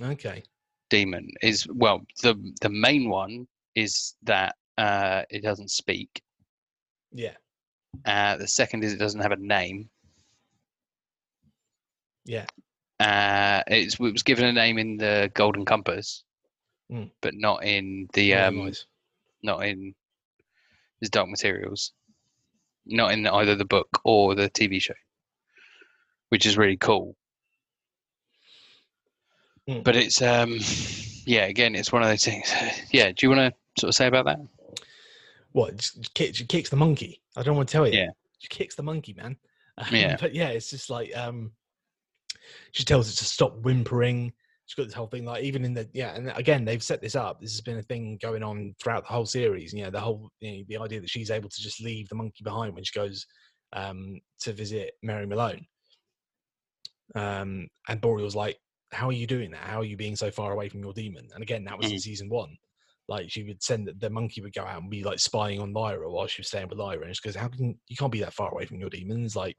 Okay. 0.00 0.42
demon 0.90 1.28
is 1.42 1.66
well 1.68 2.00
the 2.22 2.34
the 2.60 2.68
main 2.68 3.08
one 3.08 3.46
is 3.74 4.14
that 4.22 4.54
uh, 4.78 5.22
it 5.30 5.42
doesn't 5.42 5.70
speak. 5.70 6.22
Yeah. 7.12 7.34
Uh, 8.06 8.36
the 8.38 8.48
second 8.48 8.84
is 8.84 8.92
it 8.92 8.98
doesn't 8.98 9.20
have 9.20 9.32
a 9.32 9.36
name. 9.36 9.88
Yeah. 12.24 12.46
Uh, 13.00 13.62
it's, 13.66 13.94
it 13.94 14.12
was 14.12 14.22
given 14.22 14.44
a 14.46 14.52
name 14.52 14.78
in 14.78 14.96
the 14.96 15.30
Golden 15.34 15.64
Compass, 15.64 16.24
Mm. 16.90 17.10
but 17.22 17.34
not 17.34 17.64
in 17.64 18.06
the 18.12 18.34
um, 18.34 18.66
nice. 18.66 18.84
not 19.42 19.64
in 19.64 19.94
his 21.00 21.08
Dark 21.08 21.28
Materials, 21.30 21.92
not 22.84 23.12
in 23.12 23.26
either 23.26 23.54
the 23.54 23.64
book 23.64 23.88
or 24.04 24.34
the 24.34 24.50
TV 24.50 24.80
show, 24.80 24.92
which 26.32 26.46
is 26.46 26.56
really 26.56 26.78
cool. 26.78 27.14
Mm. 29.68 29.84
But 29.84 29.96
it's 29.96 30.22
um, 30.22 30.58
yeah, 31.26 31.44
again, 31.44 31.74
it's 31.74 31.92
one 31.92 32.02
of 32.02 32.08
those 32.08 32.24
things. 32.24 32.50
Yeah, 32.90 33.08
do 33.08 33.16
you 33.20 33.28
want 33.28 33.52
to 33.52 33.80
sort 33.80 33.90
of 33.90 33.94
say 33.94 34.06
about 34.06 34.24
that? 34.24 34.38
What? 35.52 35.90
She 36.16 36.46
kicks 36.46 36.70
the 36.70 36.76
monkey. 36.76 37.20
I 37.36 37.42
don't 37.42 37.54
want 37.54 37.68
to 37.68 37.72
tell 37.72 37.86
you. 37.86 37.98
Yeah. 37.98 38.08
She 38.38 38.48
kicks 38.48 38.74
the 38.74 38.82
monkey, 38.82 39.12
man. 39.12 39.36
Yeah. 39.90 40.16
but 40.18 40.34
yeah, 40.34 40.48
it's 40.48 40.70
just 40.70 40.88
like 40.88 41.14
um, 41.14 41.52
she 42.72 42.82
tells 42.82 43.12
it 43.12 43.16
to 43.16 43.26
stop 43.26 43.58
whimpering. 43.58 44.32
She's 44.64 44.74
got 44.74 44.84
this 44.86 44.94
whole 44.94 45.08
thing, 45.08 45.26
like 45.26 45.44
even 45.44 45.66
in 45.66 45.74
the 45.74 45.86
yeah, 45.92 46.14
and 46.14 46.32
again 46.34 46.64
they've 46.64 46.82
set 46.82 47.02
this 47.02 47.14
up. 47.14 47.42
This 47.42 47.52
has 47.52 47.60
been 47.60 47.78
a 47.78 47.82
thing 47.82 48.18
going 48.22 48.42
on 48.42 48.74
throughout 48.80 49.04
the 49.04 49.12
whole 49.12 49.26
series. 49.26 49.74
You 49.74 49.84
know, 49.84 49.90
the 49.90 50.00
whole 50.00 50.30
you 50.40 50.58
know, 50.58 50.64
the 50.68 50.78
idea 50.78 51.00
that 51.00 51.10
she's 51.10 51.30
able 51.30 51.50
to 51.50 51.60
just 51.60 51.82
leave 51.82 52.08
the 52.08 52.14
monkey 52.14 52.42
behind 52.42 52.74
when 52.74 52.84
she 52.84 52.98
goes 52.98 53.26
um 53.74 54.18
to 54.40 54.54
visit 54.54 54.92
Mary 55.02 55.26
Malone. 55.26 55.66
Um, 57.14 57.68
and 57.88 58.00
Boreal's 58.00 58.36
like, 58.36 58.58
"How 58.92 59.08
are 59.08 59.12
you 59.12 59.26
doing 59.26 59.50
that? 59.52 59.64
How 59.64 59.80
are 59.80 59.84
you 59.84 59.96
being 59.96 60.16
so 60.16 60.30
far 60.30 60.52
away 60.52 60.68
from 60.68 60.80
your 60.80 60.92
demon?" 60.92 61.28
And 61.34 61.42
again, 61.42 61.64
that 61.64 61.78
was 61.78 61.90
in 61.90 61.98
Mm. 61.98 62.00
season 62.00 62.28
one. 62.28 62.56
Like 63.08 63.30
she 63.30 63.44
would 63.44 63.62
send 63.62 63.88
the, 63.88 63.94
the 63.94 64.10
monkey 64.10 64.40
would 64.40 64.54
go 64.54 64.64
out 64.64 64.80
and 64.80 64.90
be 64.90 65.02
like 65.04 65.18
spying 65.18 65.60
on 65.60 65.72
Lyra 65.72 66.10
while 66.10 66.26
she 66.26 66.40
was 66.40 66.48
staying 66.48 66.68
with 66.68 66.78
Lyra, 66.78 67.06
and 67.06 67.16
she 67.16 67.22
goes, 67.26 67.34
"How 67.36 67.48
can 67.48 67.78
you 67.88 67.96
can't 67.96 68.12
be 68.12 68.20
that 68.20 68.34
far 68.34 68.50
away 68.52 68.66
from 68.66 68.78
your 68.80 68.90
demons?" 68.90 69.36
Like 69.36 69.56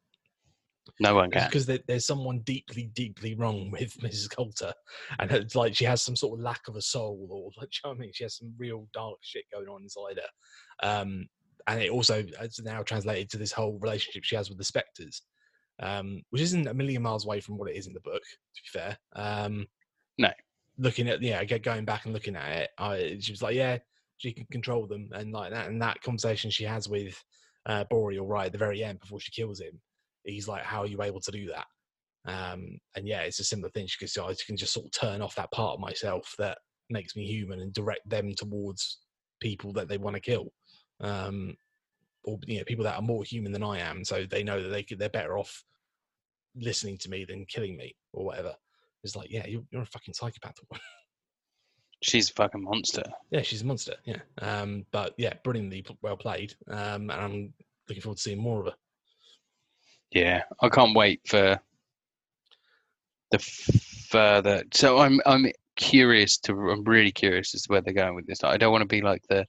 No 0.99 1.16
one 1.16 1.32
can. 1.32 1.51
because 1.51 1.66
there, 1.66 1.80
there's 1.88 2.06
someone 2.06 2.39
deeply, 2.39 2.88
deeply 2.93 3.36
wrong 3.36 3.72
with 3.72 3.93
Mrs. 4.01 4.30
Coulter, 4.30 4.74
and 5.20 5.32
it's 5.32 5.56
like 5.56 5.76
she 5.76 5.86
has 5.86 6.01
some 6.01 6.16
sort 6.16 6.38
of 6.39 6.43
lack 6.43 6.68
of 6.68 6.76
a 6.76 6.82
soul, 6.82 7.28
or 7.30 7.51
like, 7.62 7.70
you 7.84 7.89
know 7.89 7.95
I 7.95 7.97
mean, 7.97 8.12
she 8.14 8.24
has 8.24 8.38
some 8.38 8.54
real 8.58 8.88
dark 8.93 9.18
shit 9.22 9.45
going 9.51 9.68
on 9.68 9.84
inside 9.84 10.18
her. 10.20 10.88
Um, 10.88 11.28
and 11.68 11.82
it 11.82 11.91
also 11.91 12.24
it's 12.41 12.62
now 12.62 12.84
translated 12.84 13.30
to 13.32 13.38
this 13.38 13.54
whole 13.54 13.80
relationship 13.80 14.24
she 14.26 14.36
has 14.36 14.49
with 14.49 14.58
the 14.58 14.66
specters, 14.66 15.22
um, 15.84 16.22
which 16.32 16.42
isn't 16.42 16.68
a 16.68 16.74
million 16.74 17.02
miles 17.02 17.26
away 17.26 17.40
from 17.40 17.58
what 17.58 17.70
it 17.70 17.76
is 17.76 17.88
in 17.88 17.94
the 17.94 18.00
book. 18.00 18.24
To 18.24 18.62
be 18.64 18.80
fair, 18.80 18.98
um, 19.16 19.68
No. 20.18 20.32
Looking 20.78 21.08
at 21.08 21.22
yeah, 21.22 21.44
get 21.44 21.62
going 21.62 21.86
back 21.86 22.06
and 22.06 22.14
looking 22.14 22.36
at 22.36 22.52
it, 22.52 22.70
I, 22.80 23.18
she 23.20 23.32
was 23.32 23.44
like, 23.44 23.56
yeah, 23.56 23.78
she 24.18 24.32
can 24.32 24.46
control 24.52 24.88
them, 24.88 25.10
and 25.14 25.32
like 25.32 25.52
that, 25.52 25.68
and 25.68 25.82
that 25.82 26.02
conversation 26.02 26.50
she 26.50 26.64
has 26.64 26.90
with 26.90 27.22
uh, 27.68 27.84
Boreal 27.90 28.26
right 28.26 28.48
at 28.48 28.52
the 28.52 28.58
very 28.58 28.84
end 28.84 29.00
before 29.00 29.20
she 29.20 29.32
kills 29.32 29.60
him 29.60 29.80
he's 30.24 30.48
like, 30.48 30.64
"How 30.64 30.80
are 30.82 30.88
you 30.88 31.02
able 31.02 31.20
to 31.22 31.32
do 31.32 31.48
that?" 31.48 31.66
Um, 32.26 32.80
and 32.96 33.08
yeah, 33.08 33.22
it's 33.22 33.40
a 33.40 33.44
similar 33.44 33.70
thing 33.70 33.88
because 34.00 34.18
I 34.18 34.34
can 34.46 34.58
just 34.58 34.74
sort 34.74 34.86
of 34.86 34.92
turn 34.92 35.22
off 35.22 35.36
that 35.36 35.52
part 35.52 35.74
of 35.74 35.80
myself 35.80 36.34
that 36.40 36.58
makes 36.90 37.16
me 37.16 37.26
human 37.26 37.60
and 37.60 37.74
direct 37.74 38.08
them 38.10 38.34
towards 38.36 39.00
people 39.42 39.74
that 39.74 39.88
they 39.88 39.98
want 39.98 40.16
to 40.16 40.22
kill, 40.22 40.54
um, 41.02 41.56
or 42.24 42.38
you 42.48 42.60
know, 42.60 42.64
people 42.66 42.86
that 42.86 42.96
are 42.96 43.02
more 43.02 43.24
human 43.24 43.52
than 43.52 43.64
I 43.64 43.80
am, 43.80 44.04
so 44.06 44.26
they 44.26 44.44
know 44.44 44.62
that 44.62 44.70
they 44.70 44.86
they're 44.96 45.10
better 45.10 45.38
off 45.38 45.64
listening 46.56 46.97
to 46.99 47.10
me 47.10 47.26
than 47.26 47.45
killing 47.45 47.78
me 47.78 47.95
or 48.12 48.26
whatever. 48.26 48.56
It's 49.04 49.16
like, 49.16 49.32
yeah, 49.32 49.45
you're, 49.47 49.64
you're 49.72 49.82
a 49.82 49.88
fucking 49.88 50.14
psychopath. 50.14 50.56
She's 52.01 52.30
a 52.30 52.34
fucking 52.34 52.64
monster. 52.64 53.04
yeah, 53.32 53.41
she's 53.43 53.62
a 53.62 53.66
monster. 53.66 53.95
Yeah, 54.04 54.18
um, 54.41 54.86
but 54.91 55.14
yeah, 55.18 55.36
brilliantly 55.41 55.86
well 56.01 56.18
played, 56.18 56.54
um, 56.68 57.10
and 57.10 57.12
I'm 57.12 57.54
looking 57.88 58.01
forward 58.01 58.18
to 58.18 58.22
seeing 58.22 58.41
more 58.41 58.60
of 58.60 58.66
her. 58.66 58.74
Yeah, 60.12 60.43
I 60.62 60.68
can't 60.68 60.97
wait 60.97 61.22
for 61.26 61.58
the 63.32 63.39
further. 64.10 64.64
So 64.74 64.99
I'm 64.99 65.22
I'm 65.26 65.47
curious 65.78 66.38
to. 66.39 66.72
I'm 66.72 66.84
really 66.84 67.12
curious 67.12 67.56
as 67.56 67.62
to 67.64 67.72
where 67.72 67.82
they're 67.82 67.93
going 67.93 68.16
with 68.16 68.28
this. 68.28 68.43
I 68.43 68.58
don't 68.58 68.74
want 68.74 68.82
to 68.82 68.88
be 68.88 69.01
like 69.01 69.24
the, 69.30 69.45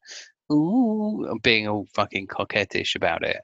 ooh, 0.52 1.36
being 1.42 1.66
all 1.66 1.88
fucking 1.92 2.28
coquettish 2.28 2.94
about 2.94 3.24
it. 3.24 3.40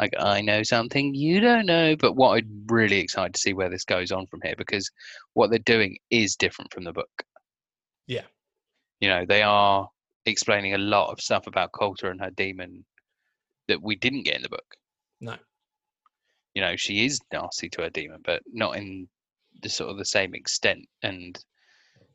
Like 0.00 0.14
I 0.18 0.40
know 0.40 0.62
something 0.62 1.14
you 1.14 1.40
don't 1.40 1.66
know, 1.66 1.94
but 1.94 2.14
what 2.14 2.38
I'm 2.38 2.64
really 2.68 3.00
excited 3.00 3.34
to 3.34 3.40
see 3.40 3.52
where 3.52 3.68
this 3.68 3.84
goes 3.84 4.10
on 4.10 4.26
from 4.28 4.40
here 4.42 4.54
because 4.56 4.90
what 5.34 5.50
they're 5.50 5.58
doing 5.58 5.98
is 6.08 6.36
different 6.36 6.72
from 6.72 6.84
the 6.84 6.92
book. 6.94 7.22
Yeah. 8.06 8.24
You 9.00 9.10
know, 9.10 9.26
they 9.28 9.42
are 9.42 9.90
explaining 10.24 10.72
a 10.72 10.78
lot 10.78 11.12
of 11.12 11.20
stuff 11.20 11.46
about 11.46 11.72
Coulter 11.72 12.10
and 12.10 12.18
her 12.22 12.30
demon 12.30 12.86
that 13.68 13.82
we 13.82 13.94
didn't 13.94 14.22
get 14.22 14.36
in 14.36 14.42
the 14.42 14.48
book. 14.48 14.74
No. 15.20 15.36
You 16.54 16.62
know, 16.62 16.76
she 16.76 17.04
is 17.04 17.20
nasty 17.30 17.68
to 17.68 17.82
her 17.82 17.90
demon, 17.90 18.22
but 18.24 18.42
not 18.50 18.78
in 18.78 19.06
the 19.62 19.68
sort 19.68 19.90
of 19.90 19.98
the 19.98 20.06
same 20.06 20.34
extent 20.34 20.88
and 21.02 21.38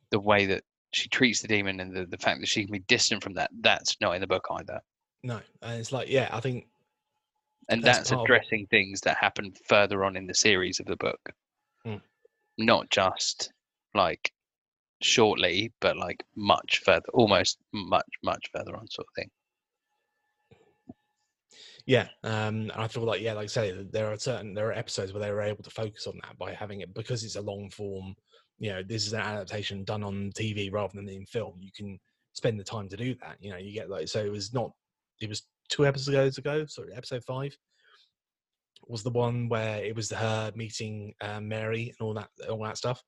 the 0.09 0.19
way 0.19 0.47
that 0.47 0.63
she 0.91 1.07
treats 1.07 1.39
the 1.39 1.47
demon 1.47 1.79
and 1.79 1.95
the, 1.95 2.07
the 2.07 2.17
fact 2.17 2.39
that 2.39 2.49
she 2.49 2.63
can 2.63 2.71
be 2.71 2.79
distant 2.79 3.21
from 3.23 3.36
that, 3.36 3.51
that's 3.61 3.95
not 4.01 4.13
in 4.13 4.21
the 4.21 4.27
book 4.27 4.47
either. 4.49 4.81
No, 5.21 5.39
and 5.61 5.79
it's 5.79 5.91
like, 5.91 6.09
yeah, 6.09 6.29
I 6.31 6.39
think 6.39 6.65
And 7.70 7.84
That's 7.84 8.09
that's, 8.09 8.11
addressing 8.11 8.68
things 8.68 9.01
that 9.01 9.18
happen 9.18 9.51
further 9.68 10.03
on 10.03 10.16
in 10.16 10.28
the 10.28 10.36
series 10.36 10.80
of 10.80 10.86
the 10.86 10.97
book. 10.97 11.20
Mm. 11.86 12.01
Not 12.57 12.89
just 12.89 13.51
like 13.93 14.32
shortly, 15.01 15.74
but 15.82 15.97
like 15.97 16.24
much 16.36 16.82
further, 16.86 17.07
almost 17.13 17.57
much, 17.74 18.05
much 18.24 18.49
further 18.53 18.76
on, 18.76 18.88
sort 18.89 19.07
of 19.07 19.13
thing. 19.16 19.30
Yeah, 21.88 22.07
um, 22.24 22.72
and 22.72 22.72
I 22.72 22.88
feel 22.88 23.03
like 23.03 23.22
yeah, 23.22 23.34
like 23.34 23.43
I 23.43 23.47
say, 23.47 23.86
there 23.91 24.11
are 24.11 24.18
certain 24.18 24.55
there 24.55 24.70
are 24.70 24.74
episodes 24.74 25.13
where 25.13 25.22
they 25.22 25.32
were 25.32 25.41
able 25.41 25.63
to 25.63 25.70
focus 25.70 26.07
on 26.07 26.20
that 26.24 26.38
by 26.38 26.51
having 26.51 26.82
it 26.82 26.93
because 26.95 27.24
it's 27.24 27.36
a 27.36 27.41
long 27.41 27.70
form. 27.70 28.16
You 28.57 28.72
know, 28.72 28.84
this 28.84 29.05
is 29.05 29.13
an 29.13 29.20
adaptation 29.20 29.84
done 29.84 30.03
on 30.03 30.32
TV 30.32 30.72
rather 30.72 30.93
than 30.95 31.07
in 31.09 31.26
film. 31.26 31.57
You 31.59 31.72
can 31.76 31.99
spend 32.34 32.59
the 32.59 32.63
time 32.63 32.89
to 32.89 32.97
do 32.97 33.13
that. 33.22 33.38
You 33.39 33.51
know, 33.51 33.57
you 33.57 33.72
get 33.72 33.89
like 33.89 34.07
so 34.07 34.20
it 34.26 34.32
was 34.32 34.53
not. 34.53 34.72
It 35.22 35.30
was 35.30 35.43
two 35.70 35.86
episodes 35.86 36.38
ago. 36.38 36.66
Sorry, 36.66 36.93
episode 36.93 37.24
five 37.24 37.55
was 38.88 39.03
the 39.03 39.09
one 39.09 39.49
where 39.49 39.84
it 39.84 39.95
was 39.95 40.11
her 40.11 40.51
meeting 40.55 41.13
um, 41.22 41.47
Mary 41.47 41.88
and 41.88 42.05
all 42.05 42.13
that 42.13 42.30
all 42.49 42.63
that 42.63 42.78
stuff. 42.78 43.01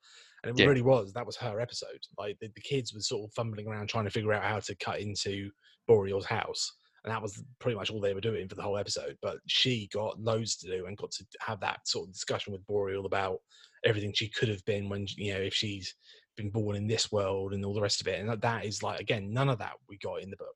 And 0.44 0.52
it 0.52 0.62
Yeah. 0.62 0.68
really 0.68 0.82
was. 0.82 1.14
That 1.14 1.26
was 1.26 1.36
her 1.38 1.60
episode. 1.60 2.00
Like 2.18 2.38
the, 2.40 2.50
the 2.56 2.62
kids 2.62 2.94
were 2.94 3.02
sort 3.02 3.30
of 3.30 3.34
fumbling 3.34 3.68
around 3.68 3.88
trying 3.88 4.06
to 4.06 4.12
figure 4.12 4.34
out 4.34 4.44
how 4.44 4.60
to 4.60 4.76
cut 4.76 5.00
into 5.00 5.52
Boreal's 5.88 6.26
house 6.26 6.72
and 7.08 7.16
that 7.16 7.22
was 7.22 7.42
pretty 7.60 7.78
much 7.78 7.90
all 7.90 8.02
they 8.02 8.14
were 8.14 8.20
doing 8.20 8.50
for 8.50 8.56
the 8.56 8.62
whole 8.62 8.78
episode. 8.78 9.18
But 9.22 9.38
she 9.48 9.88
got 9.94 10.20
loads 10.20 10.58
to 10.58 10.68
do 10.68 10.88
and 10.88 10.98
got 10.98 11.12
to 11.12 11.26
have 11.40 11.62
that 11.62 11.88
sort 11.88 12.08
of 12.10 12.14
discussion 12.14 12.52
with 12.52 12.68
Boreal 12.68 13.06
about 13.06 13.40
everything 13.86 14.12
she 14.14 14.28
could 14.28 14.50
have 14.50 14.64
been 14.66 14.90
when 14.90 15.08
you 15.16 15.34
know 15.34 15.40
if 15.40 15.54
she's 15.54 15.96
been 16.36 16.50
born 16.50 16.76
in 16.76 16.86
this 16.86 17.10
world 17.10 17.54
and 17.54 17.64
all 17.64 17.74
the 17.74 17.82
rest 17.82 18.02
of 18.02 18.08
it. 18.08 18.20
And 18.20 18.28
that, 18.28 18.42
that 18.42 18.66
is 18.66 18.84
like 18.84 19.00
again, 19.00 19.32
none 19.32 19.48
of 19.48 19.58
that 19.60 19.74
we 19.88 19.98
got 20.00 20.22
in 20.22 20.30
the 20.30 20.36
book. 20.36 20.56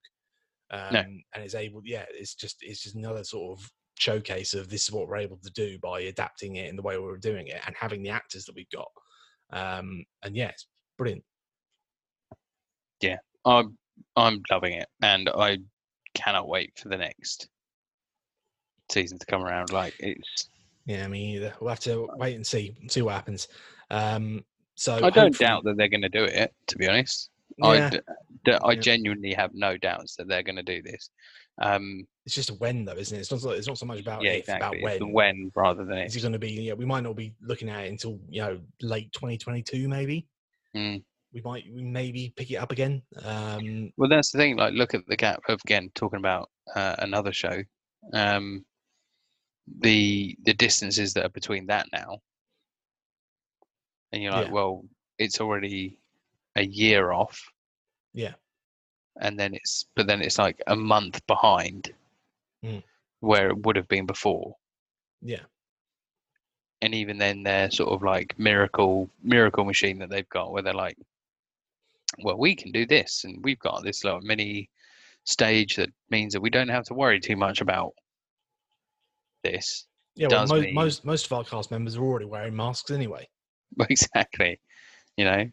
Um, 0.72 0.96
And 0.96 1.44
it's 1.44 1.56
able, 1.56 1.82
yeah, 1.84 2.06
it's 2.12 2.34
just 2.34 2.58
it's 2.62 2.82
just 2.82 2.96
another 2.96 3.24
sort 3.24 3.60
of 3.60 3.72
showcase 4.00 4.54
of 4.54 4.70
this 4.70 4.84
is 4.86 4.92
what 4.92 5.08
we're 5.08 5.18
able 5.18 5.38
to 5.38 5.52
do 5.52 5.78
by 5.80 6.02
adapting 6.02 6.56
it 6.56 6.70
in 6.70 6.76
the 6.76 6.82
way 6.82 6.98
we 6.98 7.04
were 7.04 7.18
doing 7.18 7.48
it 7.48 7.62
and 7.68 7.76
having 7.76 8.02
the 8.02 8.10
actors 8.10 8.46
that 8.46 8.56
we've 8.56 8.70
got. 8.70 8.90
Um, 9.52 10.06
and 10.24 10.36
yeah, 10.36 10.48
it's 10.50 10.68
brilliant. 10.98 11.24
Yeah, 13.02 13.18
I'm 13.46 13.78
I'm 14.16 14.42
loving 14.50 14.74
it, 14.74 14.88
and 15.02 15.30
I 15.30 15.58
cannot 16.14 16.48
wait 16.48 16.72
for 16.78 16.90
the 16.90 16.98
next 16.98 17.50
season 18.92 19.20
to 19.20 19.26
come 19.26 19.44
around. 19.44 19.72
Like 19.72 19.94
it's, 20.00 20.50
Yeah, 20.86 21.08
me 21.08 21.36
either. 21.36 21.54
We'll 21.60 21.70
have 21.70 21.80
to 21.82 22.08
wait 22.16 22.36
and 22.36 22.46
see 22.46 22.76
see 22.88 23.02
what 23.02 23.16
happens. 23.16 23.48
Um, 23.90 24.46
so 24.76 24.96
I 24.96 25.10
don't 25.10 25.14
hopefully- 25.34 25.48
doubt 25.48 25.64
that 25.66 25.78
they're 25.78 25.90
going 25.90 26.02
to 26.02 26.10
do 26.10 26.24
it. 26.24 26.54
To 26.68 26.78
be 26.78 26.88
honest, 26.88 27.30
Yeah, 27.62 27.90
d- 27.90 28.00
d- 28.46 28.52
I 28.54 28.72
Yeah. 28.74 28.80
genuinely 28.80 29.34
have 29.34 29.52
no 29.54 29.78
doubts 29.78 30.16
that 30.16 30.28
they're 30.28 30.44
going 30.44 30.56
to 30.58 30.64
do 30.64 30.82
this. 30.82 31.10
Um, 31.62 32.08
it's 32.26 32.36
just 32.36 32.50
a 32.50 32.54
when 32.56 32.86
though, 32.86 32.94
isn't 32.96 33.16
it? 33.16 33.22
It's 33.22 33.32
not. 33.32 33.42
so- 33.42 33.52
It's 33.52 33.68
not 33.68 33.78
so 33.78 33.86
much 33.86 34.00
about 34.00 34.24
yeah, 34.24 34.32
if, 34.32 34.40
exactly. 34.40 34.80
about 34.80 34.92
It's 34.94 35.00
the 35.00 35.06
when. 35.08 35.14
when 35.44 35.52
rather 35.56 35.86
than 35.86 35.98
Is 36.00 36.16
if. 36.16 36.20
it 36.20 36.24
going 36.24 36.34
to 36.34 36.40
be? 36.40 36.52
Yeah, 36.52 36.74
we 36.74 36.86
might 36.86 37.04
not 37.04 37.16
be 37.16 37.34
looking 37.42 37.70
at 37.70 37.86
it 37.86 37.90
until 37.92 38.20
you 38.30 38.42
know 38.42 38.60
late 38.82 39.12
2022, 39.14 39.88
maybe. 39.88 40.28
Mm. 40.76 41.04
We 41.34 41.42
might 41.42 41.64
we 41.74 41.84
maybe 41.84 42.34
pick 42.36 42.52
it 42.52 42.56
up 42.58 42.72
again. 42.72 43.02
Um, 43.24 43.92
Well, 43.98 44.10
that's 44.10 44.32
the 44.32 44.38
thing. 44.38 44.58
Like, 44.58 44.74
look 44.74 44.94
at 44.94 45.06
the 45.08 45.16
gap 45.18 45.42
of 45.48 45.62
again 45.66 45.90
talking 45.96 46.20
about 46.20 46.50
uh, 46.76 46.96
another 47.00 47.32
show. 47.32 47.62
Um, 48.14 48.66
the 49.80 50.36
the 50.44 50.54
distances 50.54 51.14
that 51.14 51.26
are 51.26 51.30
between 51.30 51.68
that 51.68 51.86
now, 51.94 52.20
and 54.12 54.22
you're 54.24 54.32
like, 54.34 54.48
Yeah. 54.48 54.54
well, 54.54 54.86
it's 55.20 55.40
already 55.40 56.00
a 56.56 56.64
year 56.66 57.12
off, 57.12 57.42
yeah, 58.14 58.34
and 59.22 59.40
then 59.40 59.54
it's 59.54 59.86
but 59.96 60.08
then 60.08 60.22
it's 60.22 60.38
like 60.38 60.62
a 60.68 60.76
month 60.76 61.26
behind 61.28 61.94
Mm. 62.64 62.84
where 63.22 63.50
it 63.50 63.58
would 63.66 63.76
have 63.76 63.88
been 63.88 64.06
before. 64.06 64.56
yeah, 65.22 65.44
And 66.82 66.94
even 66.94 67.18
then, 67.18 67.42
their 67.44 67.72
sort 67.72 67.90
of 67.92 68.04
like 68.04 68.38
miracle 68.38 69.10
miracle 69.24 69.66
machine 69.66 69.98
that 70.00 70.10
they've 70.10 70.30
got, 70.30 70.52
where 70.52 70.62
they're 70.62 70.74
like, 70.74 70.98
well, 72.24 72.38
we 72.38 72.56
can 72.56 72.72
do 72.72 72.86
this, 72.86 73.24
and 73.24 73.44
we've 73.44 73.60
got 73.60 73.84
this 73.84 74.04
little 74.04 74.22
mini 74.22 74.70
stage 75.24 75.76
that 75.78 75.90
means 76.10 76.34
that 76.34 76.42
we 76.42 76.50
don't 76.50 76.68
have 76.70 76.84
to 76.86 76.94
worry 76.94 77.20
too 77.20 77.36
much 77.36 77.62
about 77.62 77.94
this. 79.44 79.88
yeah. 80.16 80.28
Well, 80.28 80.46
mo- 80.48 80.62
mean- 80.62 80.74
most 80.76 81.06
most 81.06 81.26
of 81.26 81.34
our 81.34 81.44
cast 81.44 81.72
members 81.72 81.96
are 81.98 82.04
already 82.04 82.26
wearing 82.26 82.56
masks 82.56 82.92
anyway. 82.92 83.28
exactly, 83.90 84.60
you 85.18 85.26
know. 85.26 85.50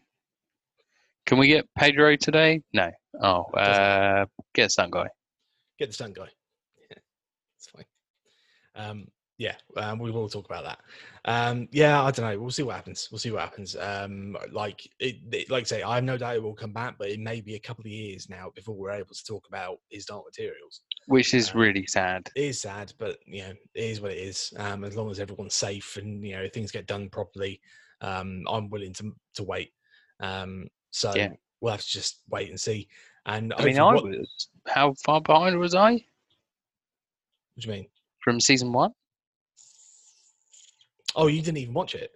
Can 1.29 1.37
we 1.37 1.45
get 1.45 1.69
Pedro 1.77 2.15
today? 2.15 2.63
No. 2.73 2.89
Oh, 3.21 3.43
uh, 3.53 4.25
get 4.55 4.71
some 4.71 4.89
guy. 4.89 5.05
Get 5.77 5.89
the 5.89 5.93
stunt 5.93 6.15
guy. 6.15 6.29
Yeah, 6.89 6.97
it's 7.55 7.67
fine. 7.67 7.85
Um, 8.73 9.05
yeah, 9.37 9.53
um, 9.77 9.99
we 9.99 10.09
will 10.09 10.27
talk 10.27 10.45
about 10.49 10.63
that. 10.63 10.79
Um, 11.25 11.67
yeah, 11.71 12.01
I 12.01 12.09
don't 12.09 12.25
know. 12.25 12.39
We'll 12.39 12.49
see 12.49 12.63
what 12.63 12.77
happens. 12.77 13.09
We'll 13.11 13.19
see 13.19 13.29
what 13.29 13.43
happens. 13.43 13.75
Um, 13.75 14.37
like 14.51 14.89
it, 14.99 15.17
it, 15.31 15.51
like 15.51 15.61
I 15.61 15.65
say, 15.65 15.83
I 15.83 15.93
have 15.95 16.03
no 16.03 16.17
doubt 16.17 16.35
it 16.35 16.41
will 16.41 16.55
come 16.55 16.73
back, 16.73 16.95
but 16.97 17.09
it 17.09 17.19
may 17.19 17.41
be 17.41 17.53
a 17.53 17.59
couple 17.59 17.83
of 17.83 17.91
years 17.91 18.27
now 18.27 18.51
before 18.55 18.73
we're 18.73 18.89
able 18.89 19.13
to 19.13 19.23
talk 19.23 19.47
about 19.47 19.77
his 19.91 20.05
dark 20.05 20.25
materials. 20.25 20.81
Which 21.05 21.35
is 21.35 21.51
Um, 21.51 21.59
really 21.59 21.85
sad. 21.85 22.27
It 22.35 22.45
is 22.45 22.59
sad, 22.59 22.91
but 22.97 23.19
you 23.27 23.43
know, 23.43 23.53
it 23.75 23.83
is 23.83 24.01
what 24.01 24.13
it 24.13 24.17
is. 24.17 24.51
Um, 24.57 24.83
as 24.83 24.95
long 24.95 25.11
as 25.11 25.19
everyone's 25.19 25.53
safe 25.53 25.95
and 25.97 26.25
you 26.25 26.35
know 26.35 26.49
things 26.51 26.71
get 26.71 26.87
done 26.87 27.07
properly, 27.07 27.61
um, 28.01 28.45
I'm 28.49 28.71
willing 28.71 28.93
to 28.93 29.15
to 29.35 29.43
wait. 29.43 29.73
Um, 30.21 30.69
so 30.91 31.13
Yeah. 31.15 31.29
we'll 31.61 31.71
have 31.71 31.81
to 31.81 31.87
just 31.87 32.21
wait 32.29 32.49
and 32.49 32.59
see. 32.59 32.87
And 33.25 33.53
I 33.57 33.63
mean, 33.65 33.77
I 33.79 33.83
what, 33.93 34.03
was 34.03 34.47
how 34.67 34.93
far 35.05 35.21
behind 35.21 35.57
was 35.59 35.75
I 35.75 35.91
what 35.91 36.01
do 37.59 37.67
you 37.67 37.73
mean? 37.73 37.87
from 38.23 38.39
season 38.39 38.71
one? 38.71 38.91
Oh, 41.15 41.27
you 41.27 41.41
didn't 41.41 41.57
even 41.57 41.73
watch 41.73 41.95
it. 41.95 42.11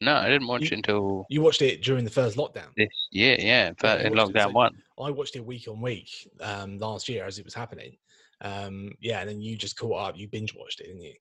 No, 0.00 0.14
I 0.14 0.28
didn't 0.28 0.48
watch 0.48 0.62
You- 0.62 0.66
it 0.68 0.72
until 0.72 1.26
You 1.28 1.42
watched 1.42 1.60
it 1.62 1.82
during 1.82 2.04
the 2.04 2.10
first 2.10 2.36
lockdown. 2.36 2.72
this 2.76 2.88
year. 3.10 3.36
Yeah, 3.38 3.72
but 3.80 4.00
in 4.00 4.14
lockdown 4.14 4.44
so- 4.48 4.50
one. 4.50 4.82
I 4.98 5.10
watched 5.10 5.36
it 5.36 5.44
week 5.44 5.68
on 5.68 5.80
week 5.80 6.08
um, 6.40 6.78
last 6.78 7.08
year 7.08 7.24
as 7.26 7.38
it 7.38 7.44
was 7.44 7.54
happening. 7.54 7.96
Um, 8.42 8.92
yeah, 9.00 9.20
and 9.20 9.28
then 9.28 9.40
you 9.42 9.56
just 9.56 9.76
caught 9.78 10.08
up. 10.10 10.16
You 10.18 10.26
binge 10.28 10.54
watched 10.54 10.80
it, 10.80 10.86
didn't 10.86 11.02
you? 11.02 11.14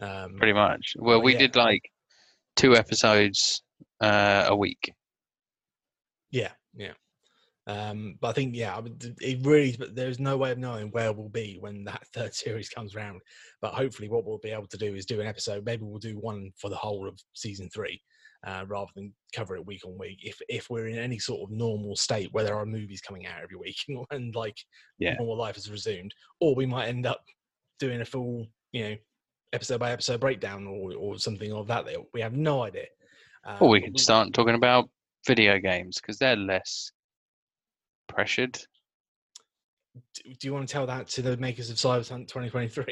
Um, 0.00 0.36
pretty 0.36 0.52
much. 0.52 0.94
Well, 0.96 1.18
Well, 1.18 1.22
we 1.22 1.32
yeah. 1.34 1.38
did 1.40 1.56
like 1.56 1.82
two 2.56 2.74
episodes 2.76 3.62
uh, 4.00 4.46
a 4.48 4.56
week. 4.56 4.92
Yeah, 6.34 6.50
yeah. 6.74 6.92
Um, 7.66 8.18
but 8.20 8.28
I 8.28 8.32
think 8.32 8.54
yeah, 8.56 8.76
I 8.76 8.80
mean, 8.80 8.98
th- 8.98 9.14
it 9.20 9.46
really. 9.46 9.76
But 9.78 9.94
there's 9.94 10.18
no 10.18 10.36
way 10.36 10.50
of 10.50 10.58
knowing 10.58 10.88
where 10.90 11.12
we'll 11.12 11.28
be 11.28 11.58
when 11.60 11.84
that 11.84 12.06
third 12.12 12.34
series 12.34 12.68
comes 12.68 12.94
around. 12.94 13.20
But 13.62 13.72
hopefully, 13.72 14.08
what 14.08 14.24
we'll 14.26 14.38
be 14.38 14.50
able 14.50 14.66
to 14.66 14.76
do 14.76 14.94
is 14.96 15.06
do 15.06 15.20
an 15.20 15.26
episode. 15.28 15.64
Maybe 15.64 15.84
we'll 15.84 15.98
do 16.00 16.18
one 16.18 16.50
for 16.58 16.68
the 16.68 16.76
whole 16.76 17.08
of 17.08 17.18
season 17.34 17.70
three, 17.70 18.02
uh, 18.44 18.64
rather 18.66 18.90
than 18.96 19.14
cover 19.32 19.54
it 19.54 19.64
week 19.64 19.86
on 19.86 19.96
week. 19.96 20.18
If 20.22 20.38
if 20.48 20.68
we're 20.70 20.88
in 20.88 20.98
any 20.98 21.20
sort 21.20 21.42
of 21.48 21.56
normal 21.56 21.94
state 21.94 22.30
where 22.32 22.44
there 22.44 22.56
are 22.56 22.66
movies 22.66 23.00
coming 23.00 23.26
out 23.26 23.42
every 23.42 23.56
week 23.56 23.76
and 24.10 24.34
like 24.34 24.58
Yeah. 24.98 25.14
normal 25.14 25.38
life 25.38 25.56
is 25.56 25.70
resumed, 25.70 26.12
or 26.40 26.56
we 26.56 26.66
might 26.66 26.88
end 26.88 27.06
up 27.06 27.24
doing 27.78 28.00
a 28.00 28.04
full, 28.04 28.46
you 28.72 28.82
know, 28.90 28.96
episode 29.52 29.78
by 29.78 29.92
episode 29.92 30.20
breakdown 30.20 30.66
or, 30.66 30.92
or 30.96 31.18
something 31.18 31.52
of 31.52 31.68
that. 31.68 31.86
We 32.12 32.20
have 32.20 32.34
no 32.34 32.64
idea. 32.64 32.86
Um, 33.44 33.56
Or 33.60 33.68
we 33.68 33.80
could 33.80 34.00
start 34.00 34.32
talking 34.34 34.54
about 34.56 34.90
video 35.26 35.58
games 35.58 36.00
because 36.00 36.18
they're 36.18 36.36
less 36.36 36.92
pressured. 38.08 38.58
Do, 39.94 40.22
do 40.24 40.48
you 40.48 40.52
want 40.52 40.68
to 40.68 40.72
tell 40.72 40.86
that 40.86 41.08
to 41.08 41.22
the 41.22 41.36
makers 41.36 41.70
of 41.70 41.76
Cyberpunk 41.76 42.28
2023? 42.28 42.84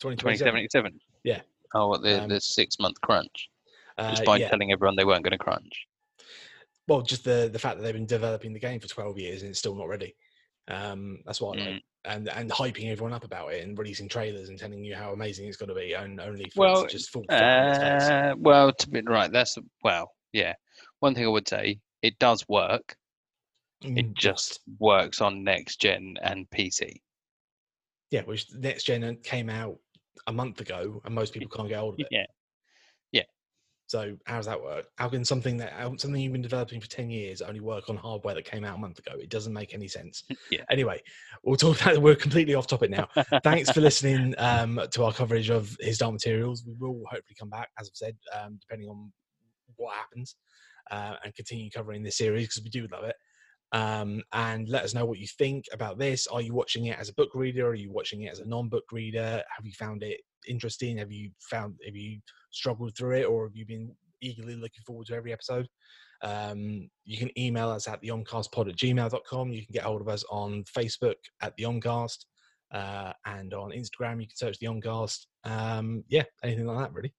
2027? 0.00 0.18
2077. 0.18 1.00
Yeah. 1.24 1.40
Oh, 1.74 1.88
what 1.88 2.02
the, 2.02 2.22
Um, 2.22 2.28
the 2.28 2.40
six 2.40 2.78
month 2.78 3.00
crunch. 3.00 3.48
Uh, 3.98 4.10
Just 4.10 4.24
by 4.24 4.36
yeah. 4.38 4.48
telling 4.48 4.72
everyone 4.72 4.96
they 4.96 5.04
weren't 5.04 5.22
going 5.22 5.32
to 5.32 5.38
crunch. 5.38 5.86
Well, 6.88 7.02
just 7.02 7.24
the 7.24 7.48
the 7.52 7.58
fact 7.58 7.76
that 7.76 7.84
they've 7.84 7.94
been 7.94 8.06
developing 8.06 8.52
the 8.52 8.58
game 8.58 8.80
for 8.80 8.88
12 8.88 9.18
years 9.18 9.42
and 9.42 9.50
it's 9.50 9.58
still 9.58 9.76
not 9.76 9.88
ready. 9.88 10.16
Um, 10.68 11.18
that's 11.24 11.40
what 11.40 11.58
I 11.58 11.62
Mm. 11.62 11.80
And 12.04 12.28
and 12.30 12.50
hyping 12.50 12.90
everyone 12.90 13.12
up 13.12 13.22
about 13.22 13.52
it 13.52 13.62
and 13.62 13.78
releasing 13.78 14.08
trailers 14.08 14.48
and 14.48 14.58
telling 14.58 14.82
you 14.82 14.96
how 14.96 15.12
amazing 15.12 15.46
it's 15.46 15.56
going 15.56 15.68
to 15.68 15.74
be, 15.74 15.92
and 15.92 16.18
only 16.20 16.50
for 16.50 16.60
Well, 16.60 16.86
just 16.86 17.10
fall 17.10 17.24
flat 17.28 17.42
on 17.42 17.68
its 17.68 17.78
face. 17.78 18.10
Uh, 18.10 18.34
well, 18.38 18.72
to 18.72 18.90
be 18.90 19.02
right, 19.02 19.30
that's 19.30 19.56
well, 19.84 20.10
yeah. 20.32 20.54
One 21.02 21.16
thing 21.16 21.24
I 21.24 21.28
would 21.30 21.48
say, 21.48 21.80
it 22.00 22.16
does 22.20 22.48
work. 22.48 22.94
It 23.82 24.06
Mm, 24.12 24.14
just 24.14 24.60
works 24.78 25.20
on 25.20 25.42
next 25.42 25.80
gen 25.80 26.14
and 26.22 26.48
PC. 26.50 27.02
yeah, 28.12 28.22
which 28.22 28.46
next 28.54 28.84
gen 28.84 29.16
came 29.24 29.50
out 29.50 29.80
a 30.28 30.32
month 30.32 30.60
ago, 30.60 31.02
and 31.04 31.12
most 31.12 31.32
people 31.32 31.50
can't 31.50 31.68
get 31.68 31.80
hold 31.80 31.94
of 31.94 32.00
it. 32.00 32.06
Yeah. 32.12 32.26
yeah. 33.10 33.24
So 33.88 34.16
how 34.26 34.36
does 34.36 34.46
that 34.46 34.62
work? 34.62 34.86
How 34.96 35.08
can 35.08 35.24
something 35.24 35.56
that 35.56 35.72
something 35.98 36.20
you've 36.20 36.34
been 36.34 36.40
developing 36.40 36.80
for 36.80 36.88
ten 36.88 37.10
years 37.10 37.42
only 37.42 37.58
work 37.58 37.90
on 37.90 37.96
hardware 37.96 38.36
that 38.36 38.44
came 38.44 38.64
out 38.64 38.76
a 38.76 38.80
month 38.80 39.00
ago? 39.00 39.18
It 39.18 39.28
doesn't 39.28 39.52
make 39.52 39.74
any 39.74 39.88
sense. 39.88 40.22
Yeah. 40.52 40.62
Anyway, 40.70 41.02
we'll 41.42 41.56
talk 41.56 41.80
about. 41.80 41.98
We're 41.98 42.14
completely 42.14 42.54
off 42.54 42.68
topic 42.68 42.90
now. 42.90 43.08
Thanks 43.42 43.72
for 43.72 43.80
listening 43.80 44.34
um, 44.38 44.80
to 44.92 45.02
our 45.02 45.12
coverage 45.12 45.50
of 45.50 45.76
His 45.80 45.98
Dark 45.98 46.12
Materials. 46.12 46.62
We 46.64 46.74
will 46.78 47.02
hopefully 47.10 47.34
come 47.36 47.50
back, 47.50 47.70
as 47.80 47.88
I've 47.88 47.96
said, 47.96 48.16
um, 48.40 48.58
depending 48.60 48.88
on 48.88 49.10
what 49.76 49.96
happens, 49.96 50.36
uh, 50.92 51.16
and 51.24 51.34
continue 51.34 51.70
covering 51.70 52.02
this 52.02 52.18
series 52.18 52.48
because 52.48 52.62
we 52.62 52.70
do 52.70 52.86
love 52.92 53.04
it. 53.04 53.16
Um, 53.72 54.22
and 54.34 54.68
let 54.68 54.84
us 54.84 54.92
know 54.92 55.06
what 55.06 55.18
you 55.18 55.26
think 55.26 55.64
about 55.72 55.98
this. 55.98 56.26
Are 56.26 56.42
you 56.42 56.52
watching 56.52 56.86
it 56.86 56.98
as 56.98 57.08
a 57.08 57.14
book 57.14 57.30
reader? 57.34 57.68
Are 57.68 57.74
you 57.74 57.90
watching 57.90 58.22
it 58.22 58.32
as 58.32 58.40
a 58.40 58.44
non-book 58.44 58.84
reader? 58.92 59.42
Have 59.56 59.64
you 59.64 59.72
found 59.72 60.02
it 60.02 60.20
interesting? 60.46 60.98
Have 60.98 61.10
you 61.10 61.30
found 61.50 61.76
have 61.86 61.96
you 61.96 62.20
struggled 62.50 62.94
through 62.96 63.16
it, 63.16 63.24
or 63.24 63.46
have 63.46 63.56
you 63.56 63.64
been 63.64 63.90
eagerly 64.20 64.54
looking 64.54 64.82
forward 64.86 65.06
to 65.06 65.14
every 65.14 65.32
episode? 65.32 65.66
Um, 66.22 66.90
you 67.04 67.16
can 67.16 67.36
email 67.38 67.70
us 67.70 67.88
at 67.88 68.02
theomcastpod 68.02 68.68
at 68.68 68.76
gmail.com. 68.76 69.52
You 69.52 69.64
can 69.64 69.72
get 69.72 69.84
hold 69.84 70.02
of 70.02 70.08
us 70.08 70.24
on 70.30 70.64
Facebook 70.64 71.16
at 71.40 71.56
the 71.56 71.64
Omcast. 71.64 72.26
Uh, 72.72 73.12
and 73.26 73.52
on 73.52 73.70
Instagram, 73.70 74.20
you 74.20 74.26
can 74.26 74.36
search 74.36 74.58
the 74.58 74.66
Omcast. 74.66 75.26
Um, 75.44 76.04
yeah, 76.08 76.24
anything 76.44 76.66
like 76.66 76.78
that, 76.78 76.92
really. 76.94 77.12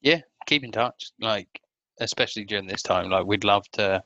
Yeah, 0.00 0.20
keep 0.46 0.64
in 0.64 0.72
touch, 0.72 1.12
like 1.20 1.48
especially 2.00 2.44
during 2.44 2.66
this 2.66 2.82
time. 2.82 3.10
Like 3.10 3.26
we'd 3.26 3.44
love 3.44 3.68
to, 3.72 4.02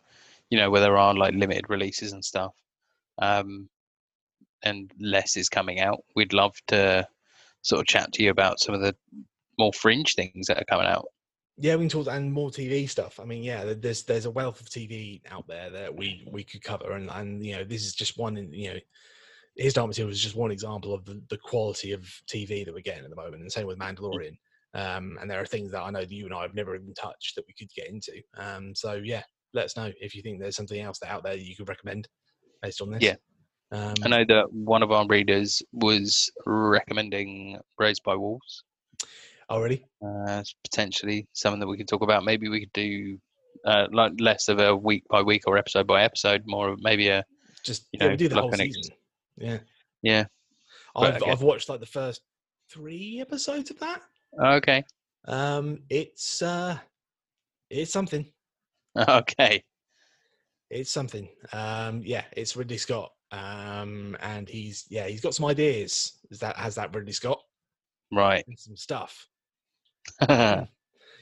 you 0.50 0.58
know, 0.58 0.70
where 0.70 0.80
there 0.80 0.98
are 0.98 1.14
like 1.14 1.34
limited 1.34 1.70
releases 1.70 2.12
and 2.12 2.24
stuff, 2.24 2.52
um, 3.20 3.68
and 4.62 4.92
less 5.00 5.36
is 5.36 5.48
coming 5.48 5.80
out. 5.80 6.00
We'd 6.14 6.32
love 6.32 6.54
to 6.68 7.06
sort 7.62 7.80
of 7.80 7.86
chat 7.86 8.12
to 8.12 8.22
you 8.22 8.30
about 8.30 8.60
some 8.60 8.74
of 8.74 8.80
the 8.80 8.94
more 9.58 9.72
fringe 9.72 10.14
things 10.14 10.46
that 10.46 10.60
are 10.60 10.66
coming 10.68 10.86
out. 10.86 11.06
Yeah, 11.56 11.76
we 11.76 11.82
can 11.82 11.88
talk 11.88 12.12
and 12.12 12.32
more 12.32 12.50
TV 12.50 12.88
stuff. 12.88 13.20
I 13.20 13.24
mean, 13.24 13.42
yeah, 13.44 13.74
there's 13.74 14.02
there's 14.02 14.26
a 14.26 14.30
wealth 14.30 14.60
of 14.60 14.68
TV 14.68 15.20
out 15.30 15.46
there 15.46 15.70
that 15.70 15.94
we 15.94 16.26
we 16.30 16.42
could 16.42 16.62
cover, 16.62 16.92
and 16.92 17.08
and 17.10 17.44
you 17.44 17.56
know 17.56 17.64
this 17.64 17.84
is 17.84 17.94
just 17.94 18.18
one. 18.18 18.36
You 18.52 18.74
know, 18.74 18.78
his 19.56 19.74
dark 19.74 19.86
material 19.86 20.10
is 20.10 20.20
just 20.20 20.34
one 20.34 20.50
example 20.50 20.92
of 20.92 21.04
the, 21.04 21.22
the 21.28 21.38
quality 21.38 21.92
of 21.92 22.02
TV 22.26 22.64
that 22.64 22.74
we're 22.74 22.80
getting 22.80 23.04
at 23.04 23.10
the 23.10 23.16
moment, 23.16 23.42
and 23.42 23.52
same 23.52 23.68
with 23.68 23.78
Mandalorian. 23.78 24.36
Um, 24.74 25.18
and 25.20 25.30
there 25.30 25.40
are 25.40 25.46
things 25.46 25.70
that 25.72 25.82
I 25.82 25.90
know 25.90 26.00
that 26.00 26.10
you 26.10 26.24
and 26.26 26.34
I 26.34 26.42
have 26.42 26.54
never 26.54 26.74
even 26.74 26.94
touched 26.94 27.36
that 27.36 27.44
we 27.46 27.54
could 27.54 27.72
get 27.74 27.88
into. 27.88 28.20
Um, 28.36 28.74
so 28.74 28.94
yeah, 28.94 29.22
let 29.52 29.66
us 29.66 29.76
know 29.76 29.92
if 30.00 30.14
you 30.14 30.22
think 30.22 30.40
there's 30.40 30.56
something 30.56 30.80
else 30.80 30.98
that 30.98 31.10
out 31.10 31.22
there 31.22 31.36
that 31.36 31.44
you 31.44 31.54
could 31.54 31.68
recommend 31.68 32.08
based 32.60 32.80
on 32.80 32.90
this. 32.90 33.02
Yeah. 33.02 33.14
Um, 33.70 33.94
I 34.04 34.08
know 34.08 34.24
that 34.28 34.52
one 34.52 34.82
of 34.82 34.92
our 34.92 35.06
readers 35.06 35.62
was 35.72 36.30
recommending 36.46 37.58
Raised 37.78 38.02
by 38.04 38.14
Wolves. 38.14 38.64
already. 39.50 39.84
uh, 40.04 40.24
as 40.28 40.54
potentially 40.64 41.26
something 41.32 41.60
that 41.60 41.66
we 41.66 41.76
could 41.76 41.88
talk 41.88 42.02
about. 42.02 42.24
Maybe 42.24 42.48
we 42.48 42.60
could 42.60 42.72
do 42.72 43.18
uh, 43.64 43.86
like 43.92 44.12
less 44.18 44.48
of 44.48 44.58
a 44.58 44.74
week 44.74 45.04
by 45.08 45.22
week 45.22 45.42
or 45.46 45.56
episode 45.56 45.86
by 45.86 46.02
episode, 46.02 46.42
more 46.46 46.68
of 46.68 46.78
maybe 46.82 47.08
a 47.08 47.24
Just 47.64 47.86
you 47.92 47.98
yeah, 48.00 48.06
we 48.06 48.10
know, 48.10 48.16
do 48.16 48.28
the 48.28 48.34
like 48.34 48.42
whole 48.42 48.52
ex- 48.54 48.74
season. 48.74 48.94
Yeah, 49.36 49.58
yeah. 50.02 50.24
I've 50.96 51.22
I've 51.22 51.42
watched 51.42 51.68
like 51.68 51.80
the 51.80 51.86
first 51.86 52.20
three 52.70 53.20
episodes 53.20 53.70
of 53.70 53.78
that. 53.80 54.02
Okay, 54.42 54.84
Um, 55.26 55.80
it's 55.88 56.42
uh, 56.42 56.78
it's 57.70 57.92
something. 57.92 58.26
okay, 59.08 59.62
It's 60.70 60.90
something. 60.90 61.28
Um, 61.52 62.02
yeah, 62.04 62.24
it's 62.32 62.56
Ridley 62.56 62.78
Scott. 62.78 63.10
Um, 63.32 64.16
and 64.20 64.48
he's 64.48 64.84
yeah, 64.88 65.06
he's 65.06 65.20
got 65.20 65.34
some 65.34 65.46
ideas. 65.46 66.18
Is 66.30 66.38
that 66.40 66.56
has 66.56 66.76
that 66.76 66.94
Ridley 66.94 67.12
Scott 67.12 67.40
right. 68.12 68.44
and 68.46 68.58
some 68.58 68.76
stuff? 68.76 69.26
oh, 70.28 70.66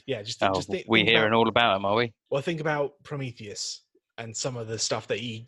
Yeah, 0.07 0.23
just 0.23 0.41
just 0.41 0.69
think, 0.69 0.87
we 0.89 1.01
think 1.01 1.11
hearing 1.11 1.29
about, 1.29 1.39
all 1.39 1.49
about 1.49 1.77
him, 1.77 1.85
are 1.85 1.95
we? 1.95 2.13
well, 2.29 2.43
think 2.43 2.61
about 2.61 2.95
Prometheus 3.05 3.83
and 4.19 4.37
some 4.37 4.57
of 4.57 4.67
the 4.67 4.79
stuff 4.79 5.07
that 5.07 5.21
he 5.21 5.47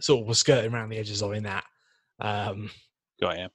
sort 0.00 0.22
of 0.22 0.26
was 0.26 0.38
skirting 0.38 0.72
around 0.72 0.88
the 0.88 0.96
edges 0.96 1.22
of 1.22 1.32
in 1.34 1.42
that. 1.42 1.64
Um, 2.18 2.70
Got 3.20 3.38
you. 3.38 3.48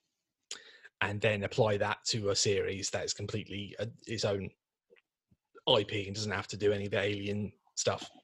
And 1.05 1.21
then 1.21 1.43
apply 1.43 1.77
that 1.77 2.03
to 2.05 2.29
a 2.29 2.35
series 2.35 2.89
that 2.89 3.05
is 3.05 3.13
completely 3.13 3.75
uh, 3.79 3.85
its 4.07 4.25
own 4.25 4.49
IP 5.67 6.07
and 6.07 6.15
doesn't 6.15 6.31
have 6.31 6.47
to 6.47 6.57
do 6.57 6.71
any 6.73 6.85
of 6.85 6.91
the 6.91 6.99
alien 7.01 7.51
stuff. 7.75 8.09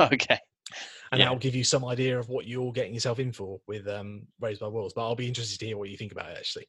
Okay. 0.00 0.38
And 1.12 1.20
Yeah. 1.20 1.26
that'll 1.26 1.38
give 1.38 1.54
you 1.54 1.62
some 1.62 1.84
idea 1.84 2.18
of 2.18 2.28
what 2.28 2.48
you're 2.48 2.72
getting 2.72 2.94
yourself 2.94 3.20
in 3.20 3.32
for 3.32 3.60
with 3.68 3.86
um, 3.86 4.26
Raised 4.40 4.60
by 4.60 4.66
Wolves. 4.66 4.92
But 4.92 5.02
I'll 5.02 5.14
be 5.14 5.28
interested 5.28 5.60
to 5.60 5.66
hear 5.66 5.76
what 5.78 5.88
you 5.88 5.96
think 5.96 6.10
about 6.10 6.30
it. 6.30 6.38
Actually, 6.38 6.66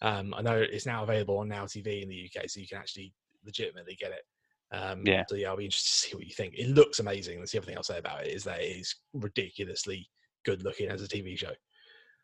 um, 0.00 0.32
I 0.32 0.42
know 0.42 0.56
it's 0.60 0.86
now 0.86 1.02
available 1.02 1.38
on 1.38 1.48
Now 1.48 1.64
TV 1.64 2.02
in 2.02 2.08
the 2.08 2.30
UK, 2.30 2.48
so 2.48 2.60
you 2.60 2.68
can 2.68 2.78
actually 2.78 3.12
legitimately 3.44 3.96
get 3.96 4.12
it. 4.12 4.22
Um, 4.70 5.04
Yeah. 5.04 5.24
So 5.28 5.34
yeah, 5.34 5.48
I'll 5.48 5.56
be 5.56 5.64
interested 5.64 5.88
to 5.90 6.08
see 6.08 6.16
what 6.16 6.26
you 6.26 6.34
think. 6.34 6.54
It 6.54 6.68
looks 6.68 7.00
amazing. 7.00 7.40
That's 7.40 7.50
the 7.50 7.58
other 7.58 7.66
thing 7.66 7.76
I'll 7.76 7.82
say 7.82 7.98
about 7.98 8.24
it 8.24 8.32
is 8.32 8.44
that 8.44 8.60
it 8.60 8.76
is 8.76 8.94
ridiculously 9.12 10.08
good 10.44 10.62
looking 10.62 10.88
as 10.88 11.02
a 11.02 11.08
TV 11.08 11.36
show. 11.36 11.52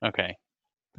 Okay. 0.05 0.37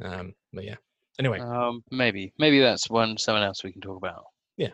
Um, 0.02 0.34
but 0.52 0.64
yeah. 0.64 0.76
Anyway, 1.18 1.40
Um, 1.40 1.82
maybe 1.90 2.32
maybe 2.38 2.60
that's 2.60 2.90
one 2.90 3.16
someone 3.16 3.42
else 3.42 3.64
we 3.64 3.72
can 3.72 3.80
talk 3.80 3.96
about. 3.96 4.24
Yeah. 4.56 4.70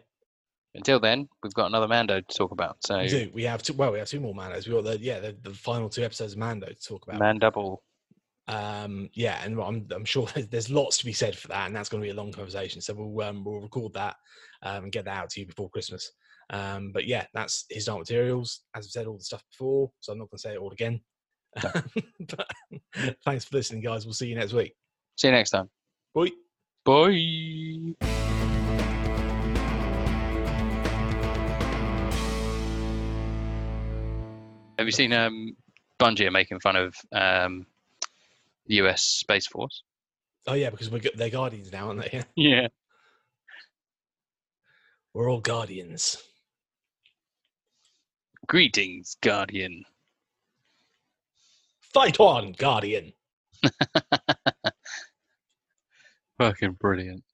Until 0.74 0.98
then, 0.98 1.28
we've 1.42 1.54
got 1.54 1.66
another 1.66 1.86
Mando 1.86 2.20
to 2.20 2.36
talk 2.36 2.50
about. 2.50 2.78
So 2.84 2.98
we 2.98 3.08
do. 3.08 3.30
We 3.32 3.44
have 3.44 3.62
two. 3.62 3.74
Well, 3.74 3.92
we 3.92 3.98
have 3.98 4.08
two 4.08 4.20
more 4.20 4.34
Mandos. 4.34 4.66
We 4.66 4.72
got 4.72 4.84
the 4.84 4.98
yeah 4.98 5.20
the, 5.20 5.36
the 5.42 5.54
final 5.54 5.88
two 5.88 6.02
episodes 6.02 6.32
of 6.32 6.38
Mando 6.38 6.66
to 6.66 6.74
talk 6.74 7.06
about. 7.06 7.20
Man 7.20 7.38
Double. 7.38 7.82
Um, 8.48 9.08
yeah, 9.12 9.42
and 9.44 9.60
I'm 9.60 9.86
I'm 9.94 10.04
sure 10.04 10.26
there's, 10.34 10.48
there's 10.48 10.70
lots 10.70 10.98
to 10.98 11.04
be 11.04 11.12
said 11.12 11.36
for 11.36 11.48
that, 11.48 11.66
and 11.66 11.76
that's 11.76 11.88
going 11.88 12.02
to 12.02 12.06
be 12.06 12.10
a 12.10 12.14
long 12.14 12.32
conversation. 12.32 12.80
So 12.80 12.94
we'll 12.94 13.28
um, 13.28 13.44
we'll 13.44 13.60
record 13.60 13.92
that 13.94 14.16
um, 14.62 14.84
and 14.84 14.92
get 14.92 15.04
that 15.04 15.16
out 15.16 15.30
to 15.30 15.40
you 15.40 15.46
before 15.46 15.70
Christmas. 15.70 16.10
Um, 16.50 16.90
but 16.92 17.06
yeah, 17.06 17.26
that's 17.34 17.66
his 17.70 17.84
dark 17.84 18.00
materials. 18.00 18.62
As 18.74 18.86
I've 18.86 18.90
said 18.90 19.06
all 19.06 19.16
the 19.16 19.24
stuff 19.24 19.44
before, 19.50 19.90
so 20.00 20.12
I'm 20.12 20.18
not 20.18 20.30
going 20.30 20.38
to 20.38 20.42
say 20.42 20.54
it 20.54 20.58
all 20.58 20.72
again. 20.72 21.00
but 21.62 22.46
thanks 23.24 23.44
for 23.44 23.56
listening, 23.56 23.82
guys. 23.82 24.06
We'll 24.06 24.14
see 24.14 24.28
you 24.28 24.34
next 24.34 24.52
week. 24.52 24.74
See 25.16 25.28
you 25.28 25.32
next 25.32 25.50
time. 25.50 25.68
Bye. 26.14 26.30
Bye. 26.84 27.94
Have 34.78 34.86
you 34.86 34.92
seen 34.92 35.12
um, 35.12 35.56
Bungie 35.98 36.26
are 36.26 36.30
making 36.30 36.60
fun 36.60 36.76
of 36.76 36.94
um, 37.12 37.66
the 38.66 38.74
US 38.76 39.02
Space 39.02 39.46
Force? 39.46 39.84
Oh 40.46 40.54
yeah, 40.54 40.70
because 40.70 40.90
we're 40.90 41.00
they're 41.14 41.30
guardians 41.30 41.72
now, 41.72 41.88
aren't 41.88 42.00
they? 42.00 42.24
Yeah. 42.36 42.68
We're 45.14 45.30
all 45.30 45.40
guardians. 45.40 46.16
Greetings, 48.48 49.16
Guardian. 49.20 49.84
Fight 51.80 52.18
on, 52.18 52.52
guardian. 52.52 53.12
Fucking 56.38 56.72
brilliant. 56.72 57.24